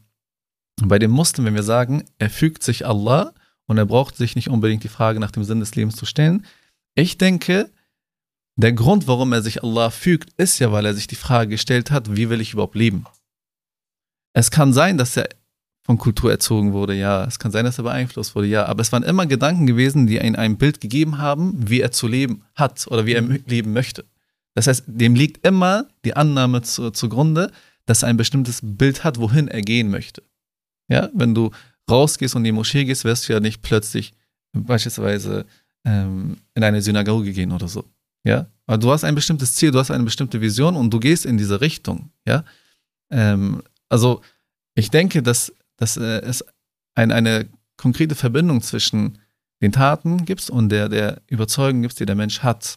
bei 0.83 0.98
dem 0.98 1.11
Muslim, 1.11 1.46
wenn 1.46 1.55
wir 1.55 1.62
sagen, 1.62 2.05
er 2.18 2.31
fügt 2.31 2.62
sich 2.62 2.87
Allah 2.87 3.33
und 3.66 3.79
er 3.79 3.87
braucht 3.87 4.16
sich 4.16 4.35
nicht 4.37 4.48
unbedingt 4.48 4.83
die 4.85 4.88
Frage 4.88 5.20
nach 5.20 5.31
dem 5.31 5.44
Sinn 5.44 5.61
des 5.61 5.74
Lebens 5.74 5.96
zu 5.96 6.07
stellen. 6.07 6.44
Ich 6.94 7.18
denke, 7.18 7.70
der 8.57 8.72
Grund, 8.72 9.07
warum 9.07 9.33
er 9.33 9.42
sich 9.42 9.62
Allah 9.62 9.90
fügt, 9.90 10.33
ist 10.37 10.59
ja, 10.59 10.70
weil 10.72 10.87
er 10.87 10.94
sich 10.94 11.07
die 11.07 11.16
Frage 11.16 11.50
gestellt 11.50 11.90
hat, 11.90 12.16
wie 12.16 12.31
will 12.31 12.40
ich 12.40 12.53
überhaupt 12.53 12.77
leben? 12.77 13.05
Es 14.35 14.51
kann 14.51 14.73
sein, 14.73 14.99
dass 14.99 15.16
er 15.16 15.29
von 15.85 15.99
Kultur 15.99 16.31
erzogen 16.31 16.73
wurde, 16.73 16.94
ja. 16.94 17.25
Es 17.25 17.38
kann 17.38 17.53
sein, 17.53 17.64
dass 17.64 17.79
er 17.79 17.85
beeinflusst 17.85 18.35
wurde, 18.35 18.49
ja. 18.49 18.66
Aber 18.66 18.83
es 18.83 18.92
waren 18.92 19.03
immer 19.03 19.27
Gedanken 19.27 19.66
gewesen, 19.66 20.07
die 20.07 20.18
ihm 20.18 20.35
ein 20.35 20.59
Bild 20.59 20.81
gegeben 20.81 21.18
haben, 21.18 21.55
wie 21.68 21.81
er 21.81 21.92
zu 21.92 22.09
leben 22.09 22.42
hat 22.55 22.87
oder 22.88 23.07
wie 23.07 23.12
er 23.12 23.23
leben 23.23 23.73
möchte. 23.73 24.05
Das 24.55 24.66
heißt, 24.66 24.85
dem 24.87 25.14
liegt 25.14 25.47
immer 25.47 25.87
die 26.05 26.14
Annahme 26.14 26.62
zu, 26.62 26.90
zugrunde, 26.90 27.51
dass 27.87 28.03
er 28.03 28.09
ein 28.09 28.16
bestimmtes 28.16 28.61
Bild 28.62 29.05
hat, 29.05 29.18
wohin 29.18 29.49
er 29.49 29.61
gehen 29.61 29.90
möchte. 29.90 30.23
Ja, 30.88 31.11
wenn 31.12 31.35
du 31.35 31.51
rausgehst 31.90 32.35
und 32.35 32.42
in 32.42 32.44
die 32.44 32.53
Moschee 32.53 32.85
gehst, 32.85 33.05
wirst 33.05 33.29
du 33.29 33.33
ja 33.33 33.40
nicht 33.40 33.62
plötzlich 33.62 34.14
beispielsweise 34.53 35.44
ähm, 35.85 36.38
in 36.55 36.64
eine 36.64 36.81
Synagoge 36.81 37.33
gehen 37.33 37.53
oder 37.53 37.68
so. 37.68 37.85
Ja, 38.27 38.47
aber 38.66 38.79
du 38.79 38.90
hast 38.90 39.05
ein 39.05 39.14
bestimmtes 39.14 39.55
Ziel, 39.55 39.70
du 39.70 39.79
hast 39.79 39.90
eine 39.90 40.05
bestimmte 40.05 40.40
Vision 40.40 40.77
und 40.77 40.90
du 40.90 40.99
gehst 40.99 41.27
in 41.27 41.37
diese 41.37 41.61
Richtung. 41.61 42.11
Ja, 42.27 42.44
ähm, 43.11 43.62
also 43.94 44.22
ich 44.74 44.90
denke, 44.90 45.22
dass, 45.22 45.52
dass 45.76 45.96
äh, 45.96 46.20
es 46.22 46.44
ein, 46.96 47.12
eine 47.12 47.48
konkrete 47.76 48.16
Verbindung 48.16 48.61
zwischen 48.61 49.18
den 49.62 49.70
Taten 49.70 50.24
gibt 50.24 50.50
und 50.50 50.68
der, 50.70 50.88
der 50.88 51.22
Überzeugung 51.28 51.83
gibt, 51.83 52.00
die 52.00 52.07
der 52.07 52.16
Mensch 52.16 52.40
hat. 52.40 52.76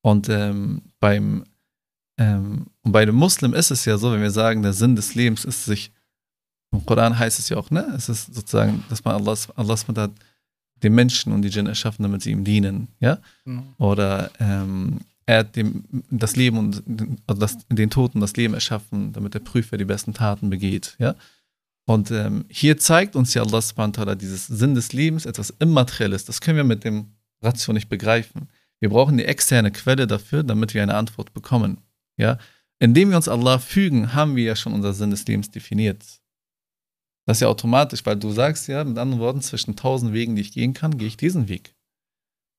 Und 0.00 0.30
ähm, 0.30 0.80
beim 1.00 1.44
ähm, 2.16 2.66
und 2.80 2.92
bei 2.92 3.04
dem 3.04 3.14
Muslim 3.14 3.52
ist 3.52 3.70
es 3.70 3.84
ja 3.84 3.98
so, 3.98 4.10
wenn 4.10 4.22
wir 4.22 4.30
sagen, 4.30 4.62
der 4.62 4.72
Sinn 4.72 4.96
des 4.96 5.14
Lebens 5.14 5.44
ist 5.44 5.66
sich, 5.66 5.92
im 6.72 6.86
Koran 6.86 7.18
heißt 7.18 7.38
es 7.38 7.50
ja 7.50 7.58
auch, 7.58 7.70
ne? 7.70 7.92
Es 7.94 8.08
ist 8.08 8.34
sozusagen, 8.34 8.84
dass 8.88 9.04
man 9.04 9.16
Allah, 9.16 9.36
Allah 9.54 10.10
den 10.82 10.94
Menschen 10.94 11.30
und 11.32 11.42
die 11.42 11.50
Djinn 11.50 11.66
erschaffen, 11.66 12.04
damit 12.04 12.22
sie 12.22 12.30
ihm 12.30 12.44
dienen, 12.44 12.88
ja? 13.00 13.18
Genau. 13.44 13.64
Oder 13.76 14.30
ähm, 14.40 15.00
er 15.26 15.38
hat 15.38 15.56
dem, 15.56 15.84
das 16.10 16.36
Leben 16.36 16.58
und 16.58 16.82
also 17.26 17.40
das, 17.40 17.58
den 17.68 17.90
Toten 17.90 18.20
das 18.20 18.36
Leben 18.36 18.54
erschaffen, 18.54 19.12
damit 19.12 19.34
der 19.34 19.40
Prüfer 19.40 19.76
die 19.76 19.84
besten 19.84 20.14
Taten 20.14 20.50
begeht, 20.50 20.96
ja? 20.98 21.14
Und 21.86 22.10
ähm, 22.10 22.46
hier 22.48 22.78
zeigt 22.78 23.14
uns 23.14 23.34
ja 23.34 23.42
Allah 23.42 23.60
subhanahu 23.60 24.06
wa 24.06 24.14
dieses 24.14 24.46
Sinn 24.46 24.74
des 24.74 24.94
Lebens, 24.94 25.26
etwas 25.26 25.50
Immaterielles. 25.50 26.24
Das 26.24 26.40
können 26.40 26.56
wir 26.56 26.64
mit 26.64 26.82
dem 26.82 27.12
Ratio 27.42 27.74
nicht 27.74 27.90
begreifen. 27.90 28.48
Wir 28.80 28.88
brauchen 28.88 29.18
die 29.18 29.24
externe 29.26 29.70
Quelle 29.70 30.06
dafür, 30.06 30.42
damit 30.42 30.72
wir 30.72 30.82
eine 30.82 30.94
Antwort 30.94 31.34
bekommen. 31.34 31.82
Ja, 32.16 32.38
indem 32.78 33.10
wir 33.10 33.16
uns 33.16 33.28
Allah 33.28 33.58
fügen, 33.58 34.14
haben 34.14 34.34
wir 34.34 34.44
ja 34.44 34.56
schon 34.56 34.72
unser 34.72 34.94
Sinn 34.94 35.10
des 35.10 35.26
Lebens 35.26 35.50
definiert. 35.50 36.02
Das 37.26 37.38
ist 37.38 37.40
ja 37.40 37.48
automatisch, 37.48 38.04
weil 38.04 38.16
du 38.16 38.30
sagst 38.30 38.68
ja, 38.68 38.84
mit 38.84 38.98
anderen 38.98 39.20
Worten, 39.20 39.40
zwischen 39.40 39.76
tausend 39.76 40.12
Wegen, 40.12 40.36
die 40.36 40.42
ich 40.42 40.52
gehen 40.52 40.74
kann, 40.74 40.98
gehe 40.98 41.08
ich 41.08 41.16
diesen 41.16 41.48
Weg. 41.48 41.74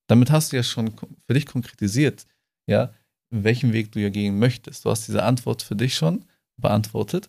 Damit 0.08 0.30
hast 0.30 0.52
du 0.52 0.56
ja 0.56 0.62
schon 0.62 0.92
für 1.26 1.34
dich 1.34 1.46
konkretisiert, 1.46 2.26
ja, 2.66 2.92
welchen 3.30 3.72
Weg 3.72 3.92
du 3.92 4.00
ja 4.00 4.10
gehen 4.10 4.38
möchtest. 4.38 4.84
Du 4.84 4.90
hast 4.90 5.06
diese 5.08 5.22
Antwort 5.22 5.62
für 5.62 5.76
dich 5.76 5.94
schon 5.94 6.24
beantwortet. 6.56 7.28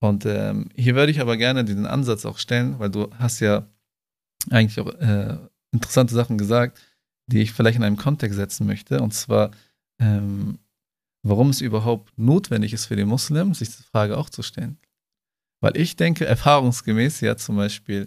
Und 0.00 0.26
ähm, 0.26 0.68
hier 0.74 0.94
würde 0.94 1.10
ich 1.10 1.20
aber 1.20 1.36
gerne 1.36 1.64
diesen 1.64 1.86
Ansatz 1.86 2.24
auch 2.24 2.38
stellen, 2.38 2.78
weil 2.78 2.90
du 2.90 3.10
hast 3.18 3.40
ja 3.40 3.66
eigentlich 4.50 4.78
auch 4.80 4.94
äh, 4.94 5.36
interessante 5.72 6.14
Sachen 6.14 6.38
gesagt, 6.38 6.80
die 7.26 7.42
ich 7.42 7.52
vielleicht 7.52 7.76
in 7.76 7.84
einem 7.84 7.96
Kontext 7.96 8.36
setzen 8.36 8.66
möchte. 8.66 9.00
Und 9.00 9.12
zwar, 9.12 9.50
ähm, 10.00 10.58
warum 11.22 11.50
es 11.50 11.60
überhaupt 11.60 12.16
notwendig 12.16 12.72
ist 12.72 12.86
für 12.86 12.96
den 12.96 13.08
Muslim, 13.08 13.54
sich 13.54 13.68
diese 13.68 13.82
Frage 13.82 14.16
auch 14.16 14.30
zu 14.30 14.42
stellen. 14.42 14.78
Weil 15.60 15.76
ich 15.76 15.96
denke, 15.96 16.24
erfahrungsgemäß 16.24 17.20
ja 17.20 17.36
zum 17.36 17.56
Beispiel 17.56 18.06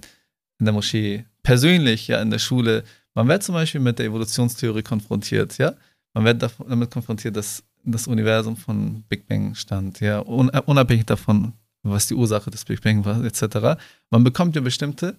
in 0.59 0.65
der 0.65 0.73
Moschee, 0.73 1.25
persönlich 1.43 2.07
ja 2.07 2.21
in 2.21 2.31
der 2.31 2.39
Schule, 2.39 2.83
man 3.13 3.27
wird 3.27 3.43
zum 3.43 3.53
Beispiel 3.53 3.81
mit 3.81 3.99
der 3.99 4.05
Evolutionstheorie 4.05 4.83
konfrontiert, 4.83 5.57
ja. 5.57 5.75
Man 6.13 6.25
wird 6.25 6.51
damit 6.67 6.91
konfrontiert, 6.91 7.35
dass 7.35 7.63
das 7.83 8.07
Universum 8.07 8.57
von 8.57 9.03
Big 9.03 9.27
Bang 9.27 9.55
stand, 9.55 9.99
ja, 9.99 10.19
unabhängig 10.19 11.05
davon, 11.05 11.53
was 11.83 12.07
die 12.07 12.13
Ursache 12.13 12.51
des 12.51 12.65
Big 12.65 12.81
Bang 12.81 13.05
war, 13.05 13.23
etc. 13.23 13.79
Man 14.09 14.23
bekommt 14.23 14.55
ja 14.55 14.61
bestimmte 14.61 15.17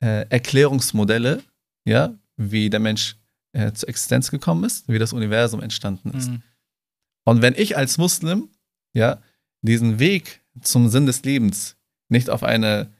äh, 0.00 0.26
Erklärungsmodelle, 0.28 1.42
ja, 1.84 2.14
wie 2.36 2.70
der 2.70 2.80
Mensch 2.80 3.16
äh, 3.52 3.72
zur 3.72 3.88
Existenz 3.88 4.30
gekommen 4.30 4.64
ist, 4.64 4.88
wie 4.88 4.98
das 4.98 5.12
Universum 5.12 5.60
entstanden 5.60 6.10
ist. 6.10 6.30
Mhm. 6.30 6.42
Und 7.24 7.42
wenn 7.42 7.54
ich 7.56 7.76
als 7.76 7.98
Muslim, 7.98 8.48
ja, 8.94 9.18
diesen 9.62 9.98
Weg 9.98 10.40
zum 10.62 10.88
Sinn 10.88 11.06
des 11.06 11.22
Lebens 11.24 11.76
nicht 12.08 12.30
auf 12.30 12.42
eine 12.42 12.90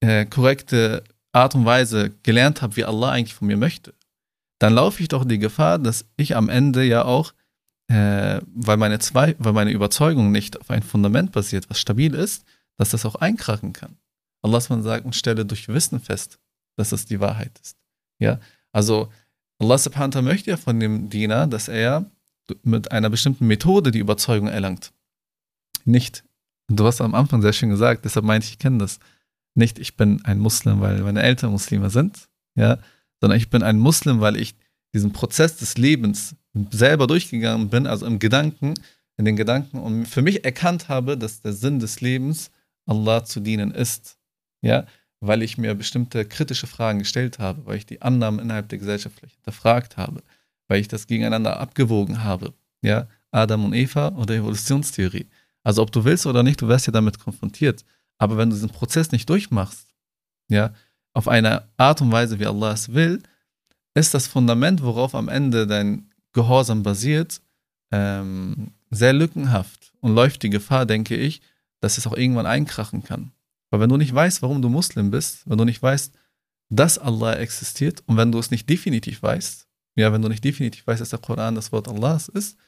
äh, 0.00 0.26
korrekte 0.26 1.02
Art 1.32 1.54
und 1.54 1.64
Weise 1.64 2.10
gelernt 2.22 2.62
habe, 2.62 2.76
wie 2.76 2.84
Allah 2.84 3.10
eigentlich 3.10 3.34
von 3.34 3.48
mir 3.48 3.56
möchte, 3.56 3.94
dann 4.64 4.72
laufe 4.72 5.02
ich 5.02 5.08
doch 5.08 5.26
die 5.26 5.38
Gefahr, 5.38 5.78
dass 5.78 6.06
ich 6.16 6.36
am 6.36 6.48
Ende 6.48 6.84
ja 6.84 7.04
auch, 7.04 7.34
äh, 7.88 8.40
weil, 8.46 8.78
meine 8.78 8.98
zwei, 8.98 9.36
weil 9.38 9.52
meine 9.52 9.72
Überzeugung 9.72 10.32
nicht 10.32 10.58
auf 10.58 10.70
ein 10.70 10.82
Fundament 10.82 11.32
basiert, 11.32 11.68
was 11.68 11.78
stabil 11.78 12.14
ist, 12.14 12.46
dass 12.78 12.88
das 12.88 13.04
auch 13.04 13.16
einkrachen 13.16 13.74
kann. 13.74 13.98
Allah 14.40 14.62
sagt 14.62 15.04
und 15.04 15.14
stelle 15.14 15.44
durch 15.44 15.68
Wissen 15.68 16.00
fest, 16.00 16.38
dass 16.78 16.92
es 16.92 17.04
die 17.04 17.20
Wahrheit 17.20 17.52
ist. 17.62 17.76
Ja, 18.18 18.40
also 18.72 19.12
Allah 19.58 19.76
subhanahu 19.76 20.22
möchte 20.22 20.48
ja 20.48 20.56
von 20.56 20.80
dem 20.80 21.10
Diener, 21.10 21.46
dass 21.46 21.68
er 21.68 22.10
mit 22.62 22.90
einer 22.90 23.10
bestimmten 23.10 23.46
Methode 23.46 23.90
die 23.90 23.98
Überzeugung 23.98 24.48
erlangt. 24.48 24.94
Nicht, 25.84 26.24
du 26.68 26.86
hast 26.86 27.02
am 27.02 27.14
Anfang 27.14 27.42
sehr 27.42 27.52
schön 27.52 27.68
gesagt, 27.68 28.06
deshalb 28.06 28.24
meinte 28.24 28.46
ich, 28.46 28.52
ich 28.52 28.58
kenne 28.58 28.78
das. 28.78 28.98
Nicht, 29.54 29.78
ich 29.78 29.98
bin 29.98 30.24
ein 30.24 30.38
Muslim, 30.38 30.80
weil 30.80 31.02
meine 31.02 31.22
Eltern 31.22 31.50
Muslime 31.50 31.90
sind, 31.90 32.30
ja, 32.54 32.78
sondern 33.24 33.38
ich 33.38 33.48
bin 33.48 33.62
ein 33.62 33.78
Muslim, 33.78 34.20
weil 34.20 34.36
ich 34.36 34.54
diesen 34.92 35.14
Prozess 35.14 35.56
des 35.56 35.78
Lebens 35.78 36.36
selber 36.70 37.06
durchgegangen 37.06 37.70
bin, 37.70 37.86
also 37.86 38.04
im 38.04 38.18
Gedanken, 38.18 38.74
in 39.16 39.24
den 39.24 39.34
Gedanken 39.34 39.78
und 39.78 40.04
für 40.04 40.20
mich 40.20 40.44
erkannt 40.44 40.90
habe, 40.90 41.16
dass 41.16 41.40
der 41.40 41.54
Sinn 41.54 41.78
des 41.78 42.02
Lebens 42.02 42.50
Allah 42.84 43.24
zu 43.24 43.40
dienen 43.40 43.70
ist. 43.70 44.18
Ja, 44.60 44.84
weil 45.20 45.42
ich 45.42 45.56
mir 45.56 45.74
bestimmte 45.74 46.26
kritische 46.26 46.66
Fragen 46.66 46.98
gestellt 46.98 47.38
habe, 47.38 47.64
weil 47.64 47.78
ich 47.78 47.86
die 47.86 48.02
Annahmen 48.02 48.40
innerhalb 48.40 48.68
der 48.68 48.76
Gesellschaft 48.76 49.16
vielleicht 49.18 49.36
hinterfragt 49.36 49.96
habe, 49.96 50.22
weil 50.68 50.82
ich 50.82 50.88
das 50.88 51.06
gegeneinander 51.06 51.58
abgewogen 51.58 52.24
habe. 52.24 52.52
Ja, 52.82 53.08
Adam 53.30 53.64
und 53.64 53.72
Eva 53.72 54.08
oder 54.08 54.34
Evolutionstheorie. 54.34 55.28
Also 55.62 55.80
ob 55.80 55.92
du 55.92 56.04
willst 56.04 56.26
oder 56.26 56.42
nicht, 56.42 56.60
du 56.60 56.68
wirst 56.68 56.88
ja 56.88 56.92
damit 56.92 57.18
konfrontiert. 57.18 57.86
Aber 58.18 58.36
wenn 58.36 58.50
du 58.50 58.56
diesen 58.56 58.68
Prozess 58.68 59.12
nicht 59.12 59.30
durchmachst, 59.30 59.88
ja, 60.50 60.74
auf 61.14 61.28
eine 61.28 61.68
Art 61.76 62.02
und 62.02 62.12
Weise, 62.12 62.38
wie 62.38 62.46
Allah 62.46 62.72
es 62.72 62.92
will, 62.92 63.22
ist 63.94 64.12
das 64.12 64.26
Fundament, 64.26 64.82
worauf 64.82 65.14
am 65.14 65.28
Ende 65.28 65.66
dein 65.66 66.10
Gehorsam 66.32 66.82
basiert, 66.82 67.40
ähm, 67.92 68.72
sehr 68.90 69.12
lückenhaft 69.12 69.92
und 70.00 70.14
läuft 70.14 70.42
die 70.42 70.50
Gefahr, 70.50 70.84
denke 70.84 71.16
ich, 71.16 71.40
dass 71.80 71.96
es 71.96 72.06
auch 72.06 72.16
irgendwann 72.16 72.46
einkrachen 72.46 73.04
kann. 73.04 73.32
Weil 73.70 73.80
wenn 73.80 73.90
du 73.90 73.96
nicht 73.96 74.14
weißt, 74.14 74.42
warum 74.42 74.60
du 74.60 74.68
Muslim 74.68 75.10
bist, 75.10 75.48
wenn 75.48 75.58
du 75.58 75.64
nicht 75.64 75.82
weißt, 75.82 76.14
dass 76.70 76.98
Allah 76.98 77.34
existiert 77.34 78.02
und 78.06 78.16
wenn 78.16 78.32
du 78.32 78.38
es 78.38 78.50
nicht 78.50 78.68
definitiv 78.68 79.22
weißt, 79.22 79.68
ja, 79.96 80.12
wenn 80.12 80.22
du 80.22 80.28
nicht 80.28 80.44
definitiv 80.44 80.86
weißt, 80.86 81.00
dass 81.00 81.10
der 81.10 81.20
Koran 81.20 81.54
das 81.54 81.70
Wort 81.70 81.88
Allahs 81.88 82.28
ist, 82.28 82.58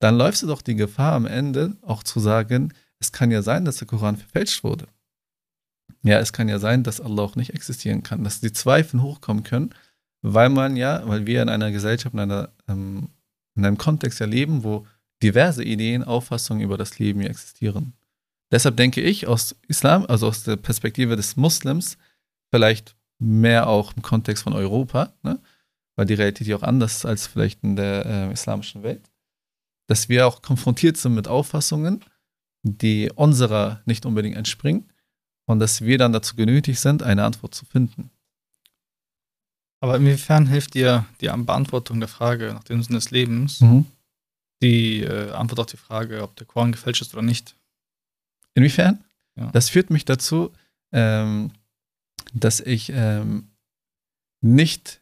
dann 0.00 0.16
läufst 0.16 0.42
du 0.42 0.46
doch 0.46 0.60
die 0.60 0.74
Gefahr 0.74 1.14
am 1.14 1.26
Ende 1.26 1.76
auch 1.82 2.02
zu 2.02 2.20
sagen, 2.20 2.74
es 2.98 3.12
kann 3.12 3.30
ja 3.30 3.42
sein, 3.42 3.64
dass 3.64 3.76
der 3.76 3.88
Koran 3.88 4.16
verfälscht 4.16 4.64
wurde. 4.64 4.86
Ja, 6.02 6.18
es 6.18 6.32
kann 6.32 6.48
ja 6.48 6.58
sein, 6.58 6.82
dass 6.84 7.00
Allah 7.00 7.22
auch 7.22 7.36
nicht 7.36 7.54
existieren 7.54 8.02
kann, 8.02 8.24
dass 8.24 8.40
die 8.40 8.52
Zweifel 8.52 9.02
hochkommen 9.02 9.42
können, 9.42 9.74
weil 10.22 10.48
man 10.48 10.76
ja, 10.76 11.02
weil 11.06 11.26
wir 11.26 11.42
in 11.42 11.48
einer 11.48 11.70
Gesellschaft, 11.70 12.14
in, 12.14 12.20
einer, 12.20 12.50
ähm, 12.68 13.08
in 13.56 13.64
einem 13.64 13.78
Kontext 13.78 14.20
erleben, 14.20 14.62
wo 14.64 14.86
diverse 15.22 15.64
Ideen, 15.64 16.04
Auffassungen 16.04 16.62
über 16.62 16.78
das 16.78 16.98
Leben 16.98 17.20
hier 17.20 17.30
existieren. 17.30 17.94
Deshalb 18.50 18.76
denke 18.76 19.00
ich 19.00 19.26
aus 19.26 19.56
Islam, 19.66 20.06
also 20.06 20.28
aus 20.28 20.44
der 20.44 20.56
Perspektive 20.56 21.16
des 21.16 21.36
Muslims, 21.36 21.98
vielleicht 22.50 22.96
mehr 23.18 23.66
auch 23.66 23.94
im 23.96 24.02
Kontext 24.02 24.44
von 24.44 24.52
Europa, 24.52 25.12
ne? 25.22 25.40
weil 25.96 26.06
die 26.06 26.14
Realität 26.14 26.46
ja 26.46 26.56
auch 26.56 26.62
anders 26.62 26.98
ist 26.98 27.06
als 27.06 27.26
vielleicht 27.26 27.64
in 27.64 27.76
der 27.76 28.06
äh, 28.06 28.32
islamischen 28.32 28.84
Welt, 28.84 29.10
dass 29.88 30.08
wir 30.08 30.26
auch 30.26 30.40
konfrontiert 30.40 30.96
sind 30.96 31.14
mit 31.14 31.26
Auffassungen, 31.26 32.04
die 32.62 33.10
unserer 33.14 33.82
nicht 33.84 34.06
unbedingt 34.06 34.36
entspringen 34.36 34.88
und 35.48 35.60
dass 35.60 35.80
wir 35.80 35.98
dann 35.98 36.12
dazu 36.12 36.36
genötigt 36.36 36.78
sind, 36.78 37.02
eine 37.02 37.24
Antwort 37.24 37.54
zu 37.54 37.64
finden. 37.64 38.10
Aber 39.80 39.96
inwiefern 39.96 40.46
hilft 40.46 40.74
dir 40.74 41.06
die 41.20 41.28
Beantwortung 41.28 42.00
der 42.00 42.08
Frage 42.08 42.52
nach 42.52 42.64
dem 42.64 42.82
Sinn 42.82 42.94
des 42.94 43.10
Lebens 43.10 43.60
mhm. 43.60 43.86
die 44.62 45.02
äh, 45.02 45.30
Antwort 45.32 45.60
auf 45.60 45.66
die 45.66 45.76
Frage, 45.76 46.22
ob 46.22 46.36
der 46.36 46.46
Koran 46.46 46.72
gefälscht 46.72 47.00
ist 47.00 47.14
oder 47.14 47.22
nicht? 47.22 47.56
Inwiefern? 48.54 49.02
Ja. 49.36 49.50
Das 49.52 49.70
führt 49.70 49.90
mich 49.90 50.04
dazu, 50.04 50.52
ähm, 50.92 51.52
dass 52.34 52.60
ich 52.60 52.90
ähm, 52.94 53.48
nicht, 54.42 55.00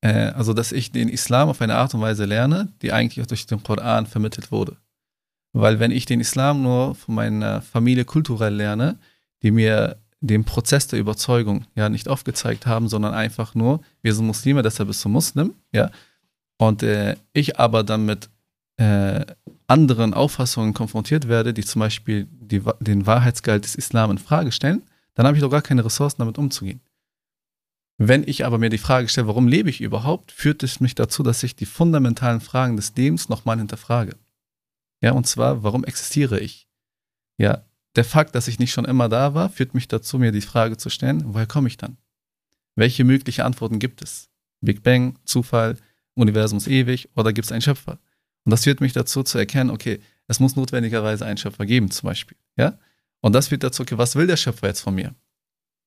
äh, 0.00 0.30
also 0.30 0.54
dass 0.54 0.72
ich 0.72 0.90
den 0.90 1.08
Islam 1.08 1.50
auf 1.50 1.60
eine 1.60 1.76
Art 1.76 1.94
und 1.94 2.00
Weise 2.00 2.24
lerne, 2.24 2.72
die 2.82 2.92
eigentlich 2.92 3.22
auch 3.22 3.28
durch 3.28 3.46
den 3.46 3.62
Koran 3.62 4.06
vermittelt 4.06 4.50
wurde. 4.50 4.76
Weil 5.52 5.78
wenn 5.78 5.92
ich 5.92 6.04
den 6.04 6.20
Islam 6.20 6.62
nur 6.62 6.96
von 6.96 7.14
meiner 7.14 7.62
Familie 7.62 8.04
kulturell 8.04 8.54
lerne, 8.54 8.98
die 9.42 9.50
mir 9.50 9.96
den 10.20 10.44
Prozess 10.44 10.88
der 10.88 10.98
Überzeugung 10.98 11.66
ja 11.74 11.88
nicht 11.88 12.08
aufgezeigt 12.08 12.66
haben, 12.66 12.88
sondern 12.88 13.14
einfach 13.14 13.54
nur, 13.54 13.80
wir 14.02 14.14
sind 14.14 14.26
Muslime, 14.26 14.62
deshalb 14.62 14.88
bist 14.88 15.04
du 15.04 15.08
Muslim, 15.08 15.54
ja. 15.72 15.90
Und 16.56 16.82
äh, 16.82 17.16
ich 17.32 17.58
aber 17.58 17.84
dann 17.84 18.04
mit 18.04 18.28
äh, 18.78 19.24
anderen 19.68 20.14
Auffassungen 20.14 20.74
konfrontiert 20.74 21.28
werde, 21.28 21.54
die 21.54 21.64
zum 21.64 21.80
Beispiel 21.80 22.26
die, 22.30 22.62
den 22.80 23.06
Wahrheitsgehalt 23.06 23.64
des 23.64 23.76
Islam 23.76 24.10
in 24.10 24.18
Frage 24.18 24.50
stellen, 24.50 24.82
dann 25.14 25.26
habe 25.26 25.36
ich 25.36 25.42
doch 25.42 25.50
gar 25.50 25.62
keine 25.62 25.84
Ressourcen, 25.84 26.18
damit 26.18 26.38
umzugehen. 26.38 26.80
Wenn 27.98 28.26
ich 28.26 28.46
aber 28.46 28.58
mir 28.58 28.70
die 28.70 28.78
Frage 28.78 29.08
stelle, 29.08 29.26
warum 29.26 29.48
lebe 29.48 29.70
ich 29.70 29.80
überhaupt, 29.80 30.30
führt 30.30 30.62
es 30.62 30.78
mich 30.78 30.94
dazu, 30.94 31.24
dass 31.24 31.42
ich 31.42 31.56
die 31.56 31.66
fundamentalen 31.66 32.40
Fragen 32.40 32.76
des 32.76 32.94
Lebens 32.96 33.28
nochmal 33.28 33.58
hinterfrage. 33.58 34.16
Ja, 35.00 35.12
und 35.12 35.26
zwar, 35.26 35.64
warum 35.64 35.84
existiere 35.84 36.38
ich? 36.38 36.68
Ja, 37.36 37.64
der 37.96 38.04
Fakt, 38.04 38.34
dass 38.34 38.48
ich 38.48 38.58
nicht 38.58 38.72
schon 38.72 38.84
immer 38.84 39.08
da 39.08 39.34
war, 39.34 39.50
führt 39.50 39.74
mich 39.74 39.88
dazu, 39.88 40.18
mir 40.18 40.32
die 40.32 40.40
Frage 40.40 40.76
zu 40.76 40.90
stellen, 40.90 41.22
woher 41.26 41.46
komme 41.46 41.68
ich 41.68 41.76
dann? 41.76 41.96
Welche 42.76 43.04
mögliche 43.04 43.44
Antworten 43.44 43.78
gibt 43.78 44.02
es? 44.02 44.28
Big 44.60 44.82
Bang, 44.82 45.18
Zufall, 45.24 45.76
Universum 46.14 46.58
ist 46.58 46.68
ewig 46.68 47.08
oder 47.16 47.32
gibt 47.32 47.46
es 47.46 47.52
einen 47.52 47.62
Schöpfer? 47.62 47.98
Und 48.44 48.50
das 48.50 48.64
führt 48.64 48.80
mich 48.80 48.92
dazu 48.92 49.22
zu 49.22 49.38
erkennen, 49.38 49.70
okay, 49.70 50.00
es 50.26 50.40
muss 50.40 50.56
notwendigerweise 50.56 51.24
einen 51.26 51.38
Schöpfer 51.38 51.66
geben, 51.66 51.90
zum 51.90 52.08
Beispiel. 52.08 52.36
Ja? 52.56 52.78
Und 53.20 53.32
das 53.32 53.48
führt 53.48 53.62
dazu, 53.62 53.82
okay, 53.82 53.98
was 53.98 54.14
will 54.14 54.26
der 54.26 54.36
Schöpfer 54.36 54.68
jetzt 54.68 54.80
von 54.80 54.94
mir? 54.94 55.14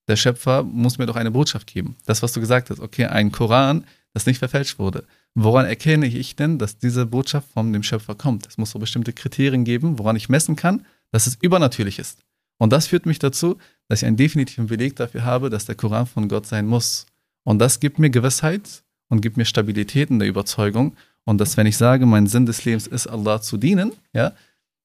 Der 0.07 0.15
Schöpfer 0.15 0.63
muss 0.63 0.97
mir 0.97 1.05
doch 1.05 1.15
eine 1.15 1.31
Botschaft 1.31 1.67
geben. 1.67 1.95
Das, 2.05 2.21
was 2.21 2.33
du 2.33 2.39
gesagt 2.39 2.69
hast, 2.69 2.79
okay, 2.79 3.05
ein 3.05 3.31
Koran, 3.31 3.85
das 4.13 4.25
nicht 4.25 4.39
verfälscht 4.39 4.79
wurde. 4.79 5.05
Woran 5.35 5.65
erkenne 5.65 6.07
ich 6.07 6.35
denn, 6.35 6.59
dass 6.59 6.77
diese 6.77 7.05
Botschaft 7.05 7.49
von 7.51 7.71
dem 7.71 7.83
Schöpfer 7.83 8.15
kommt? 8.15 8.47
Es 8.47 8.57
muss 8.57 8.71
so 8.71 8.79
bestimmte 8.79 9.13
Kriterien 9.13 9.63
geben, 9.63 9.99
woran 9.99 10.15
ich 10.15 10.27
messen 10.27 10.55
kann, 10.55 10.85
dass 11.11 11.27
es 11.27 11.37
übernatürlich 11.41 11.99
ist. 11.99 12.23
Und 12.57 12.71
das 12.71 12.87
führt 12.87 13.05
mich 13.05 13.19
dazu, 13.19 13.57
dass 13.87 14.01
ich 14.01 14.07
einen 14.07 14.17
definitiven 14.17 14.67
Beleg 14.67 14.95
dafür 14.95 15.25
habe, 15.25 15.49
dass 15.49 15.65
der 15.65 15.75
Koran 15.75 16.05
von 16.05 16.29
Gott 16.29 16.45
sein 16.45 16.67
muss. 16.67 17.05
Und 17.43 17.59
das 17.59 17.79
gibt 17.79 17.99
mir 17.99 18.09
Gewissheit 18.09 18.83
und 19.09 19.21
gibt 19.21 19.37
mir 19.37 19.45
Stabilität 19.45 20.09
in 20.09 20.19
der 20.19 20.27
Überzeugung 20.27 20.95
und 21.25 21.37
dass, 21.39 21.57
wenn 21.57 21.67
ich 21.67 21.77
sage, 21.77 22.05
mein 22.05 22.27
Sinn 22.27 22.45
des 22.45 22.65
Lebens 22.65 22.87
ist, 22.87 23.07
Allah 23.07 23.41
zu 23.41 23.57
dienen, 23.57 23.93
ja, 24.13 24.33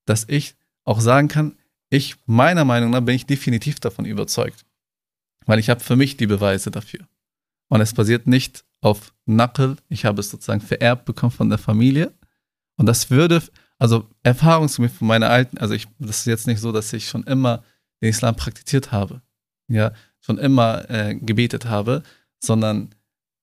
dass 0.05 0.29
ich 0.29 0.55
auch 0.85 1.01
sagen 1.01 1.29
kann, 1.29 1.57
ich, 1.89 2.17
meiner 2.27 2.65
Meinung 2.65 2.91
nach, 2.91 3.01
bin 3.01 3.15
ich 3.15 3.27
definitiv 3.27 3.81
davon 3.81 4.05
überzeugt. 4.05 4.65
Weil 5.47 5.59
ich 5.59 5.71
habe 5.71 5.81
für 5.81 5.97
mich 5.97 6.17
die 6.17 6.27
Beweise 6.27 6.71
dafür. 6.71 7.07
Und 7.69 7.81
es 7.81 7.95
basiert 7.95 8.27
nicht 8.27 8.65
auf 8.81 9.15
Nackel, 9.25 9.77
ich 9.89 10.05
habe 10.05 10.21
es 10.21 10.31
sozusagen 10.31 10.61
vererbt 10.61 11.05
bekommen 11.05 11.33
von 11.33 11.49
der 11.49 11.59
Familie. 11.59 12.13
Und 12.77 12.87
das 12.87 13.11
würde, 13.11 13.43
also 13.79 14.09
erfahrungsgemäß 14.23 14.93
von 14.93 15.09
meiner 15.09 15.31
alten, 15.31 15.59
also 15.59 15.75
ich, 15.75 15.87
das 15.99 16.21
ist 16.21 16.27
jetzt 16.27 16.47
nicht 16.47 16.61
so, 16.61 16.73
dass 16.73 16.93
ich 16.93 17.09
schon 17.09 17.25
immer 17.25 17.63
den 18.01 18.11
Islam 18.11 18.37
praktiziert 18.37 18.93
habe, 18.93 19.23
ja, 19.69 19.93
schon 20.21 20.39
immer 20.39 20.89
äh, 20.91 21.15
gebetet 21.15 21.67
habe, 21.67 22.03
sondern 22.39 22.95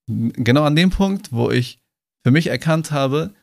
genau 0.07 0.63
an 0.63 0.75
dem 0.75 0.89
Punkt, 0.89 1.31
wo 1.31 1.51
ich 1.51 1.79
für 2.23 2.31
mich 2.31 2.47
erkannt 2.47 2.91
habe, 2.91 3.33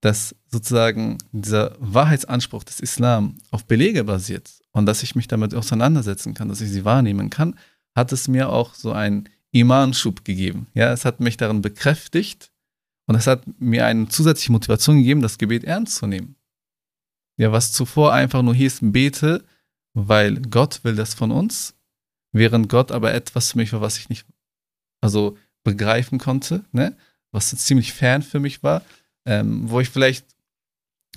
dass 0.00 0.34
sozusagen 0.46 1.18
dieser 1.32 1.76
Wahrheitsanspruch 1.78 2.64
des 2.64 2.80
Islam 2.80 3.36
auf 3.50 3.66
Belege 3.66 4.04
basiert 4.04 4.50
und 4.72 4.86
dass 4.86 5.02
ich 5.02 5.14
mich 5.14 5.28
damit 5.28 5.54
auseinandersetzen 5.54 6.34
kann, 6.34 6.48
dass 6.48 6.60
ich 6.60 6.70
sie 6.70 6.84
wahrnehmen 6.84 7.28
kann, 7.28 7.58
hat 7.94 8.12
es 8.12 8.28
mir 8.28 8.48
auch 8.48 8.74
so 8.74 8.92
einen 8.92 9.28
Iman-Schub 9.52 10.24
gegeben. 10.24 10.68
Ja, 10.74 10.92
es 10.92 11.04
hat 11.04 11.20
mich 11.20 11.36
darin 11.36 11.60
bekräftigt 11.60 12.49
und 13.10 13.16
es 13.16 13.26
hat 13.26 13.42
mir 13.58 13.86
eine 13.86 14.06
zusätzliche 14.06 14.52
Motivation 14.52 14.98
gegeben, 14.98 15.20
das 15.20 15.36
Gebet 15.36 15.64
ernst 15.64 15.96
zu 15.96 16.06
nehmen. 16.06 16.36
Ja, 17.36 17.50
was 17.50 17.72
zuvor 17.72 18.12
einfach 18.12 18.40
nur 18.40 18.54
hieß, 18.54 18.78
bete, 18.82 19.42
weil 19.94 20.40
Gott 20.40 20.84
will 20.84 20.94
das 20.94 21.14
von 21.14 21.32
uns, 21.32 21.74
während 22.30 22.68
Gott 22.68 22.92
aber 22.92 23.12
etwas 23.12 23.50
für 23.50 23.58
mich 23.58 23.72
war, 23.72 23.80
was 23.80 23.98
ich 23.98 24.10
nicht 24.10 24.26
also 25.00 25.36
begreifen 25.64 26.20
konnte, 26.20 26.64
ne? 26.70 26.96
was 27.32 27.48
ziemlich 27.48 27.92
fern 27.92 28.22
für 28.22 28.38
mich 28.38 28.62
war, 28.62 28.82
ähm, 29.26 29.68
wo 29.68 29.80
ich 29.80 29.88
vielleicht, 29.88 30.24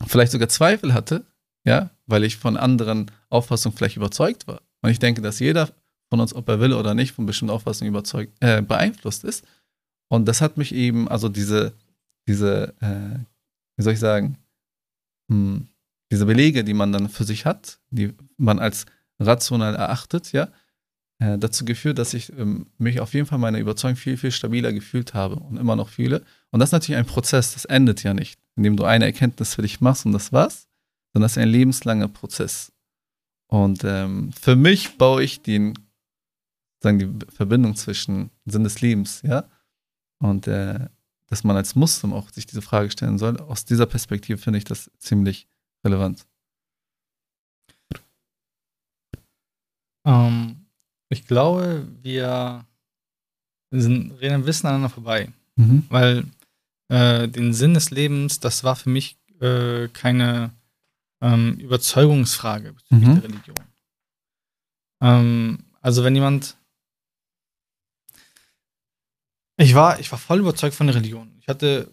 vielleicht 0.04 0.32
sogar 0.32 0.50
Zweifel 0.50 0.96
hatte, 0.96 1.28
ja, 1.64 1.92
weil 2.08 2.24
ich 2.24 2.38
von 2.38 2.58
anderen 2.58 3.12
Auffassungen 3.30 3.78
vielleicht 3.78 3.98
überzeugt 3.98 4.48
war. 4.48 4.64
Und 4.82 4.90
ich 4.90 4.98
denke, 4.98 5.22
dass 5.22 5.38
jeder 5.38 5.70
von 6.10 6.20
uns, 6.20 6.34
ob 6.34 6.50
er 6.50 6.60
will 6.60 6.74
oder 6.74 6.96
nicht, 6.96 7.12
von 7.12 7.28
bestimmten 7.28 7.54
Auffassungen 7.54 7.94
überzeugt, 7.94 8.34
äh, 8.40 8.64
beeinflusst 8.64 9.24
ist. 9.26 9.46
Und 10.08 10.28
das 10.28 10.42
hat 10.42 10.58
mich 10.58 10.74
eben, 10.74 11.08
also 11.08 11.30
diese, 11.30 11.74
diese, 12.28 12.74
äh, 12.80 13.20
wie 13.76 13.84
soll 13.84 13.94
ich 13.94 14.00
sagen, 14.00 14.38
hm, 15.30 15.68
diese 16.12 16.26
Belege, 16.26 16.64
die 16.64 16.74
man 16.74 16.92
dann 16.92 17.10
für 17.10 17.24
sich 17.24 17.46
hat, 17.46 17.80
die 17.90 18.14
man 18.38 18.60
als 18.60 18.86
rational 19.20 19.76
erachtet, 19.76 20.32
ja, 20.32 20.50
äh, 21.20 21.38
dazu 21.38 21.66
geführt, 21.66 21.98
dass 21.98 22.14
ich 22.14 22.38
ähm, 22.38 22.68
mich 22.78 23.00
auf 23.00 23.14
jeden 23.14 23.26
Fall 23.26 23.40
meiner 23.40 23.60
Überzeugung 23.60 23.96
viel, 23.96 24.18
viel 24.18 24.32
stabiler 24.32 24.74
gefühlt 24.74 25.14
habe 25.14 25.36
und 25.36 25.58
immer 25.58 25.76
noch 25.76 25.90
fühle. 25.90 26.24
Und 26.52 26.60
das 26.60 26.70
ist 26.70 26.74
natürlich 26.74 27.00
ein 27.00 27.06
Prozess, 27.06 27.54
das 27.54 27.66
endet 27.66 28.04
ja 28.04 28.14
nicht, 28.14 28.40
indem 28.56 28.78
du 28.78 28.84
eine 28.84 29.06
Erkenntnis 29.06 29.56
für 29.56 29.62
dich 29.62 29.82
machst 29.82 30.06
und 30.06 30.12
das 30.12 30.32
war's, 30.34 30.68
sondern 31.14 31.26
das 31.26 31.34
ist 31.34 31.38
ein 31.38 31.50
lebenslanger 31.50 32.10
Prozess. 32.10 32.72
Und 33.48 33.84
ähm, 33.84 34.32
für 34.34 34.56
mich 34.56 34.98
baue 34.98 35.24
ich 35.24 35.42
den, 35.42 35.74
sagen 36.80 37.00
die 37.00 37.26
Verbindung 37.32 37.76
zwischen 37.76 38.32
Sinn 38.46 38.64
des 38.64 38.82
Lebens, 38.82 39.22
ja, 39.24 39.46
und 40.20 40.48
äh, 40.48 40.90
dass 41.34 41.44
man 41.44 41.58
als 41.58 41.74
Muslim 41.76 42.14
auch 42.14 42.30
sich 42.30 42.46
diese 42.46 42.62
Frage 42.62 42.92
stellen 42.92 43.18
soll. 43.18 43.40
Aus 43.40 43.66
dieser 43.66 43.88
Perspektive 43.88 44.38
finde 44.38 44.60
ich 44.60 44.66
das 44.66 44.92
ziemlich 45.00 45.48
relevant. 45.84 46.28
Ähm, 50.06 50.68
ich 51.10 51.26
glaube, 51.26 51.88
wir 52.04 52.66
sind, 53.72 54.12
reden 54.22 54.36
ein 54.36 54.46
bisschen 54.46 54.68
aneinander 54.68 54.90
vorbei. 54.94 55.34
Mhm. 55.56 55.88
Weil 55.90 56.26
äh, 56.90 57.28
den 57.28 57.52
Sinn 57.56 57.74
des 57.74 57.90
Lebens, 57.90 58.40
das 58.40 58.64
war 58.64 58.76
für 58.76 58.92
mich 58.92 59.18
äh, 59.42 59.88
keine 59.88 60.52
ähm, 61.20 61.58
Überzeugungsfrage 61.58 62.74
bezüglich 62.74 63.08
Mhm. 63.08 63.14
der 63.16 63.24
Religion. 63.24 63.56
Ähm, 65.02 65.64
also 65.82 66.04
wenn 66.04 66.14
jemand 66.14 66.58
ich 69.64 69.76
war, 69.76 70.00
ich 70.00 70.12
war 70.12 70.20
voll 70.20 70.40
überzeugt 70.40 70.76
von 70.76 70.88
der 70.88 70.96
Religion. 70.96 71.32
Ich 71.42 71.48
hatte, 71.48 71.90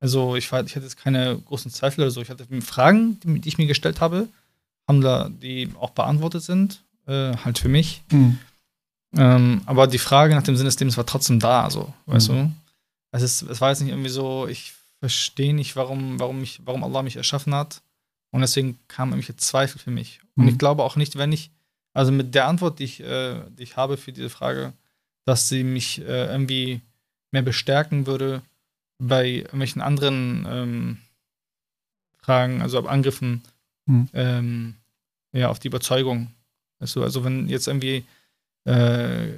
also 0.00 0.36
ich 0.36 0.50
war, 0.52 0.64
ich 0.64 0.74
hatte 0.76 0.84
jetzt 0.84 0.96
keine 0.96 1.38
großen 1.38 1.70
Zweifel 1.70 2.02
oder 2.02 2.10
so. 2.10 2.20
Ich 2.22 2.30
hatte 2.30 2.46
Fragen, 2.62 3.18
die, 3.20 3.40
die 3.40 3.48
ich 3.48 3.58
mir 3.58 3.66
gestellt 3.66 4.00
habe, 4.00 4.28
haben 4.86 5.00
da, 5.00 5.28
die 5.28 5.70
auch 5.78 5.90
beantwortet 5.90 6.42
sind, 6.42 6.82
äh, 7.06 7.36
halt 7.36 7.58
für 7.58 7.68
mich. 7.68 8.02
Mhm. 8.10 8.38
Ähm, 9.16 9.62
aber 9.66 9.86
die 9.86 9.98
Frage 9.98 10.34
nach 10.34 10.42
dem 10.42 10.56
Sinn 10.56 10.66
des 10.66 10.78
Lebens 10.78 10.96
war 10.96 11.06
trotzdem 11.06 11.40
da, 11.40 11.70
so, 11.70 11.92
weißt 12.06 12.30
Mhm. 12.30 12.34
du? 12.34 12.52
Es, 13.12 13.22
ist, 13.22 13.42
es 13.42 13.60
war 13.60 13.70
jetzt 13.70 13.80
nicht 13.80 13.90
irgendwie 13.90 14.10
so, 14.10 14.46
ich 14.46 14.74
verstehe 15.00 15.54
nicht, 15.54 15.76
warum, 15.76 16.18
warum, 16.20 16.40
mich, 16.40 16.60
warum 16.64 16.84
Allah 16.84 17.02
mich 17.02 17.16
erschaffen 17.16 17.54
hat. 17.54 17.80
Und 18.30 18.42
deswegen 18.42 18.78
kamen 18.88 19.12
irgendwelche 19.12 19.36
Zweifel 19.36 19.78
für 19.78 19.90
mich. 19.90 20.20
Und 20.36 20.44
Mhm. 20.44 20.50
ich 20.50 20.58
glaube 20.58 20.82
auch 20.82 20.96
nicht, 20.96 21.16
wenn 21.16 21.32
ich, 21.32 21.50
also 21.94 22.12
mit 22.12 22.34
der 22.34 22.46
Antwort, 22.46 22.78
die 22.78 22.84
ich, 22.84 23.00
äh, 23.00 23.40
die 23.56 23.62
ich 23.62 23.76
habe 23.76 23.96
für 23.96 24.12
diese 24.12 24.28
Frage, 24.28 24.74
dass 25.28 25.48
sie 25.48 25.62
mich 25.62 26.00
äh, 26.00 26.26
irgendwie 26.26 26.80
mehr 27.32 27.42
bestärken 27.42 28.06
würde 28.06 28.40
bei 28.98 29.26
irgendwelchen 29.28 29.82
anderen 29.82 30.46
ähm, 30.48 30.98
Fragen, 32.22 32.62
also 32.62 32.78
ab 32.78 32.90
Angriffen 32.90 33.42
Mhm. 33.86 34.08
ähm, 34.12 34.74
ja, 35.32 35.48
auf 35.48 35.58
die 35.60 35.68
Überzeugung. 35.68 36.30
Du, 36.92 37.02
also 37.02 37.24
wenn 37.24 37.48
jetzt 37.48 37.68
irgendwie 37.68 38.04
äh, 38.64 39.28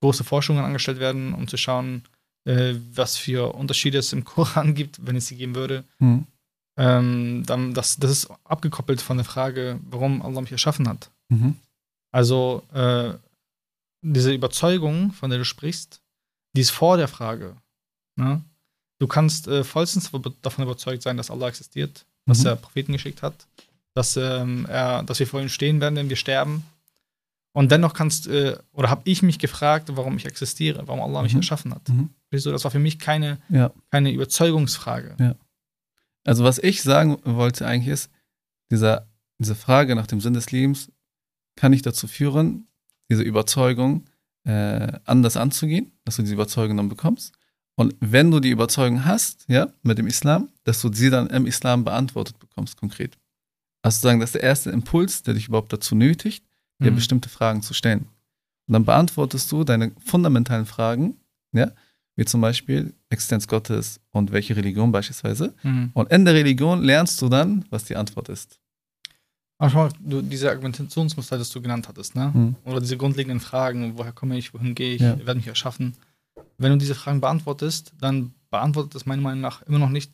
große 0.00 0.24
Forschungen 0.24 0.64
angestellt 0.64 0.98
werden, 0.98 1.34
um 1.34 1.46
zu 1.46 1.58
schauen, 1.58 2.04
äh, 2.46 2.74
was 2.94 3.18
für 3.18 3.54
Unterschiede 3.54 3.98
es 3.98 4.14
im 4.14 4.24
Koran 4.24 4.74
gibt, 4.74 5.06
wenn 5.06 5.16
es 5.16 5.26
sie 5.26 5.36
geben 5.36 5.54
würde, 5.54 5.84
Mhm. 5.98 6.26
ähm, 6.78 7.42
dann 7.46 7.74
das, 7.74 7.98
das 7.98 8.10
ist 8.10 8.30
abgekoppelt 8.44 9.02
von 9.02 9.18
der 9.18 9.26
Frage, 9.26 9.78
warum 9.90 10.22
Allah 10.22 10.40
mich 10.40 10.52
erschaffen 10.52 10.88
hat. 10.88 11.10
Mhm. 11.28 11.56
Also 12.12 12.62
äh, 12.72 13.12
diese 14.12 14.32
Überzeugung, 14.32 15.12
von 15.12 15.30
der 15.30 15.38
du 15.38 15.44
sprichst, 15.44 16.00
die 16.56 16.60
ist 16.60 16.70
vor 16.70 16.96
der 16.96 17.08
Frage. 17.08 17.56
Ne? 18.16 18.42
Du 19.00 19.06
kannst 19.08 19.48
äh, 19.48 19.64
vollstens 19.64 20.10
davon 20.42 20.64
überzeugt 20.64 21.02
sein, 21.02 21.16
dass 21.16 21.30
Allah 21.30 21.48
existiert, 21.48 22.06
dass 22.26 22.40
Mhm. 22.40 22.46
er 22.46 22.56
Propheten 22.56 22.92
geschickt 22.92 23.22
hat, 23.22 23.46
dass, 23.94 24.16
ähm, 24.16 24.66
er, 24.68 25.02
dass 25.02 25.18
wir 25.18 25.26
vor 25.26 25.40
ihm 25.40 25.48
stehen 25.48 25.80
werden, 25.80 25.96
wenn 25.96 26.08
wir 26.08 26.16
sterben. 26.16 26.64
Und 27.52 27.70
dennoch 27.70 27.94
kannst, 27.94 28.26
äh, 28.26 28.56
oder 28.72 28.90
habe 28.90 29.02
ich 29.04 29.22
mich 29.22 29.38
gefragt, 29.38 29.88
warum 29.94 30.16
ich 30.16 30.26
existiere, 30.26 30.86
warum 30.86 31.00
Allah 31.02 31.22
mich 31.22 31.32
Mhm. 31.34 31.40
erschaffen 31.40 31.74
hat. 31.74 31.88
Mhm. 31.88 32.10
Das 32.30 32.64
war 32.64 32.70
für 32.70 32.78
mich 32.80 32.98
keine, 32.98 33.38
Ja. 33.48 33.72
keine 33.90 34.10
Überzeugungsfrage. 34.12 35.36
Also 36.24 36.42
was 36.44 36.58
ich 36.58 36.82
sagen 36.82 37.18
wollte 37.24 37.66
eigentlich 37.66 37.92
ist, 37.92 38.10
dieser, 38.70 39.06
diese 39.38 39.54
Frage 39.54 39.94
nach 39.94 40.06
dem 40.06 40.20
Sinn 40.20 40.34
des 40.34 40.50
Lebens 40.50 40.90
kann 41.56 41.72
dich 41.72 41.82
dazu 41.82 42.08
führen, 42.08 42.66
diese 43.10 43.22
Überzeugung 43.22 44.04
äh, 44.44 44.92
anders 45.04 45.36
anzugehen, 45.36 45.92
dass 46.04 46.16
du 46.16 46.22
diese 46.22 46.34
Überzeugung 46.34 46.76
dann 46.76 46.88
bekommst. 46.88 47.32
Und 47.76 47.94
wenn 48.00 48.30
du 48.30 48.40
die 48.40 48.50
Überzeugung 48.50 49.04
hast, 49.04 49.44
ja, 49.48 49.68
mit 49.82 49.98
dem 49.98 50.06
Islam, 50.06 50.48
dass 50.64 50.80
du 50.80 50.92
sie 50.92 51.10
dann 51.10 51.28
im 51.28 51.46
Islam 51.46 51.84
beantwortet 51.84 52.38
bekommst, 52.38 52.76
konkret. 52.76 53.18
Also 53.82 54.00
sagen, 54.00 54.20
das 54.20 54.28
ist 54.30 54.34
der 54.36 54.42
erste 54.42 54.70
Impuls, 54.70 55.22
der 55.22 55.34
dich 55.34 55.48
überhaupt 55.48 55.72
dazu 55.72 55.94
nötigt, 55.94 56.44
dir 56.82 56.90
Mhm. 56.90 56.96
bestimmte 56.96 57.28
Fragen 57.28 57.62
zu 57.62 57.74
stellen. 57.74 58.06
Und 58.66 58.72
dann 58.72 58.84
beantwortest 58.84 59.50
du 59.52 59.64
deine 59.64 59.92
fundamentalen 60.04 60.66
Fragen, 60.66 61.16
ja, 61.52 61.72
wie 62.16 62.24
zum 62.24 62.40
Beispiel 62.40 62.94
Existenz 63.10 63.48
Gottes 63.48 64.00
und 64.10 64.30
welche 64.32 64.56
Religion 64.56 64.92
beispielsweise. 64.92 65.52
Mhm. 65.64 65.90
Und 65.94 66.10
in 66.10 66.24
der 66.24 66.34
Religion 66.34 66.82
lernst 66.82 67.20
du 67.20 67.28
dann, 67.28 67.64
was 67.70 67.84
die 67.84 67.96
Antwort 67.96 68.28
ist. 68.28 68.60
Aber 69.58 69.70
schau 69.70 69.78
mal, 69.84 69.92
du, 70.00 70.22
diese 70.22 70.50
Argumentationsmuster, 70.50 71.38
das 71.38 71.50
du 71.50 71.60
genannt 71.62 71.88
hattest, 71.88 72.16
ne? 72.16 72.32
Hm. 72.34 72.56
Oder 72.64 72.80
diese 72.80 72.96
grundlegenden 72.96 73.40
Fragen, 73.40 73.96
woher 73.96 74.12
komme 74.12 74.36
ich, 74.36 74.52
wohin 74.52 74.74
gehe 74.74 74.94
ich, 74.94 75.00
Ja. 75.00 75.16
werde 75.18 75.36
mich 75.36 75.46
erschaffen. 75.46 75.94
Wenn 76.58 76.72
du 76.72 76.78
diese 76.78 76.94
Fragen 76.94 77.20
beantwortest, 77.20 77.92
dann 78.00 78.34
beantwortet 78.50 78.94
das 78.94 79.06
meiner 79.06 79.22
Meinung 79.22 79.40
nach 79.40 79.62
immer 79.62 79.78
noch 79.78 79.90
nicht, 79.90 80.10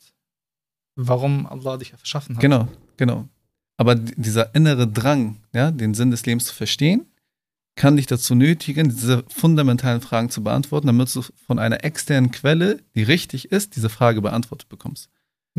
warum 0.97 1.47
Allah 1.47 1.77
dich 1.77 1.93
erschaffen 1.93 2.37
hat. 2.37 2.43
Genau, 2.43 2.69
genau. 2.97 3.29
Aber 3.77 3.95
dieser 3.95 4.55
innere 4.55 4.87
Drang, 4.87 5.39
ja, 5.55 5.71
den 5.71 5.95
Sinn 5.95 6.11
des 6.11 6.27
Lebens 6.27 6.45
zu 6.45 6.55
verstehen, 6.55 7.07
kann 7.77 7.97
dich 7.97 8.07
dazu 8.07 8.35
nötigen, 8.35 8.91
diese 8.91 9.25
fundamentalen 9.29 10.03
Fragen 10.03 10.29
zu 10.29 10.43
beantworten, 10.43 10.89
damit 10.89 11.15
du 11.15 11.23
von 11.47 11.59
einer 11.59 11.83
externen 11.83 12.31
Quelle, 12.31 12.81
die 12.95 13.03
richtig 13.03 13.53
ist, 13.53 13.77
diese 13.77 13.89
Frage 13.89 14.21
beantwortet 14.21 14.69
bekommst. 14.69 15.09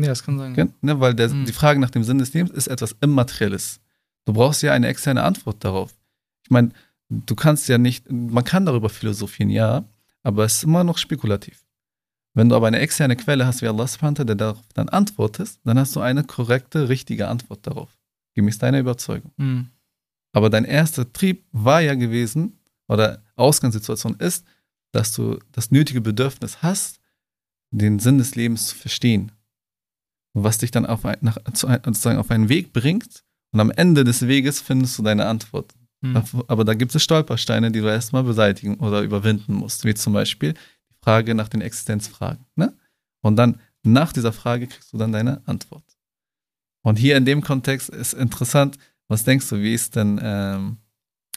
Ja, 0.02 0.08
das 0.10 0.22
kann 0.24 0.38
sein. 0.38 0.54
Gen- 0.54 0.72
Ne, 0.80 0.98
weil 1.00 1.14
der, 1.14 1.28
Mhm. 1.28 1.44
die 1.46 1.52
Frage 1.52 1.80
nach 1.80 1.90
dem 1.90 2.04
Sinn 2.04 2.18
des 2.18 2.32
Lebens 2.34 2.50
ist 2.50 2.66
etwas 2.68 2.94
Immaterielles. 3.00 3.80
Du 4.24 4.32
brauchst 4.32 4.62
ja 4.62 4.72
eine 4.72 4.88
externe 4.88 5.22
Antwort 5.22 5.64
darauf. 5.64 5.94
Ich 6.44 6.50
meine, 6.50 6.70
du 7.08 7.34
kannst 7.34 7.68
ja 7.68 7.78
nicht, 7.78 8.10
man 8.10 8.44
kann 8.44 8.66
darüber 8.66 8.88
philosophieren, 8.88 9.50
ja, 9.50 9.84
aber 10.22 10.44
es 10.44 10.54
ist 10.56 10.64
immer 10.64 10.84
noch 10.84 10.98
spekulativ. 10.98 11.64
Wenn 12.34 12.48
du 12.48 12.56
aber 12.56 12.66
eine 12.68 12.78
externe 12.78 13.16
Quelle 13.16 13.46
hast 13.46 13.60
wie 13.62 13.68
Allah 13.68 13.86
subhanahu 13.86 14.24
der 14.24 14.36
darauf 14.36 14.62
dann 14.74 14.88
antwortest, 14.88 15.60
dann 15.64 15.78
hast 15.78 15.94
du 15.96 16.00
eine 16.00 16.24
korrekte, 16.24 16.88
richtige 16.88 17.28
Antwort 17.28 17.66
darauf. 17.66 17.90
Gemäß 18.34 18.58
deiner 18.58 18.78
Überzeugung. 18.80 19.32
Mhm. 19.36 19.68
Aber 20.32 20.48
dein 20.48 20.64
erster 20.64 21.12
Trieb 21.12 21.44
war 21.52 21.80
ja 21.82 21.94
gewesen, 21.94 22.58
oder 22.88 23.22
Ausgangssituation 23.36 24.14
ist, 24.16 24.46
dass 24.92 25.12
du 25.12 25.38
das 25.52 25.70
nötige 25.70 26.00
Bedürfnis 26.00 26.62
hast, 26.62 27.00
den 27.70 27.98
Sinn 27.98 28.16
des 28.18 28.34
Lebens 28.34 28.68
zu 28.68 28.76
verstehen. 28.76 29.32
Was 30.34 30.58
dich 30.58 30.70
dann 30.70 30.86
auf, 30.86 31.04
ein, 31.04 31.18
nach, 31.20 31.38
zu, 31.52 31.66
ein- 31.66 31.82
sozusagen 31.84 32.18
auf 32.18 32.30
einen 32.30 32.48
Weg 32.48 32.72
bringt 32.72 33.22
und 33.52 33.60
am 33.60 33.70
Ende 33.70 34.02
des 34.04 34.26
Weges 34.26 34.60
findest 34.60 34.98
du 34.98 35.02
deine 35.02 35.26
Antwort. 35.26 35.74
Mhm. 36.00 36.22
Aber 36.48 36.64
da 36.64 36.74
gibt 36.74 36.94
es 36.94 37.02
Stolpersteine, 37.02 37.70
die 37.70 37.80
du 37.80 37.86
erstmal 37.86 38.24
beseitigen 38.24 38.76
oder 38.76 39.02
überwinden 39.02 39.52
musst, 39.54 39.84
wie 39.84 39.94
zum 39.94 40.14
Beispiel 40.14 40.54
die 40.54 40.94
Frage 41.02 41.34
nach 41.34 41.48
den 41.48 41.60
Existenzfragen. 41.60 42.46
Ne? 42.56 42.76
Und 43.22 43.36
dann 43.36 43.60
nach 43.82 44.12
dieser 44.12 44.32
Frage 44.32 44.66
kriegst 44.66 44.92
du 44.92 44.96
dann 44.96 45.12
deine 45.12 45.42
Antwort. 45.46 45.84
Und 46.82 46.96
hier 46.98 47.16
in 47.16 47.24
dem 47.24 47.42
Kontext 47.42 47.88
ist 47.90 48.14
interessant, 48.14 48.78
was 49.08 49.24
denkst 49.24 49.48
du, 49.48 49.60
wie 49.60 49.74
ist 49.74 49.94
denn, 49.94 50.18
ähm, 50.22 50.78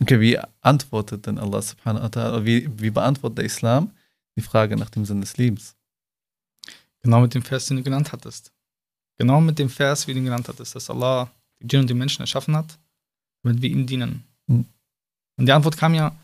okay, 0.01 0.19
wie 0.19 0.39
antwortet 0.61 1.27
denn 1.27 1.37
Allah 1.37 1.61
subhanahu 1.61 2.03
wa 2.03 2.07
ta'ala, 2.07 2.45
wie, 2.45 2.69
wie 2.79 2.89
beantwortet 2.89 3.39
der 3.39 3.45
Islam 3.45 3.91
die 4.37 4.41
Frage 4.41 4.77
nach 4.77 4.89
dem 4.89 5.05
Sinn 5.05 5.21
des 5.21 5.37
Lebens? 5.37 5.75
Genau 7.03 7.21
mit 7.21 7.35
dem 7.35 7.43
Vers, 7.43 7.65
den 7.67 7.77
du 7.77 7.83
genannt 7.83 8.11
hattest. 8.13 8.51
Genau 9.17 9.39
mit 9.41 9.59
dem 9.59 9.69
Vers, 9.69 10.07
wie 10.07 10.13
du 10.13 10.19
ihn 10.19 10.25
genannt 10.25 10.47
hattest, 10.47 10.75
dass 10.75 10.89
Allah 10.89 11.29
die 11.61 11.67
Djinn 11.67 11.81
und 11.81 11.89
die 11.89 11.93
Menschen 11.93 12.21
erschaffen 12.21 12.55
hat, 12.55 12.77
damit 13.43 13.61
wir 13.61 13.69
ihm 13.69 13.85
dienen. 13.85 14.23
Mhm. 14.47 14.65
Und 15.37 15.45
die 15.45 15.51
Antwort 15.51 15.77
kam 15.77 15.93
ja 15.93 16.15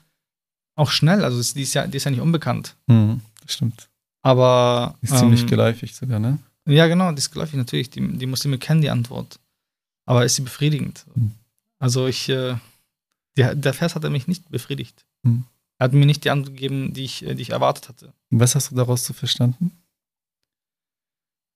auch 0.75 0.91
schnell. 0.91 1.23
Also 1.23 1.41
die 1.53 1.61
ist 1.61 1.73
ja, 1.73 1.87
die 1.87 1.97
ist 1.97 2.03
ja 2.03 2.11
nicht 2.11 2.21
unbekannt. 2.21 2.75
Mhm, 2.87 3.21
das 3.41 3.53
stimmt. 3.53 3.89
Aber 4.23 4.95
Ist 5.01 5.17
ziemlich 5.17 5.41
ähm, 5.41 5.47
geläufig 5.47 5.95
sogar, 5.95 6.19
ne? 6.19 6.39
Ja, 6.67 6.87
genau, 6.87 7.11
die 7.11 7.17
ist 7.17 7.31
geläufig 7.31 7.55
natürlich. 7.55 7.89
Die, 7.89 8.17
die 8.17 8.25
Muslime 8.25 8.57
kennen 8.57 8.81
die 8.81 8.89
Antwort. 8.89 9.39
Aber 10.05 10.25
ist 10.25 10.35
sie 10.35 10.43
befriedigend? 10.43 11.05
Mhm. 11.15 11.31
Also 11.79 12.07
ich, 12.07 12.29
äh, 12.29 12.55
die, 13.37 13.49
der 13.53 13.73
Vers 13.73 13.95
hat 13.95 14.03
er 14.03 14.09
mich 14.09 14.27
nicht 14.27 14.49
befriedigt. 14.49 15.05
Mhm. 15.23 15.45
Er 15.79 15.85
hat 15.85 15.93
mir 15.93 16.05
nicht 16.05 16.23
die 16.23 16.29
Antwort 16.29 16.53
gegeben, 16.55 16.93
die 16.93 17.05
ich, 17.05 17.19
die 17.19 17.41
ich 17.41 17.49
erwartet 17.49 17.89
hatte. 17.89 18.13
Und 18.29 18.39
was 18.39 18.53
hast 18.53 18.71
du 18.71 18.75
daraus 18.75 19.05
so 19.05 19.13
verstanden? 19.13 19.71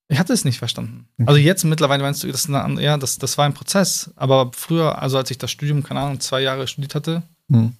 Ich 0.08 0.18
hatte 0.20 0.32
es 0.32 0.44
nicht 0.44 0.58
verstanden. 0.58 1.08
Also 1.26 1.40
jetzt 1.40 1.64
mittlerweile 1.64 2.02
meinst 2.02 2.22
du, 2.22 2.30
das, 2.30 2.48
eine, 2.48 2.80
ja, 2.82 2.96
das, 2.96 3.18
das 3.18 3.36
war 3.38 3.44
ein 3.44 3.54
Prozess. 3.54 4.12
Aber 4.14 4.52
früher, 4.54 5.00
also 5.02 5.18
als 5.18 5.30
ich 5.32 5.38
das 5.38 5.50
Studium, 5.50 5.82
keine 5.82 6.00
Ahnung, 6.00 6.20
zwei 6.20 6.40
Jahre 6.42 6.66
studiert 6.68 6.94
hatte, 6.94 7.22
Mhm. 7.48 7.74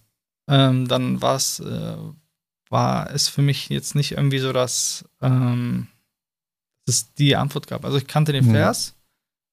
ähm, 0.49 0.89
dann 0.89 1.21
war 1.23 1.37
es, 1.37 1.61
äh, 1.61 1.97
war 2.71 3.11
es 3.11 3.29
für 3.29 3.43
mich 3.43 3.69
jetzt 3.69 3.95
nicht 3.95 4.13
irgendwie 4.13 4.39
so, 4.39 4.53
dass 4.53 5.05
ähm, 5.21 5.87
es 6.87 7.13
die 7.15 7.37
Antwort 7.37 7.67
gab. 7.69 7.85
Also 7.85 7.97
ich 7.99 8.07
kannte 8.09 8.33
den 8.33 8.47
Mhm. 8.47 8.51
Vers, 8.53 8.95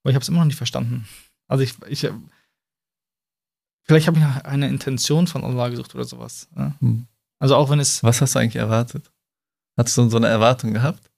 aber 0.04 0.12
ich 0.12 0.16
habe 0.16 0.24
es 0.24 0.30
immer 0.30 0.40
noch 0.40 0.46
nicht 0.46 0.58
verstanden. 0.58 1.08
Also 1.48 1.64
ich, 1.64 1.76
ich 1.88 2.08
vielleicht 3.84 4.08
habe 4.08 4.18
ich 4.18 4.24
nach 4.24 4.44
eine 4.46 4.68
Intention 4.68 5.28
von 5.28 5.44
Allah 5.44 5.70
gesucht 5.70 5.94
oder 5.96 6.06
sowas. 6.06 6.48
Ja? 6.56 6.76
Mhm. 6.80 7.08
Also 7.40 7.56
auch 7.56 7.70
wenn 7.70 7.80
es, 7.80 8.02
Was 8.04 8.22
hast 8.22 8.34
du 8.36 8.40
eigentlich 8.40 8.56
erwartet? 8.56 9.12
Hattest 9.78 9.98
du 9.98 10.10
so 10.10 10.18
eine 10.18 10.28
Erwartung 10.28 10.74
gehabt? 10.74 11.10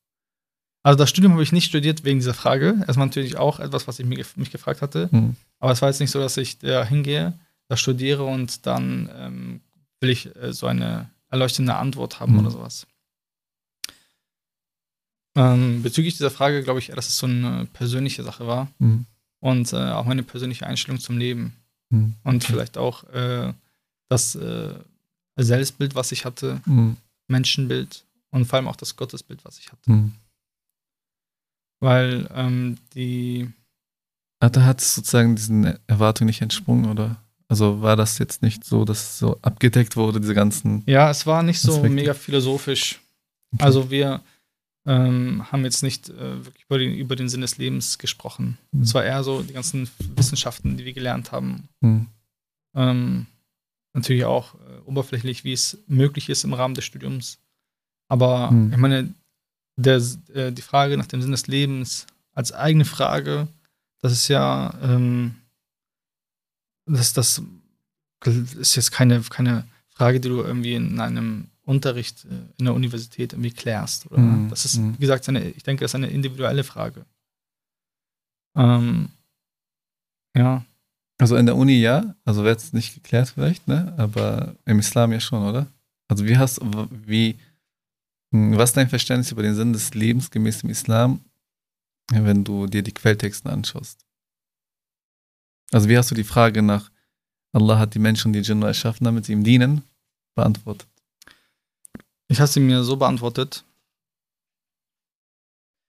Also 0.86 0.98
das 0.98 1.10
Studium 1.10 1.34
habe 1.34 1.44
ich 1.44 1.52
nicht 1.52 1.66
studiert 1.66 2.04
wegen 2.04 2.20
dieser 2.20 2.34
Frage. 2.34 2.76
Erstmal 2.88 3.08
natürlich 3.08 3.38
auch 3.38 3.60
etwas, 3.60 3.88
was 3.88 4.00
ich 4.00 4.06
mich, 4.06 4.20
gef- 4.20 4.38
mich 4.38 4.52
gefragt 4.52 4.82
hatte. 4.82 5.10
Mhm. 5.12 5.36
Aber 5.60 5.72
es 5.72 5.82
war 5.82 5.90
jetzt 5.90 6.00
nicht 6.00 6.12
so, 6.12 6.20
dass 6.20 6.38
ich 6.38 6.60
da 6.60 6.86
hingehe, 6.86 7.34
da 7.68 7.76
studiere 7.78 8.24
und 8.24 8.66
dann 8.68 9.10
ähm, 9.18 9.62
will 10.00 10.12
ich 10.12 10.36
äh, 10.36 10.54
so 10.54 10.68
eine 10.68 11.10
erleuchtende 11.30 11.76
Antwort 11.76 12.20
haben 12.20 12.34
Mhm. 12.34 12.40
oder 12.40 12.52
sowas. 12.52 12.86
Ähm, 15.36 15.84
bezüglich 15.84 16.14
dieser 16.14 16.32
Frage 16.32 16.64
glaube 16.64 16.80
ich, 16.80 16.88
dass 16.88 17.08
es 17.10 17.18
so 17.18 17.26
eine 17.28 17.66
persönliche 17.74 18.24
Sache 18.24 18.48
war 18.48 18.68
Mhm. 18.80 19.06
und 19.42 19.74
äh, 19.74 19.78
auch 19.92 20.06
meine 20.06 20.24
persönliche 20.24 20.66
Einstellung 20.68 21.00
zum 21.00 21.18
Leben 21.18 21.56
Mhm. 21.90 22.14
und 22.24 22.44
vielleicht 22.44 22.78
auch 22.78 23.04
äh, 23.10 23.54
das 24.08 24.36
äh, 24.36 24.74
Selbstbild, 25.36 25.96
was 25.96 26.12
ich 26.12 26.24
hatte, 26.26 26.62
Mhm. 26.66 26.98
Menschenbild 27.28 28.06
und 28.32 28.46
vor 28.46 28.58
allem 28.58 28.68
auch 28.68 28.76
das 28.78 28.96
Gottesbild, 28.96 29.44
was 29.44 29.58
ich 29.60 29.72
hatte. 29.72 29.92
Weil 31.86 32.28
ähm, 32.34 32.78
die 32.96 33.48
Ah, 34.40 34.50
Da 34.50 34.64
hat 34.66 34.82
es 34.82 34.96
sozusagen 34.96 35.36
diesen 35.36 35.78
Erwartungen 35.88 36.28
nicht 36.28 36.42
entsprungen, 36.42 36.86
oder? 36.90 37.18
Also 37.48 37.82
war 37.82 37.96
das 37.96 38.18
jetzt 38.18 38.42
nicht 38.42 38.64
so, 38.66 38.84
dass 38.86 39.02
es 39.04 39.20
so 39.20 39.38
abgedeckt 39.42 39.96
wurde, 39.96 40.20
diese 40.20 40.34
ganzen. 40.34 40.82
Ja, 40.88 41.10
es 41.12 41.26
war 41.28 41.44
nicht 41.44 41.60
so 41.62 41.74
Aspekte. 41.74 41.96
mega 41.96 42.14
philosophisch. 42.14 43.00
Okay. 43.54 43.64
Also 43.64 43.92
wir 43.92 44.22
ähm, 44.88 45.44
haben 45.52 45.64
jetzt 45.64 45.84
nicht 45.84 46.10
äh, 46.10 46.44
wirklich 46.46 46.64
über 46.66 46.78
den, 46.80 46.96
über 46.96 47.16
den 47.16 47.30
Sinn 47.30 47.42
des 47.42 47.58
Lebens 47.58 47.98
gesprochen. 47.98 48.58
Mhm. 48.72 48.82
Es 48.82 48.94
war 48.94 49.04
eher 49.06 49.24
so 49.24 49.42
die 49.44 49.54
ganzen 49.54 49.90
Wissenschaften, 50.16 50.76
die 50.78 50.86
wir 50.86 50.94
gelernt 50.94 51.32
haben. 51.32 51.70
Mhm. 51.82 52.08
Ähm, 52.76 53.26
natürlich 53.94 54.26
auch 54.26 54.56
äh, 54.56 54.80
oberflächlich, 54.86 55.44
wie 55.44 55.54
es 55.54 55.78
möglich 55.88 56.30
ist 56.30 56.44
im 56.44 56.54
Rahmen 56.54 56.74
des 56.76 56.84
Studiums. 56.86 57.38
Aber 58.10 58.52
Mhm. 58.52 58.72
ich 58.74 58.78
meine, 58.78 59.14
der, 59.78 60.02
äh, 60.34 60.52
die 60.52 60.62
Frage 60.62 60.98
nach 60.98 61.08
dem 61.08 61.22
Sinn 61.22 61.32
des 61.32 61.48
Lebens 61.48 62.06
als 62.34 62.52
eigene 62.52 62.86
Frage, 62.86 63.48
das 64.02 64.12
ist 64.12 64.28
ja, 64.28 64.74
ähm, 64.82 65.36
das, 66.86 67.14
das 67.14 67.42
ist 68.24 68.76
jetzt 68.76 68.92
keine, 68.92 69.22
keine 69.22 69.66
Frage, 69.90 70.20
die 70.20 70.30
du 70.30 70.42
irgendwie 70.42 70.74
in 70.76 71.00
einem 71.00 71.48
Unterricht 71.64 72.26
äh, 72.26 72.30
in 72.58 72.66
der 72.66 72.74
Universität 72.74 73.34
irgendwie 73.34 73.52
klärst. 73.52 74.10
Mhm. 74.12 74.50
Das 74.50 74.66
ist, 74.66 74.78
Mhm. 74.78 74.94
wie 74.96 75.02
gesagt, 75.02 75.28
eine, 75.30 75.50
ich 75.50 75.64
denke, 75.64 75.84
das 75.84 75.92
ist 75.92 75.96
eine 75.96 76.08
individuelle 76.10 76.64
Frage. 76.64 77.06
Ähm, 78.56 79.10
ja, 80.36 80.64
Also 81.18 81.38
in 81.38 81.46
der 81.46 81.56
Uni 81.56 81.80
ja, 81.80 82.14
also 82.26 82.44
wird 82.44 82.60
es 82.60 82.74
nicht 82.74 82.94
geklärt 82.94 83.30
vielleicht, 83.30 83.68
ne? 83.68 83.94
Aber 83.98 84.56
im 84.66 84.80
Islam 84.80 85.12
ja 85.14 85.20
schon, 85.22 85.44
oder? 85.44 85.68
Also 86.10 86.26
wie 86.26 86.38
hast 86.38 86.60
wie 87.08 87.38
was 88.58 88.72
ist 88.72 88.78
dein 88.78 88.90
Verständnis 88.90 89.32
über 89.32 89.44
den 89.44 89.56
Sinn 89.56 89.74
des 89.74 89.94
Lebens 89.94 90.32
gemäß 90.32 90.60
dem 90.60 90.70
Islam, 90.70 91.24
wenn 92.12 92.44
du 92.44 92.68
dir 92.68 92.84
die 92.84 92.94
Quelltexten 92.94 93.50
anschaust? 93.50 94.06
Also 95.72 95.90
wie 95.90 95.98
hast 95.98 96.12
du 96.12 96.16
die 96.16 96.24
Frage 96.24 96.62
nach 96.62 96.92
Allah 97.52 97.80
hat 97.80 97.96
die 97.96 98.00
Menschen 98.00 98.30
und 98.30 98.34
die 98.34 98.42
Djinn 98.42 98.62
erschaffen, 98.62 99.06
damit 99.06 99.26
sie 99.26 99.34
ihm 99.34 99.44
dienen, 99.44 99.84
beantwortet? 100.36 100.88
ich 102.28 102.40
habe 102.40 102.48
sie 102.48 102.60
mir 102.60 102.84
so 102.84 102.98
beantwortet. 102.98 103.64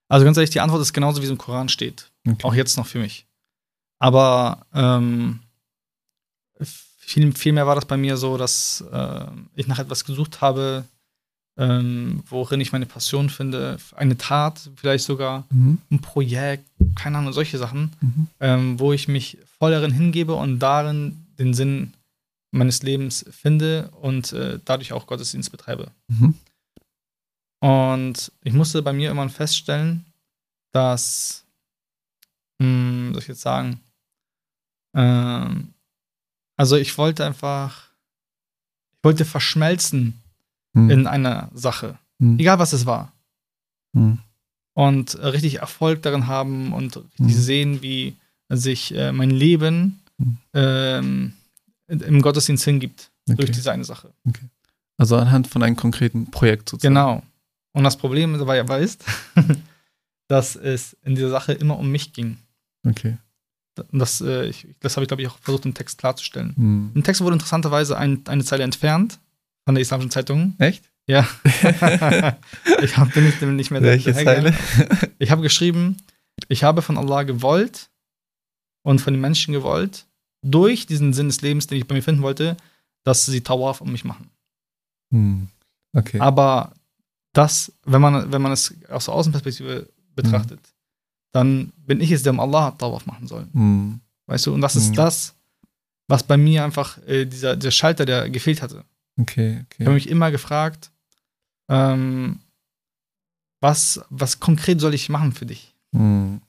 Also 0.09 0.25
ganz 0.25 0.37
ehrlich, 0.37 0.51
die 0.51 0.61
Antwort 0.61 0.83
ist 0.83 0.93
genauso, 0.93 1.21
wie 1.21 1.25
es 1.25 1.31
im 1.31 1.39
Koran 1.39 1.69
steht. 1.69 2.13
Okay. 2.27 2.45
Auch 2.45 2.55
jetzt 2.55 2.77
noch 2.77 2.87
für 2.87 2.99
mich. 2.99 3.27
Aber 3.99 4.67
ähm, 4.73 5.41
viel, 6.99 7.33
viel 7.33 7.53
mehr 7.53 7.67
war 7.67 7.75
das 7.75 7.87
bei 7.87 7.97
mir 7.97 8.17
so, 8.17 8.37
dass 8.37 8.85
äh, 8.93 9.27
ich 9.55 9.67
nach 9.67 9.79
etwas 9.79 10.05
gesucht 10.05 10.41
habe, 10.41 10.85
ähm, 11.59 12.23
worin 12.29 12.61
ich 12.61 12.73
meine 12.73 12.87
Passion 12.87 13.31
finde. 13.31 13.79
Eine 13.95 14.17
Tat, 14.19 14.71
vielleicht 14.77 15.05
sogar 15.05 15.45
Mhm. 15.51 15.79
ein 15.91 16.01
Projekt, 16.01 16.69
keine 16.95 17.19
Ahnung, 17.19 17.33
solche 17.33 17.59
Sachen, 17.59 17.93
Mhm. 18.01 18.27
ähm, 18.41 18.79
wo 18.81 18.93
ich 18.93 19.09
mich 19.09 19.39
voll 19.59 19.71
darin 19.71 19.93
hingebe 19.93 20.35
und 20.35 20.59
darin 20.59 21.25
den 21.39 21.55
Sinn 21.55 21.95
meines 22.51 22.83
Lebens 22.83 23.25
finde 23.31 23.91
und 24.01 24.33
äh, 24.33 24.59
dadurch 24.65 24.93
auch 24.93 25.07
Gottesdienst 25.07 25.51
betreibe. 25.51 25.91
Mhm. 26.09 26.35
Und 27.61 28.33
ich 28.45 28.53
musste 28.53 28.83
bei 28.83 28.93
mir 28.93 29.11
immer 29.11 29.29
feststellen, 29.29 30.05
dass, 30.73 31.45
hm, 32.61 33.11
soll 33.13 33.23
ich 33.23 33.29
jetzt 33.29 33.41
sagen, 33.41 33.81
ähm, 34.95 35.73
also 36.57 36.77
ich 36.77 36.97
wollte 36.99 37.25
einfach, 37.25 37.89
ich 38.93 39.05
wollte 39.05 39.25
verschmelzen 39.25 40.21
Mhm. 40.77 40.91
in 40.91 41.07
einer 41.07 41.51
Sache, 41.55 41.99
Mhm. 42.19 42.39
egal 42.39 42.59
was 42.59 42.73
es 42.73 42.87
war. 42.87 43.13
Mhm. 43.93 44.19
Und 44.75 45.15
äh, 45.15 45.27
richtig 45.29 45.57
Erfolg 45.61 46.03
darin 46.03 46.27
haben 46.27 46.73
und 46.73 46.97
Mhm. 47.19 47.29
sehen, 47.31 47.83
wie 47.83 48.15
sich 48.51 48.95
äh, 48.95 49.11
mein 49.13 49.31
Leben 49.31 50.01
Mhm. 50.19 50.39
ähm, 50.55 51.33
im 51.89 52.21
Gottesdienst 52.23 52.65
hingibt 52.65 53.11
durch 53.27 53.39
Okay. 53.41 53.53
diese 53.53 53.71
eine 53.73 53.85
Sache. 53.85 54.13
Also 54.99 55.17
anhand 55.17 55.47
von 55.47 55.63
einem 55.63 55.77
konkreten 55.77 56.31
Projekt 56.31 56.69
sozusagen. 56.71 56.95
Genau. 56.95 57.23
Und 57.73 57.85
das 57.85 57.97
Problem 57.97 58.37
dabei 58.39 58.61
aber 58.61 58.79
ist, 58.79 59.05
dass 60.29 60.57
es 60.57 60.97
in 61.05 61.15
dieser 61.15 61.31
Sache 61.31 61.53
immer 61.53 61.79
um 61.79 61.91
mich 61.91 62.13
ging. 62.13 62.39
Okay. 62.87 63.19
Und 63.93 63.99
Das, 64.01 64.21
äh, 64.23 64.47
ich, 64.47 64.67
das 64.81 64.97
habe 64.97 65.05
ich, 65.05 65.09
glaube 65.09 65.23
ich, 65.23 65.29
auch 65.29 65.39
versucht 65.39 65.67
im 65.67 65.75
Text 65.75 65.99
klarzustellen. 65.99 66.55
Mhm. 66.57 66.91
Im 66.95 67.03
Text 67.05 67.21
wurde 67.21 67.35
interessanterweise 67.35 67.97
ein, 67.99 68.27
eine 68.27 68.45
Zeile 68.45 68.65
entfernt 68.65 69.19
von 69.67 69.75
der 69.75 69.83
Islamischen 69.83 70.11
Zeitung. 70.11 70.55
Echt? 70.59 70.85
Ja. 71.07 71.29
ich 72.83 72.97
hab, 72.97 73.13
bin 73.13 73.25
nicht, 73.25 73.43
nicht 73.43 73.71
mehr 73.71 73.83
Welche. 73.83 74.15
Zeile? 74.15 74.55
Ich 75.19 75.31
habe 75.31 75.43
geschrieben, 75.43 75.97
ich 76.49 76.63
habe 76.63 76.83
von 76.83 76.97
Allah 76.97 77.25
gewollt 77.25 77.91
und 78.83 79.01
von 79.01 79.13
den 79.15 79.21
Menschen 79.21 79.53
gewollt, 79.53 80.07
durch 80.43 80.87
diesen 80.87 81.13
Sinn 81.13 81.29
des 81.29 81.41
Lebens, 81.41 81.67
den 81.67 81.79
ich 81.79 81.87
bei 81.87 81.95
mir 81.95 82.03
finden 82.03 82.23
wollte, 82.23 82.57
dass 83.03 83.27
sie 83.27 83.41
Tawaf 83.41 83.81
um 83.81 83.91
mich 83.91 84.05
machen. 84.05 84.31
Mhm. 85.11 85.49
Okay. 85.93 86.21
Aber 86.21 86.73
das, 87.33 87.73
wenn 87.85 88.01
man, 88.03 88.31
wenn 88.31 88.43
man 88.43 88.53
es 88.53 88.75
aus 88.89 89.07
der 89.07 89.15
Außenperspektive 89.15 89.89
betrachtet, 90.15 90.61
dann 91.33 91.73
bin 91.79 92.01
ich 92.01 92.13
es, 92.13 92.23
der 92.23 92.33
um 92.33 92.41
Allah 92.41 92.73
Tawaf 92.73 93.07
machen 93.07 93.27
soll. 93.27 93.47
Mhm. 93.53 94.01
Weißt 94.27 94.47
du? 94.47 94.55
Und 94.55 94.61
das 94.61 94.77
ist 94.77 94.97
das, 94.97 95.35
was 96.09 96.23
bei 96.23 96.37
mir 96.37 96.65
einfach 96.65 96.99
äh, 97.07 97.25
dieser, 97.25 97.57
der 97.57 97.71
Schalter, 97.71 98.05
der 98.05 98.29
gefehlt 98.31 98.63
hatte. 98.63 98.85
Okay, 99.19 99.65
Ich 99.73 99.81
habe 99.81 99.91
okay. 99.91 99.95
mich 99.95 100.09
immer 100.09 100.31
gefragt, 100.31 100.91
ähm, 101.69 102.41
was, 103.61 104.01
was 104.11 104.41
konkret 104.41 104.81
soll 104.81 104.95
ich 104.95 105.09
machen 105.09 105.33
für 105.33 105.47
dich? 105.47 105.75
Mhm. 105.93 106.41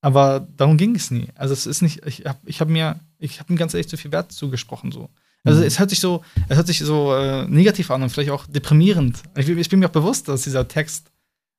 Aber 0.00 0.40
darum 0.56 0.76
ging 0.78 0.94
es 0.96 1.10
nie. 1.10 1.28
Also 1.36 1.52
es 1.54 1.66
ist 1.66 1.82
nicht, 1.82 2.04
ich 2.06 2.24
habe 2.26 2.38
ich 2.44 2.60
hab 2.60 2.68
mir, 2.68 2.98
ich 3.18 3.38
habe 3.40 3.52
mir 3.52 3.58
ganz 3.58 3.74
ehrlich 3.74 3.88
zu 3.88 3.96
viel 3.96 4.12
Wert 4.12 4.32
zugesprochen 4.32 4.90
so. 4.92 5.08
Also 5.44 5.60
Mhm. 5.60 5.66
es 5.66 5.78
hört 5.78 5.90
sich 5.90 6.00
so, 6.00 6.24
es 6.48 6.56
hört 6.56 6.66
sich 6.66 6.78
so 6.80 7.14
äh, 7.14 7.46
negativ 7.48 7.90
an 7.90 8.02
und 8.02 8.10
vielleicht 8.10 8.30
auch 8.30 8.46
deprimierend. 8.46 9.20
Ich, 9.36 9.48
ich 9.48 9.68
bin 9.68 9.80
mir 9.80 9.86
auch 9.86 9.90
bewusst, 9.92 10.28
dass 10.28 10.42
dieser 10.42 10.66
Text 10.68 11.10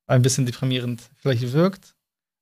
ein 0.06 0.22
bisschen 0.22 0.46
deprimierend 0.46 1.02
vielleicht 1.16 1.52
wirkt. 1.52 1.94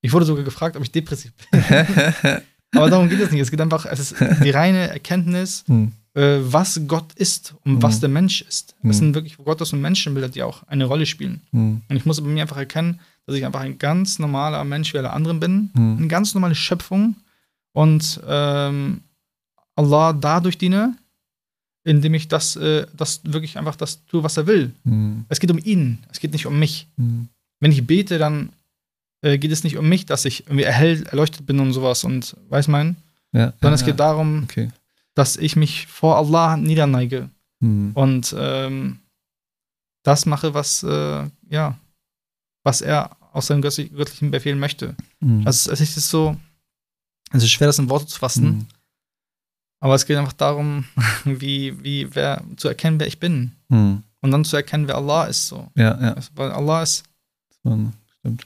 Ich 0.02 0.12
wurde 0.12 0.24
sogar 0.24 0.44
gefragt, 0.44 0.76
ob 0.76 0.82
ich 0.82 0.90
depressiv 0.92 1.32
bin. 1.50 1.60
Aber 2.74 2.88
darum 2.90 3.08
geht 3.08 3.20
es 3.20 3.30
nicht. 3.30 3.40
Es 3.40 3.50
geht 3.50 3.60
einfach, 3.60 3.86
es 3.86 4.00
ist 4.00 4.16
die 4.42 4.50
reine 4.50 4.88
Erkenntnis, 4.88 5.64
Mhm. 5.68 5.92
Äh, 6.14 6.38
was 6.42 6.80
Gott 6.86 7.12
ist 7.14 7.54
und 7.64 7.74
Mhm. 7.76 7.82
was 7.82 8.00
der 8.00 8.08
Mensch 8.08 8.42
ist. 8.42 8.74
Mhm. 8.82 8.90
Es 8.90 8.98
sind 8.98 9.14
wirklich 9.14 9.36
Gottes 9.38 9.72
und 9.72 9.80
Menschenbilder, 9.80 10.28
die 10.28 10.42
auch 10.42 10.62
eine 10.68 10.84
Rolle 10.84 11.06
spielen. 11.06 11.40
Mhm. 11.52 11.82
Und 11.88 11.96
ich 11.96 12.04
muss 12.04 12.20
bei 12.20 12.26
mir 12.28 12.42
einfach 12.42 12.56
erkennen, 12.58 13.00
dass 13.26 13.36
ich 13.36 13.44
einfach 13.46 13.60
ein 13.60 13.78
ganz 13.78 14.18
normaler 14.18 14.62
Mensch 14.64 14.92
wie 14.92 14.98
alle 14.98 15.12
anderen 15.12 15.40
bin. 15.40 15.70
Mhm. 15.74 15.96
Eine 15.98 16.08
ganz 16.08 16.34
normale 16.34 16.54
Schöpfung. 16.54 17.16
Und 17.72 18.20
ähm, 18.26 19.00
Allah 19.76 20.12
dadurch 20.12 20.58
diene, 20.58 20.96
indem 21.84 22.14
ich 22.14 22.28
das, 22.28 22.56
äh, 22.56 22.86
das 22.96 23.20
wirklich 23.24 23.56
einfach 23.58 23.76
das 23.76 24.04
tue, 24.06 24.22
was 24.22 24.36
er 24.36 24.46
will. 24.46 24.72
Mhm. 24.84 25.24
Es 25.28 25.40
geht 25.40 25.50
um 25.50 25.58
ihn, 25.58 25.98
es 26.10 26.20
geht 26.20 26.32
nicht 26.32 26.46
um 26.46 26.58
mich. 26.58 26.86
Mhm. 26.96 27.28
Wenn 27.60 27.72
ich 27.72 27.86
bete, 27.86 28.18
dann 28.18 28.50
äh, 29.22 29.38
geht 29.38 29.50
es 29.52 29.64
nicht 29.64 29.78
um 29.78 29.88
mich, 29.88 30.04
dass 30.04 30.24
ich 30.26 30.46
irgendwie 30.46 30.64
erhell, 30.64 31.04
erleuchtet 31.06 31.46
bin 31.46 31.58
und 31.60 31.72
sowas 31.72 32.04
und 32.04 32.36
weiß 32.50 32.68
mein, 32.68 32.96
Ja, 33.32 33.52
sondern 33.60 33.70
ja, 33.72 33.74
es 33.74 33.80
geht 33.80 33.98
ja. 33.98 34.06
darum, 34.08 34.42
Okay. 34.44 34.68
Dass 35.14 35.36
ich 35.36 35.56
mich 35.56 35.86
vor 35.86 36.16
Allah 36.16 36.56
niederneige 36.56 37.28
Mhm. 37.60 37.92
und 37.94 38.34
ähm, 38.36 38.98
das 40.04 40.26
mache, 40.26 40.52
was 40.52 40.82
äh, 40.82 41.28
ja, 41.48 41.78
was 42.64 42.80
er 42.80 43.16
aus 43.32 43.46
seinem 43.46 43.62
göttlich- 43.62 43.92
göttlichen 43.94 44.30
Befehl 44.32 44.56
möchte. 44.56 44.96
Mhm. 45.20 45.46
Also 45.46 45.70
es 45.70 45.80
ist 45.80 46.08
so, 46.08 46.36
es 47.30 47.42
ist 47.44 47.50
schwer, 47.52 47.68
das 47.68 47.78
in 47.78 47.88
Worte 47.88 48.06
zu 48.06 48.18
fassen, 48.18 48.44
Mhm. 48.46 48.66
aber 49.80 49.94
es 49.94 50.06
geht 50.06 50.16
einfach 50.16 50.32
darum, 50.32 50.84
wie, 51.24 51.82
wie 51.84 52.12
wer 52.14 52.42
zu 52.56 52.66
erkennen, 52.68 52.98
wer 52.98 53.06
ich 53.06 53.20
bin 53.20 53.52
Mhm. 53.68 54.02
und 54.22 54.30
dann 54.32 54.44
zu 54.44 54.56
erkennen, 54.56 54.88
wer 54.88 54.96
Allah 54.96 55.24
ist. 55.26 55.46
So, 55.46 55.70
Ja, 55.76 56.00
ja. 56.00 56.12
also, 56.14 56.30
weil 56.34 56.50
Allah 56.50 56.82
ist 56.82 57.04
stimmt. 57.60 58.44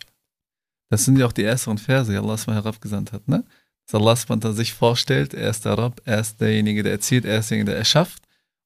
Das 0.91 1.05
sind 1.05 1.19
ja 1.19 1.27
auch 1.27 1.33
die 1.33 1.43
ersten 1.45 1.79
Verse, 1.79 2.11
die 2.13 2.19
Allah 2.19 2.39
mal 2.47 2.55
herabgesandt 2.55 3.13
hat, 3.13 3.27
ne? 3.29 3.45
Allah 3.95 4.17
sich 4.53 4.73
vorstellt, 4.73 5.35
er 5.35 5.51
ist 5.51 5.65
der 5.65 5.79
Rabb, 5.79 6.01
er 6.05 6.21
ist 6.21 6.41
derjenige, 6.41 6.83
der 6.83 6.93
erzieht, 6.93 7.25
er 7.25 7.39
ist 7.39 7.51
derjenige, 7.51 7.71
der 7.73 7.79
erschafft. 7.79 8.23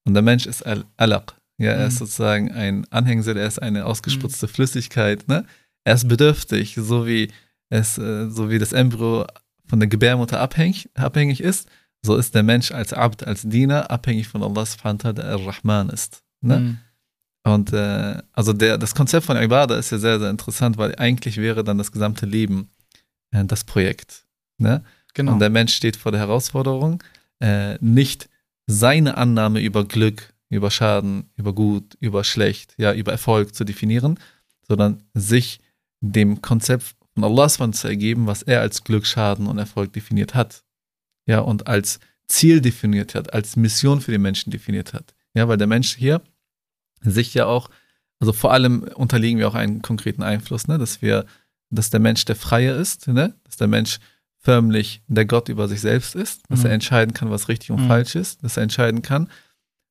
Und 0.07 0.15
der 0.15 0.23
Mensch 0.23 0.47
ist 0.47 0.65
Al-Alaq. 0.65 1.35
Ja, 1.59 1.73
er 1.73 1.87
ist 1.89 1.95
Mhm. 1.95 1.99
sozusagen 1.99 2.53
ein 2.53 2.87
Anhängsel, 2.91 3.37
er 3.37 3.47
ist 3.47 3.61
eine 3.61 3.85
ausgespritzte 3.85 4.49
Flüssigkeit, 4.49 5.29
ne? 5.29 5.45
Er 5.85 5.95
ist 5.95 6.09
bedürftig, 6.09 6.75
so 6.75 7.07
wie 7.07 7.31
es, 7.69 7.99
äh, 7.99 8.31
so 8.31 8.49
wie 8.51 8.59
das 8.59 8.73
Embryo 8.73 9.27
von 9.67 9.79
der 9.79 9.89
Gebärmutter 9.89 10.41
abhängig, 10.41 10.89
abhängig 10.95 11.41
ist, 11.43 11.69
so 12.03 12.17
ist 12.17 12.35
der 12.35 12.43
Mensch 12.43 12.73
als 12.73 12.93
Abd, 12.95 13.27
als 13.27 13.43
Diener 13.43 13.91
abhängig 13.91 14.27
von 14.29 14.43
Allah 14.43 14.65
SWT, 14.65 15.13
der 15.13 15.27
Ar-Rahman 15.27 15.91
ist. 15.91 16.23
Ne? 16.41 16.59
Mhm. 16.61 16.79
Und 17.43 17.73
äh, 17.73 18.23
also 18.33 18.53
der, 18.55 18.79
das 18.79 18.95
Konzept 18.95 19.27
von 19.27 19.37
Ibadah 19.37 19.77
ist 19.77 19.91
ja 19.93 19.99
sehr, 19.99 20.19
sehr 20.19 20.31
interessant, 20.31 20.79
weil 20.79 20.95
eigentlich 20.97 21.37
wäre 21.37 21.63
dann 21.63 21.79
das 21.79 21.93
gesamte 21.93 22.25
Leben 22.27 22.71
äh, 23.33 23.45
das 23.45 23.65
Projekt. 23.65 24.25
Ne? 24.59 24.83
Genau. 25.15 25.33
Und 25.33 25.39
der 25.39 25.51
Mensch 25.51 25.75
steht 25.75 25.97
vor 25.97 26.13
der 26.13 26.21
Herausforderung, 26.21 27.03
äh, 27.41 27.77
nicht 27.81 28.29
seine 28.67 29.17
Annahme 29.17 29.61
über 29.61 29.85
Glück, 29.85 30.33
über 30.49 30.71
Schaden, 30.71 31.31
über 31.37 31.53
Gut, 31.55 31.97
über 32.01 32.25
Schlecht, 32.25 32.75
ja, 32.77 32.93
über 32.93 33.13
Erfolg 33.13 33.55
zu 33.55 33.65
definieren, 33.65 34.19
sondern 34.67 35.03
sich 35.15 35.61
dem 36.01 36.43
Konzept 36.43 36.97
von 37.15 37.25
Allah 37.25 37.49
zu 37.49 37.89
ergeben, 37.89 38.27
was 38.27 38.43
er 38.43 38.61
als 38.61 38.85
Glück, 38.85 39.07
Schaden 39.07 39.47
und 39.47 39.59
Erfolg 39.59 39.93
definiert 39.93 40.35
hat. 40.35 40.65
Ja, 41.27 41.41
und 41.41 41.67
als 41.67 42.01
Ziel 42.27 42.61
definiert 42.61 43.15
hat, 43.15 43.33
als 43.35 43.57
Mission 43.57 44.01
für 44.01 44.13
den 44.13 44.23
Menschen 44.23 44.51
definiert 44.51 44.93
hat. 44.93 45.15
Ja, 45.35 45.49
weil 45.49 45.59
der 45.59 45.67
Mensch 45.67 45.97
hier 45.97 46.23
sich 47.01 47.35
ja 47.35 47.47
auch, 47.47 47.71
also 48.21 48.33
vor 48.33 48.53
allem 48.53 48.83
unterliegen 48.95 49.39
wir 49.39 49.49
auch 49.49 49.55
einen 49.55 49.83
konkreten 49.83 50.23
Einfluss, 50.23 50.69
ne, 50.69 50.79
dass 50.79 51.03
wir, 51.03 51.27
dass 51.71 51.91
der 51.91 52.01
Mensch 52.01 52.25
der 52.25 52.37
Freie 52.37 52.73
ist, 52.73 53.09
ne, 53.09 53.35
dass 53.45 53.57
der 53.57 53.69
Mensch 53.69 53.99
förmlich 54.43 55.03
der 55.07 55.27
Gott 55.27 55.49
über 55.49 55.69
sich 55.69 55.81
selbst 55.81 56.15
ist, 56.15 56.43
dass 56.49 56.61
Mhm. 56.61 56.67
er 56.67 56.73
entscheiden 56.73 57.15
kann, 57.15 57.31
was 57.31 57.49
richtig 57.49 57.71
und 57.71 57.83
Mhm. 57.85 57.89
falsch 57.89 58.15
ist, 58.15 58.43
dass 58.43 58.57
er 58.57 58.63
entscheiden 58.63 59.03
kann, 59.03 59.29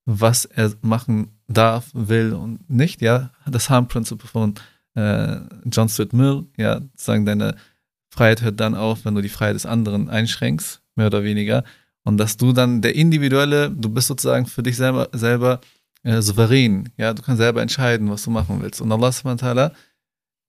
was 0.06 0.45
er 0.45 0.74
machen 0.82 1.39
darf, 1.47 1.89
will 1.93 2.34
und 2.34 2.68
nicht, 2.70 3.02
ja, 3.02 3.30
das 3.45 3.70
Harm-Prinzip 3.70 4.22
von 4.24 4.56
äh, 4.95 5.38
John 5.72 5.88
Stuart 5.88 6.14
Mill, 6.14 6.45
ja, 6.58 6.82
sagen, 6.95 7.26
deine 7.26 7.56
Freiheit 8.10 8.41
hört 8.41 8.60
dann 8.60 8.74
auf, 8.76 9.06
wenn 9.06 9.14
du 9.16 9.22
die 9.22 9.30
Freiheit 9.30 9.54
des 9.56 9.68
anderen 9.68 10.10
einschränkst, 10.10 10.82
mehr 10.95 11.08
oder 11.08 11.24
weniger, 11.24 11.64
und 12.04 12.18
dass 12.18 12.38
du 12.38 12.54
dann 12.54 12.82
der 12.82 12.95
individuelle, 12.95 13.70
du 13.70 13.88
bist 13.89 14.08
sozusagen 14.08 14.47
für 14.47 14.64
dich 14.64 14.76
selber, 14.78 15.08
selber 15.14 15.62
äh, 16.04 16.22
souverän, 16.22 16.89
ja, 16.97 17.14
du 17.14 17.22
kannst 17.22 17.38
selber 17.39 17.62
entscheiden, 17.62 18.10
was 18.10 18.24
du 18.24 18.32
machen 18.32 18.62
willst. 18.62 18.82
Und 18.82 18.91
Allah 18.91 19.12
subhanahu 19.12 19.41
wa 19.41 19.47
ta'ala 19.47 19.72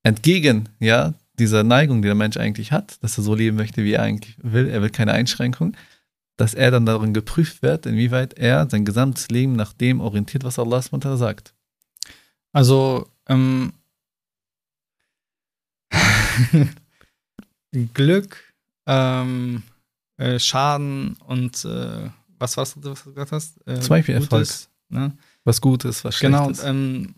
entgegen, 0.03 0.69
ja, 0.79 1.13
dieser 1.41 1.65
Neigung, 1.65 2.03
die 2.03 2.07
der 2.07 2.15
Mensch 2.15 2.37
eigentlich 2.37 2.73
hat, 2.73 3.03
dass 3.03 3.19
er 3.19 3.25
so 3.25 3.35
leben 3.35 3.57
möchte, 3.57 3.83
wie 3.85 3.93
er 3.95 4.03
eigentlich 4.03 4.37
will, 4.43 4.69
er 4.69 4.83
will 4.83 4.91
keine 4.91 5.13
Einschränkung, 5.13 5.77
dass 6.37 6.55
er 6.55 6.71
dann 6.71 6.87
darin 6.87 7.13
geprüft 7.13 7.63
wird, 7.63 7.87
inwieweit 7.87 8.35
er 8.35 8.69
sein 8.71 8.85
gesamtes 8.85 9.29
Leben 9.29 9.55
nach 9.55 9.73
dem 9.73 10.01
orientiert, 10.01 10.45
was 10.45 10.59
Allah 10.59 10.81
sagt. 10.83 11.55
Also, 12.53 13.09
ähm, 13.29 13.73
Glück, 17.95 18.55
ähm, 18.87 19.63
äh, 20.17 20.39
Schaden 20.39 21.17
und 21.27 21.65
äh, 21.65 22.11
was 22.39 22.57
war's, 22.57 22.77
was 22.77 23.05
du 23.05 23.11
gesagt 23.11 23.33
hast? 23.33 23.67
Äh, 23.67 23.81
Zum 23.81 23.91
Beispiel 23.91 24.15
Erfolg. 24.15 24.49
Ne? 24.89 25.17
Was 25.45 25.61
Gutes, 25.61 26.05
was 26.05 26.19
Genau, 26.19 26.45
Schlechtes. 26.45 26.65
und, 26.65 26.71
ähm, 26.71 27.15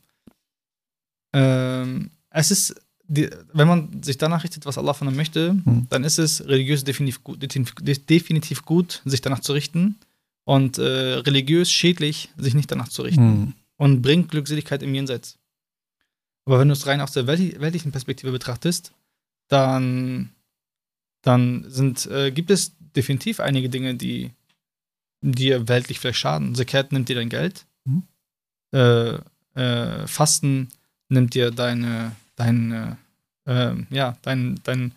ähm, 1.35 2.11
es 2.31 2.51
ist, 2.51 2.82
die, 3.15 3.29
wenn 3.53 3.69
man 3.69 4.03
sich 4.03 4.17
danach 4.17 4.43
richtet, 4.43 4.65
was 4.65 4.79
Allah 4.79 4.95
von 4.95 5.07
einem 5.09 5.17
möchte, 5.17 5.51
Hm. 5.51 5.87
dann 5.91 6.05
ist 6.05 6.19
es 6.19 6.47
religiös 6.47 6.83
definitiv 6.85 7.23
gut, 7.23 7.43
definitiv, 7.43 8.65
gut, 8.65 9.03
sich 9.05 9.21
danach 9.21 9.41
zu 9.41 9.53
richten 9.53 9.97
und 10.45 10.79
äh, 10.79 10.83
religiös 11.29 11.71
schädlich, 11.71 12.31
sich 12.37 12.55
nicht 12.55 12.71
danach 12.71 12.89
zu 12.89 13.03
richten 13.03 13.23
Hm. 13.47 13.53
und 13.77 14.03
bringt 14.03 14.31
Glückseligkeit 14.31 14.83
im 14.83 14.95
Jenseits. 14.95 15.39
Aber 16.47 16.59
wenn 16.59 16.69
du 16.69 16.73
es 16.75 16.87
rein 16.87 17.01
aus 17.01 17.13
der 17.13 17.25
weltli- 17.27 17.61
weltlichen 17.61 17.93
Perspektive 17.93 18.33
betrachtest, 18.33 18.93
dann, 19.49 20.31
dann 21.23 21.65
sind, 21.69 22.07
äh, 22.07 22.31
gibt 22.33 22.51
es 22.51 22.73
definitiv 22.97 23.41
einige 23.41 23.69
Dinge, 23.69 23.95
die 23.95 24.31
dir 25.21 25.69
weltlich 25.69 26.01
vielleicht 26.01 26.19
schaden. 26.19 26.55
Zakat 26.55 26.93
nimmt 26.93 27.09
dir 27.09 27.15
dein 27.17 27.29
Geld. 27.29 27.65
Mhm. 27.85 28.03
Äh, 28.73 30.07
Fasten 30.07 30.69
nimmt 31.11 31.35
dir 31.35 31.51
deine, 31.51 32.13
deine, 32.37 32.97
äh, 33.47 33.74
ja, 33.90 34.16
dein, 34.22 34.61
dein, 34.64 34.93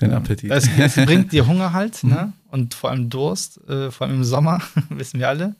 Den 0.00 0.10
äh, 0.12 0.14
Appetit. 0.14 0.50
Es, 0.50 0.68
es 0.78 0.94
bringt 1.06 1.32
dir 1.32 1.46
Hunger 1.46 1.72
halt, 1.72 2.02
Mhm. 2.04 2.10
ne? 2.10 2.32
Und 2.50 2.74
vor 2.74 2.90
allem 2.90 3.10
Durst, 3.10 3.58
äh, 3.68 3.90
vor 3.90 4.06
allem 4.06 4.16
im 4.16 4.24
Sommer, 4.24 4.60
wissen 4.90 5.20
wir 5.20 5.28
alle. 5.28 5.54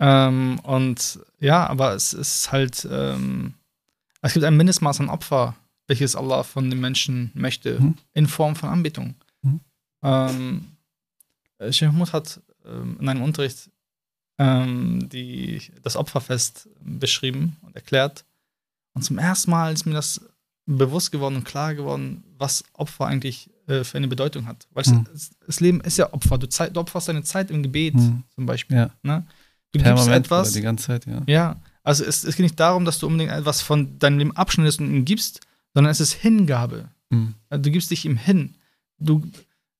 Ähm, 0.00 0.58
und 0.64 1.20
ja, 1.38 1.66
aber 1.66 1.94
es 1.94 2.12
ist 2.12 2.50
halt, 2.50 2.86
ähm, 2.90 3.54
es 4.20 4.32
gibt 4.32 4.44
ein 4.44 4.56
Mindestmaß 4.56 5.00
an 5.00 5.08
Opfer, 5.08 5.54
welches 5.86 6.16
Allah 6.16 6.42
von 6.42 6.70
den 6.70 6.80
Menschen 6.80 7.30
möchte, 7.34 7.80
Mhm. 7.80 7.96
in 8.12 8.26
Form 8.26 8.56
von 8.56 8.68
Anbetung. 8.70 9.14
Mhm. 9.42 9.60
Ähm, 10.02 10.64
Sheikh 11.70 11.92
Mahmoud 11.92 12.12
hat 12.12 12.40
ähm, 12.64 12.96
in 13.00 13.08
einem 13.08 13.22
Unterricht 13.22 13.70
ähm, 14.38 15.08
die, 15.10 15.62
das 15.84 15.96
Opferfest 15.96 16.68
beschrieben 16.80 17.56
und 17.62 17.76
erklärt. 17.76 18.24
Und 18.94 19.02
zum 19.02 19.18
ersten 19.18 19.50
Mal 19.52 19.72
ist 19.72 19.86
mir 19.86 19.94
das 19.94 20.20
bewusst 20.66 21.10
geworden 21.12 21.36
und 21.36 21.44
klar 21.44 21.74
geworden, 21.74 22.22
was 22.38 22.64
Opfer 22.74 23.06
eigentlich 23.06 23.50
äh, 23.66 23.84
für 23.84 23.96
eine 23.98 24.08
Bedeutung 24.08 24.46
hat. 24.46 24.66
Weil 24.72 24.84
Mhm. 24.86 25.06
es, 25.14 25.30
das 25.46 25.60
Leben 25.60 25.80
ist 25.80 25.98
ja 25.98 26.12
Opfer. 26.12 26.38
Du, 26.38 26.46
du 26.46 26.80
opferst 26.80 27.08
deine 27.08 27.22
Zeit 27.24 27.50
im 27.50 27.62
Gebet 27.62 27.94
Hm. 27.94 28.22
zum 28.34 28.46
Beispiel. 28.46 28.76
Ja. 28.76 28.90
Ne? 29.02 29.24
Du 29.72 29.78
gibst 29.78 29.84
Permanent 29.84 30.26
etwas. 30.26 30.48
oder 30.48 30.56
die 30.58 30.62
ganze 30.62 30.86
Zeit, 30.86 31.06
ja. 31.06 31.22
Ja, 31.26 31.56
also 31.82 32.04
es, 32.04 32.24
es 32.24 32.36
geht 32.36 32.44
nicht 32.44 32.60
darum, 32.60 32.84
dass 32.84 32.98
du 32.98 33.06
unbedingt 33.06 33.32
etwas 33.32 33.60
von 33.62 33.98
deinem 33.98 34.18
Leben 34.18 34.36
abschneidest 34.36 34.80
und 34.80 34.94
ihm 34.94 35.04
gibst, 35.04 35.40
sondern 35.74 35.90
es 35.90 36.00
ist 36.00 36.12
Hingabe. 36.12 36.88
Hm. 37.10 37.34
Also 37.48 37.62
Du 37.62 37.70
gibst 37.70 37.90
dich 37.90 38.04
ihm 38.04 38.16
hin. 38.16 38.54
Du, 38.98 39.22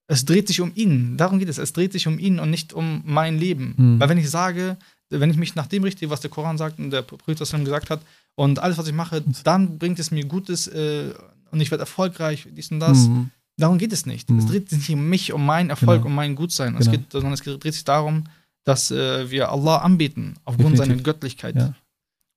es 0.08 0.24
dreht 0.24 0.48
sich 0.48 0.60
um 0.60 0.72
ihn. 0.74 1.16
Darum 1.16 1.38
geht 1.38 1.48
es. 1.48 1.58
Es 1.58 1.72
dreht 1.72 1.92
sich 1.92 2.08
um 2.08 2.18
ihn 2.18 2.40
und 2.40 2.50
nicht 2.50 2.72
um 2.72 3.02
mein 3.04 3.38
Leben. 3.38 3.74
Mhm. 3.76 4.00
Weil 4.00 4.08
wenn 4.08 4.18
ich 4.18 4.28
sage, 4.30 4.76
wenn 5.20 5.30
ich 5.30 5.36
mich 5.36 5.54
nach 5.54 5.66
dem 5.66 5.84
richte, 5.84 6.08
was 6.10 6.20
der 6.20 6.30
Koran 6.30 6.58
sagt 6.58 6.78
und 6.78 6.90
der 6.90 7.02
Prophet 7.02 7.38
gesagt 7.38 7.90
hat, 7.90 8.00
und 8.34 8.58
alles, 8.60 8.78
was 8.78 8.86
ich 8.88 8.94
mache, 8.94 9.22
dann 9.44 9.78
bringt 9.78 9.98
es 9.98 10.10
mir 10.10 10.24
Gutes 10.24 10.66
äh, 10.68 11.12
und 11.50 11.60
ich 11.60 11.70
werde 11.70 11.82
erfolgreich, 11.82 12.48
dies 12.50 12.70
und 12.70 12.80
das. 12.80 13.06
Hm. 13.06 13.30
Darum 13.58 13.76
geht 13.76 13.92
es 13.92 14.06
nicht. 14.06 14.30
Mhm. 14.30 14.38
Es 14.38 14.46
dreht 14.46 14.70
sich 14.70 14.78
nicht 14.78 14.90
um 14.96 15.08
mich, 15.08 15.32
um 15.34 15.44
meinen 15.44 15.68
Erfolg, 15.68 15.98
Genau. 15.98 16.06
um 16.06 16.14
mein 16.14 16.34
Gutsein. 16.34 16.74
Es 16.76 16.86
Genau. 16.86 16.96
geht, 16.98 17.12
sondern 17.12 17.32
es 17.34 17.40
dreht 17.42 17.74
sich 17.74 17.84
darum, 17.84 18.24
dass 18.64 18.90
äh, 18.90 19.30
wir 19.30 19.50
Allah 19.52 19.78
anbeten, 19.78 20.34
aufgrund 20.46 20.72
Definitiv. 20.78 20.86
seiner 20.94 21.02
Göttlichkeit. 21.02 21.56
Ja. 21.56 21.74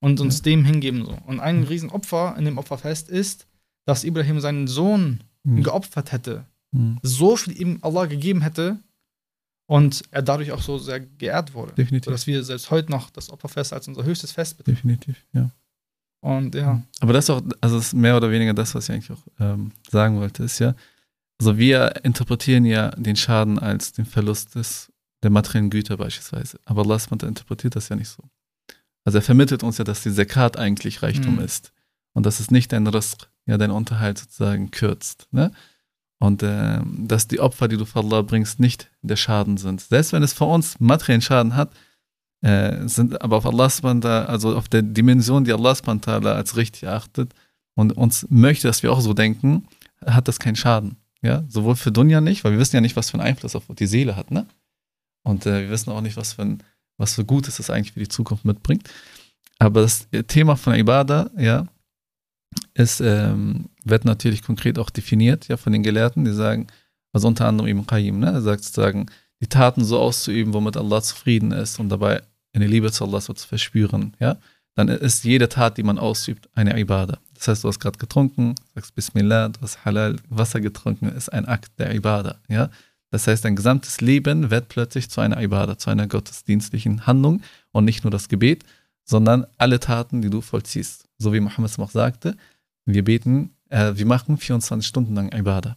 Und 0.00 0.20
uns 0.20 0.38
Ja. 0.38 0.42
dem 0.42 0.64
hingeben. 0.66 1.06
So. 1.06 1.16
Und 1.26 1.40
ein 1.40 1.60
Mhm. 1.60 1.64
Riesenopfer 1.68 2.34
in 2.38 2.44
dem 2.44 2.58
Opferfest 2.58 3.08
ist, 3.08 3.46
dass 3.86 4.04
Ibrahim 4.04 4.40
seinen 4.40 4.66
Sohn 4.68 5.20
Hm. 5.46 5.62
geopfert 5.62 6.12
hätte, 6.12 6.44
Hm. 6.74 6.98
so 7.02 7.36
viel 7.36 7.58
ihm 7.58 7.78
Allah 7.80 8.04
gegeben 8.04 8.42
hätte 8.42 8.78
und 9.66 10.02
er 10.10 10.22
dadurch 10.22 10.52
auch 10.52 10.62
so 10.62 10.78
sehr 10.78 11.00
geehrt 11.00 11.54
wurde. 11.54 11.72
Definitiv. 11.74 12.06
Sodass 12.06 12.26
wir 12.26 12.42
selbst 12.44 12.70
heute 12.70 12.90
noch 12.90 13.10
das 13.10 13.30
Opferfest 13.30 13.72
als 13.72 13.88
unser 13.88 14.04
höchstes 14.04 14.32
Fest 14.32 14.56
betrachten. 14.56 14.76
Definitiv, 14.76 15.24
ja. 15.32 15.50
Und 16.20 16.54
ja, 16.54 16.82
Aber 17.00 17.12
das 17.12 17.26
ist 17.26 17.30
auch, 17.30 17.42
also 17.60 17.78
ist 17.78 17.92
mehr 17.94 18.16
oder 18.16 18.30
weniger 18.30 18.54
das, 18.54 18.74
was 18.74 18.88
ich 18.88 18.94
eigentlich 18.94 19.12
auch 19.12 19.26
ähm, 19.38 19.72
sagen 19.90 20.18
wollte, 20.18 20.42
ist 20.42 20.58
ja, 20.58 20.74
also 21.38 21.58
wir 21.58 22.04
interpretieren 22.04 22.64
ja 22.64 22.90
den 22.92 23.16
Schaden 23.16 23.58
als 23.58 23.92
den 23.92 24.06
Verlust 24.06 24.54
des, 24.54 24.90
der 25.22 25.30
materiellen 25.30 25.70
Güter 25.70 25.96
beispielsweise. 25.96 26.58
Aber 26.64 26.82
Allah 26.82 26.98
interpretiert 27.22 27.76
das 27.76 27.90
ja 27.90 27.96
nicht 27.96 28.08
so. 28.08 28.22
Also 29.04 29.18
er 29.18 29.22
vermittelt 29.22 29.62
uns 29.62 29.78
ja, 29.78 29.84
dass 29.84 30.02
die 30.02 30.12
Zakat 30.12 30.56
eigentlich 30.56 31.02
Reichtum 31.02 31.34
Mhm. 31.34 31.40
ist. 31.42 31.72
Und 32.12 32.24
dass 32.24 32.40
es 32.40 32.50
nicht 32.50 32.72
dein 32.72 32.86
Rizq, 32.86 33.28
ja, 33.44 33.58
dein 33.58 33.70
Unterhalt 33.70 34.18
sozusagen 34.18 34.70
kürzt. 34.70 35.28
Ne? 35.30 35.52
Und 36.18 36.42
ähm, 36.42 37.06
dass 37.06 37.28
die 37.28 37.40
Opfer, 37.40 37.68
die 37.68 37.76
du 37.76 37.84
für 37.84 38.00
Allah 38.00 38.22
bringst, 38.22 38.58
nicht 38.58 38.90
der 39.02 39.16
Schaden 39.16 39.58
sind. 39.58 39.82
Selbst 39.82 40.12
wenn 40.12 40.22
es 40.22 40.32
für 40.32 40.46
uns 40.46 40.80
materiellen 40.80 41.20
Schaden 41.20 41.54
hat, 41.54 41.70
äh, 42.42 42.86
sind 42.88 43.20
aber 43.22 43.36
auf 43.36 43.46
Allah, 43.46 43.70
also 44.24 44.56
auf 44.56 44.68
der 44.68 44.82
Dimension, 44.82 45.44
die 45.44 45.52
Allah 45.52 45.76
als 46.32 46.56
richtig 46.56 46.84
erachtet 46.84 47.34
und 47.74 47.96
uns 47.96 48.26
möchte, 48.30 48.66
dass 48.66 48.82
wir 48.82 48.92
auch 48.92 49.00
so 49.00 49.14
denken, 49.14 49.68
hat 50.04 50.28
das 50.28 50.38
keinen 50.38 50.56
Schaden. 50.56 50.96
Ja, 51.22 51.44
sowohl 51.48 51.76
für 51.76 51.92
Dunja 51.92 52.20
nicht, 52.20 52.44
weil 52.44 52.52
wir 52.52 52.58
wissen 52.58 52.76
ja 52.76 52.80
nicht, 52.80 52.96
was 52.96 53.10
für 53.10 53.18
einen 53.18 53.26
Einfluss 53.26 53.56
auf 53.56 53.64
die 53.68 53.86
Seele 53.86 54.16
hat, 54.16 54.30
ne? 54.30 54.46
Und 55.22 55.44
äh, 55.44 55.62
wir 55.62 55.70
wissen 55.70 55.90
auch 55.90 56.00
nicht, 56.00 56.16
was 56.16 56.34
für, 56.34 56.42
ein, 56.42 56.62
was 56.98 57.14
für 57.14 57.24
Gutes 57.24 57.56
das 57.56 57.68
eigentlich 57.68 57.92
für 57.92 58.00
die 58.00 58.08
Zukunft 58.08 58.44
mitbringt. 58.44 58.88
Aber 59.58 59.80
das 59.80 60.06
Thema 60.28 60.56
von 60.56 60.74
Ibadah, 60.74 61.30
ja, 61.36 61.66
ist, 62.74 63.00
ähm, 63.00 63.66
wird 63.84 64.04
natürlich 64.04 64.42
konkret 64.42 64.78
auch 64.78 64.90
definiert, 64.90 65.48
ja, 65.48 65.56
von 65.56 65.72
den 65.72 65.82
Gelehrten, 65.82 66.24
die 66.24 66.32
sagen, 66.32 66.66
also 67.12 67.28
unter 67.28 67.46
anderem 67.46 67.70
Ibn 67.70 67.86
Qayyim, 67.86 68.18
ne, 68.18 68.32
er 68.32 68.42
sagt 68.42 68.64
sozusagen, 68.64 69.06
die 69.40 69.48
Taten 69.48 69.84
so 69.84 69.98
auszuüben, 69.98 70.54
womit 70.54 70.76
Allah 70.76 71.02
zufrieden 71.02 71.52
ist 71.52 71.78
und 71.78 71.88
dabei 71.88 72.22
eine 72.52 72.66
Liebe 72.66 72.90
zu 72.90 73.04
Allah 73.04 73.20
so 73.20 73.32
zu 73.32 73.46
verspüren, 73.46 74.14
ja, 74.18 74.36
dann 74.74 74.88
ist 74.88 75.24
jede 75.24 75.48
Tat, 75.48 75.78
die 75.78 75.82
man 75.82 75.98
ausübt, 75.98 76.50
eine 76.54 76.78
Ibadah. 76.78 77.18
Das 77.34 77.48
heißt, 77.48 77.64
du 77.64 77.68
hast 77.68 77.80
gerade 77.80 77.98
getrunken, 77.98 78.54
sagst 78.74 78.94
Bismillah, 78.94 79.48
du 79.48 79.60
hast 79.62 79.84
Halal 79.84 80.16
Wasser 80.28 80.60
getrunken, 80.60 81.08
ist 81.08 81.32
ein 81.32 81.46
Akt 81.46 81.72
der 81.78 81.94
Ibadah, 81.94 82.36
ja. 82.48 82.70
Das 83.10 83.26
heißt, 83.26 83.44
dein 83.44 83.56
gesamtes 83.56 84.00
Leben 84.00 84.50
wird 84.50 84.68
plötzlich 84.68 85.08
zu 85.08 85.20
einer 85.20 85.40
Ibadah, 85.40 85.78
zu 85.78 85.90
einer 85.90 86.06
gottesdienstlichen 86.06 87.06
Handlung 87.06 87.40
und 87.72 87.84
nicht 87.84 88.04
nur 88.04 88.10
das 88.10 88.28
Gebet, 88.28 88.64
sondern 89.06 89.46
alle 89.56 89.80
Taten, 89.80 90.20
die 90.20 90.28
du 90.28 90.42
vollziehst. 90.42 91.08
So 91.16 91.32
wie 91.32 91.40
Mohammed 91.40 91.78
auch 91.78 91.90
sagte, 91.90 92.36
wir 92.84 93.04
beten, 93.04 93.56
äh, 93.70 93.92
wir 93.94 94.04
machen 94.04 94.36
24 94.36 94.86
Stunden 94.86 95.14
lang 95.14 95.32
Ibadah. 95.32 95.76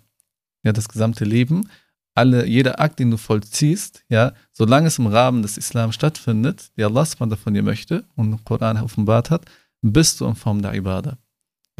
Ja, 0.63 0.73
das 0.73 0.89
gesamte 0.89 1.23
Leben, 1.23 1.69
alle, 2.15 2.45
jeder 2.45 2.81
Akt, 2.81 2.99
den 2.99 3.11
du 3.11 3.17
vollziehst, 3.17 4.03
ja, 4.09 4.33
solange 4.51 4.87
es 4.87 4.99
im 4.99 5.07
Rahmen 5.07 5.41
des 5.41 5.57
Islam 5.57 5.93
stattfindet, 5.93 6.71
die 6.75 6.83
Allah 6.83 7.05
von 7.05 7.53
dir 7.53 7.63
möchte 7.63 8.03
und 8.15 8.33
im 8.33 8.43
Koran 8.43 8.77
offenbart 8.77 9.29
hat, 9.29 9.45
bist 9.81 10.19
du 10.19 10.25
in 10.25 10.35
Form 10.35 10.61
der 10.61 10.73
Ibadah. 10.73 11.17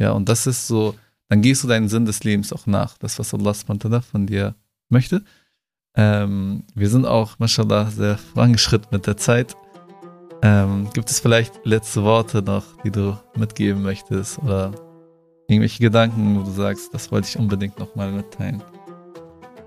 Ja, 0.00 0.12
und 0.12 0.28
das 0.30 0.46
ist 0.46 0.66
so, 0.66 0.94
dann 1.28 1.42
gehst 1.42 1.62
du 1.62 1.68
deinen 1.68 1.90
Sinn 1.90 2.06
des 2.06 2.24
Lebens 2.24 2.52
auch 2.52 2.66
nach, 2.66 2.96
das, 2.96 3.18
was 3.18 3.34
Allah 3.34 3.52
von 3.52 4.26
dir 4.26 4.54
möchte. 4.88 5.22
Ähm, 5.94 6.64
wir 6.74 6.88
sind 6.88 7.04
auch, 7.04 7.38
mashallah, 7.38 7.90
sehr 7.90 8.16
vorangeschritten 8.16 8.88
mit 8.92 9.06
der 9.06 9.18
Zeit. 9.18 9.56
Ähm, 10.42 10.88
gibt 10.94 11.10
es 11.10 11.20
vielleicht 11.20 11.64
letzte 11.64 12.02
Worte 12.02 12.42
noch, 12.42 12.64
die 12.82 12.90
du 12.90 13.16
mitgeben 13.36 13.82
möchtest 13.82 14.38
oder 14.38 14.72
irgendwelche 15.48 15.82
Gedanken, 15.82 16.38
wo 16.38 16.42
du 16.42 16.50
sagst, 16.50 16.94
das 16.94 17.12
wollte 17.12 17.28
ich 17.28 17.38
unbedingt 17.38 17.78
nochmal 17.78 18.10
mitteilen? 18.10 18.62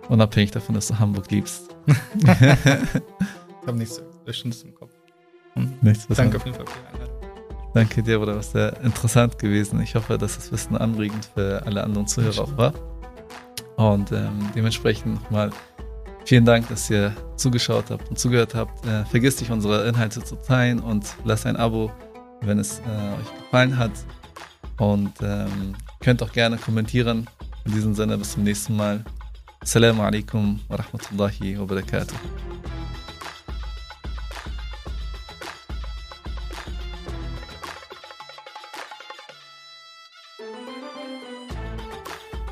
Unabhängig 0.09 0.51
davon, 0.51 0.75
dass 0.75 0.87
du 0.87 0.97
Hamburg 0.97 1.29
liebst. 1.29 1.75
ich 1.87 3.67
habe 3.67 3.77
nichts 3.77 4.01
Löschendes 4.25 4.63
im 4.63 4.73
Kopf. 4.73 4.91
Nichts, 5.81 6.07
Danke 6.07 6.37
auf 6.37 6.45
jeden 6.45 6.57
Fall 6.57 6.65
für 6.65 6.79
die 6.79 6.95
Einladung. 6.95 7.13
Danke 7.73 8.03
dir, 8.03 8.19
Bruder, 8.19 8.35
war 8.35 8.43
sehr 8.43 8.79
interessant 8.81 9.37
gewesen. 9.39 9.81
Ich 9.81 9.95
hoffe, 9.95 10.17
dass 10.17 10.35
das 10.35 10.51
Wissen 10.51 10.77
anregend 10.77 11.29
für 11.33 11.63
alle 11.65 11.83
anderen 11.83 12.07
Zuhörer 12.07 12.43
auch 12.43 12.57
war. 12.57 12.73
Und 13.77 14.11
ähm, 14.11 14.51
dementsprechend 14.55 15.15
nochmal 15.23 15.49
Vielen 16.25 16.45
Dank, 16.45 16.69
dass 16.69 16.89
ihr 16.89 17.13
zugeschaut 17.35 17.89
habt 17.89 18.09
und 18.09 18.17
zugehört 18.17 18.55
habt. 18.55 18.85
Äh, 18.85 19.05
vergisst 19.05 19.41
nicht, 19.41 19.51
unsere 19.51 19.87
Inhalte 19.87 20.23
zu 20.23 20.35
teilen 20.35 20.79
und 20.79 21.05
lasst 21.25 21.45
ein 21.45 21.57
Abo, 21.57 21.91
wenn 22.41 22.59
es 22.59 22.79
äh, 22.79 22.81
euch 22.81 23.43
gefallen 23.43 23.77
hat. 23.77 23.91
Und 24.77 25.13
ähm, 25.21 25.75
könnt 25.99 26.23
auch 26.23 26.31
gerne 26.31 26.57
kommentieren. 26.57 27.29
In 27.65 27.73
diesem 27.73 27.93
Sinne, 27.93 28.17
bis 28.17 28.31
zum 28.31 28.43
nächsten 28.43 28.75
Mal. 28.75 29.03
Assalamu 29.61 30.01
alaikum 30.03 30.59
wa 30.67 30.75
rahmatullahi 30.75 31.57
wa 31.59 31.65
barakatuh. 31.65 32.15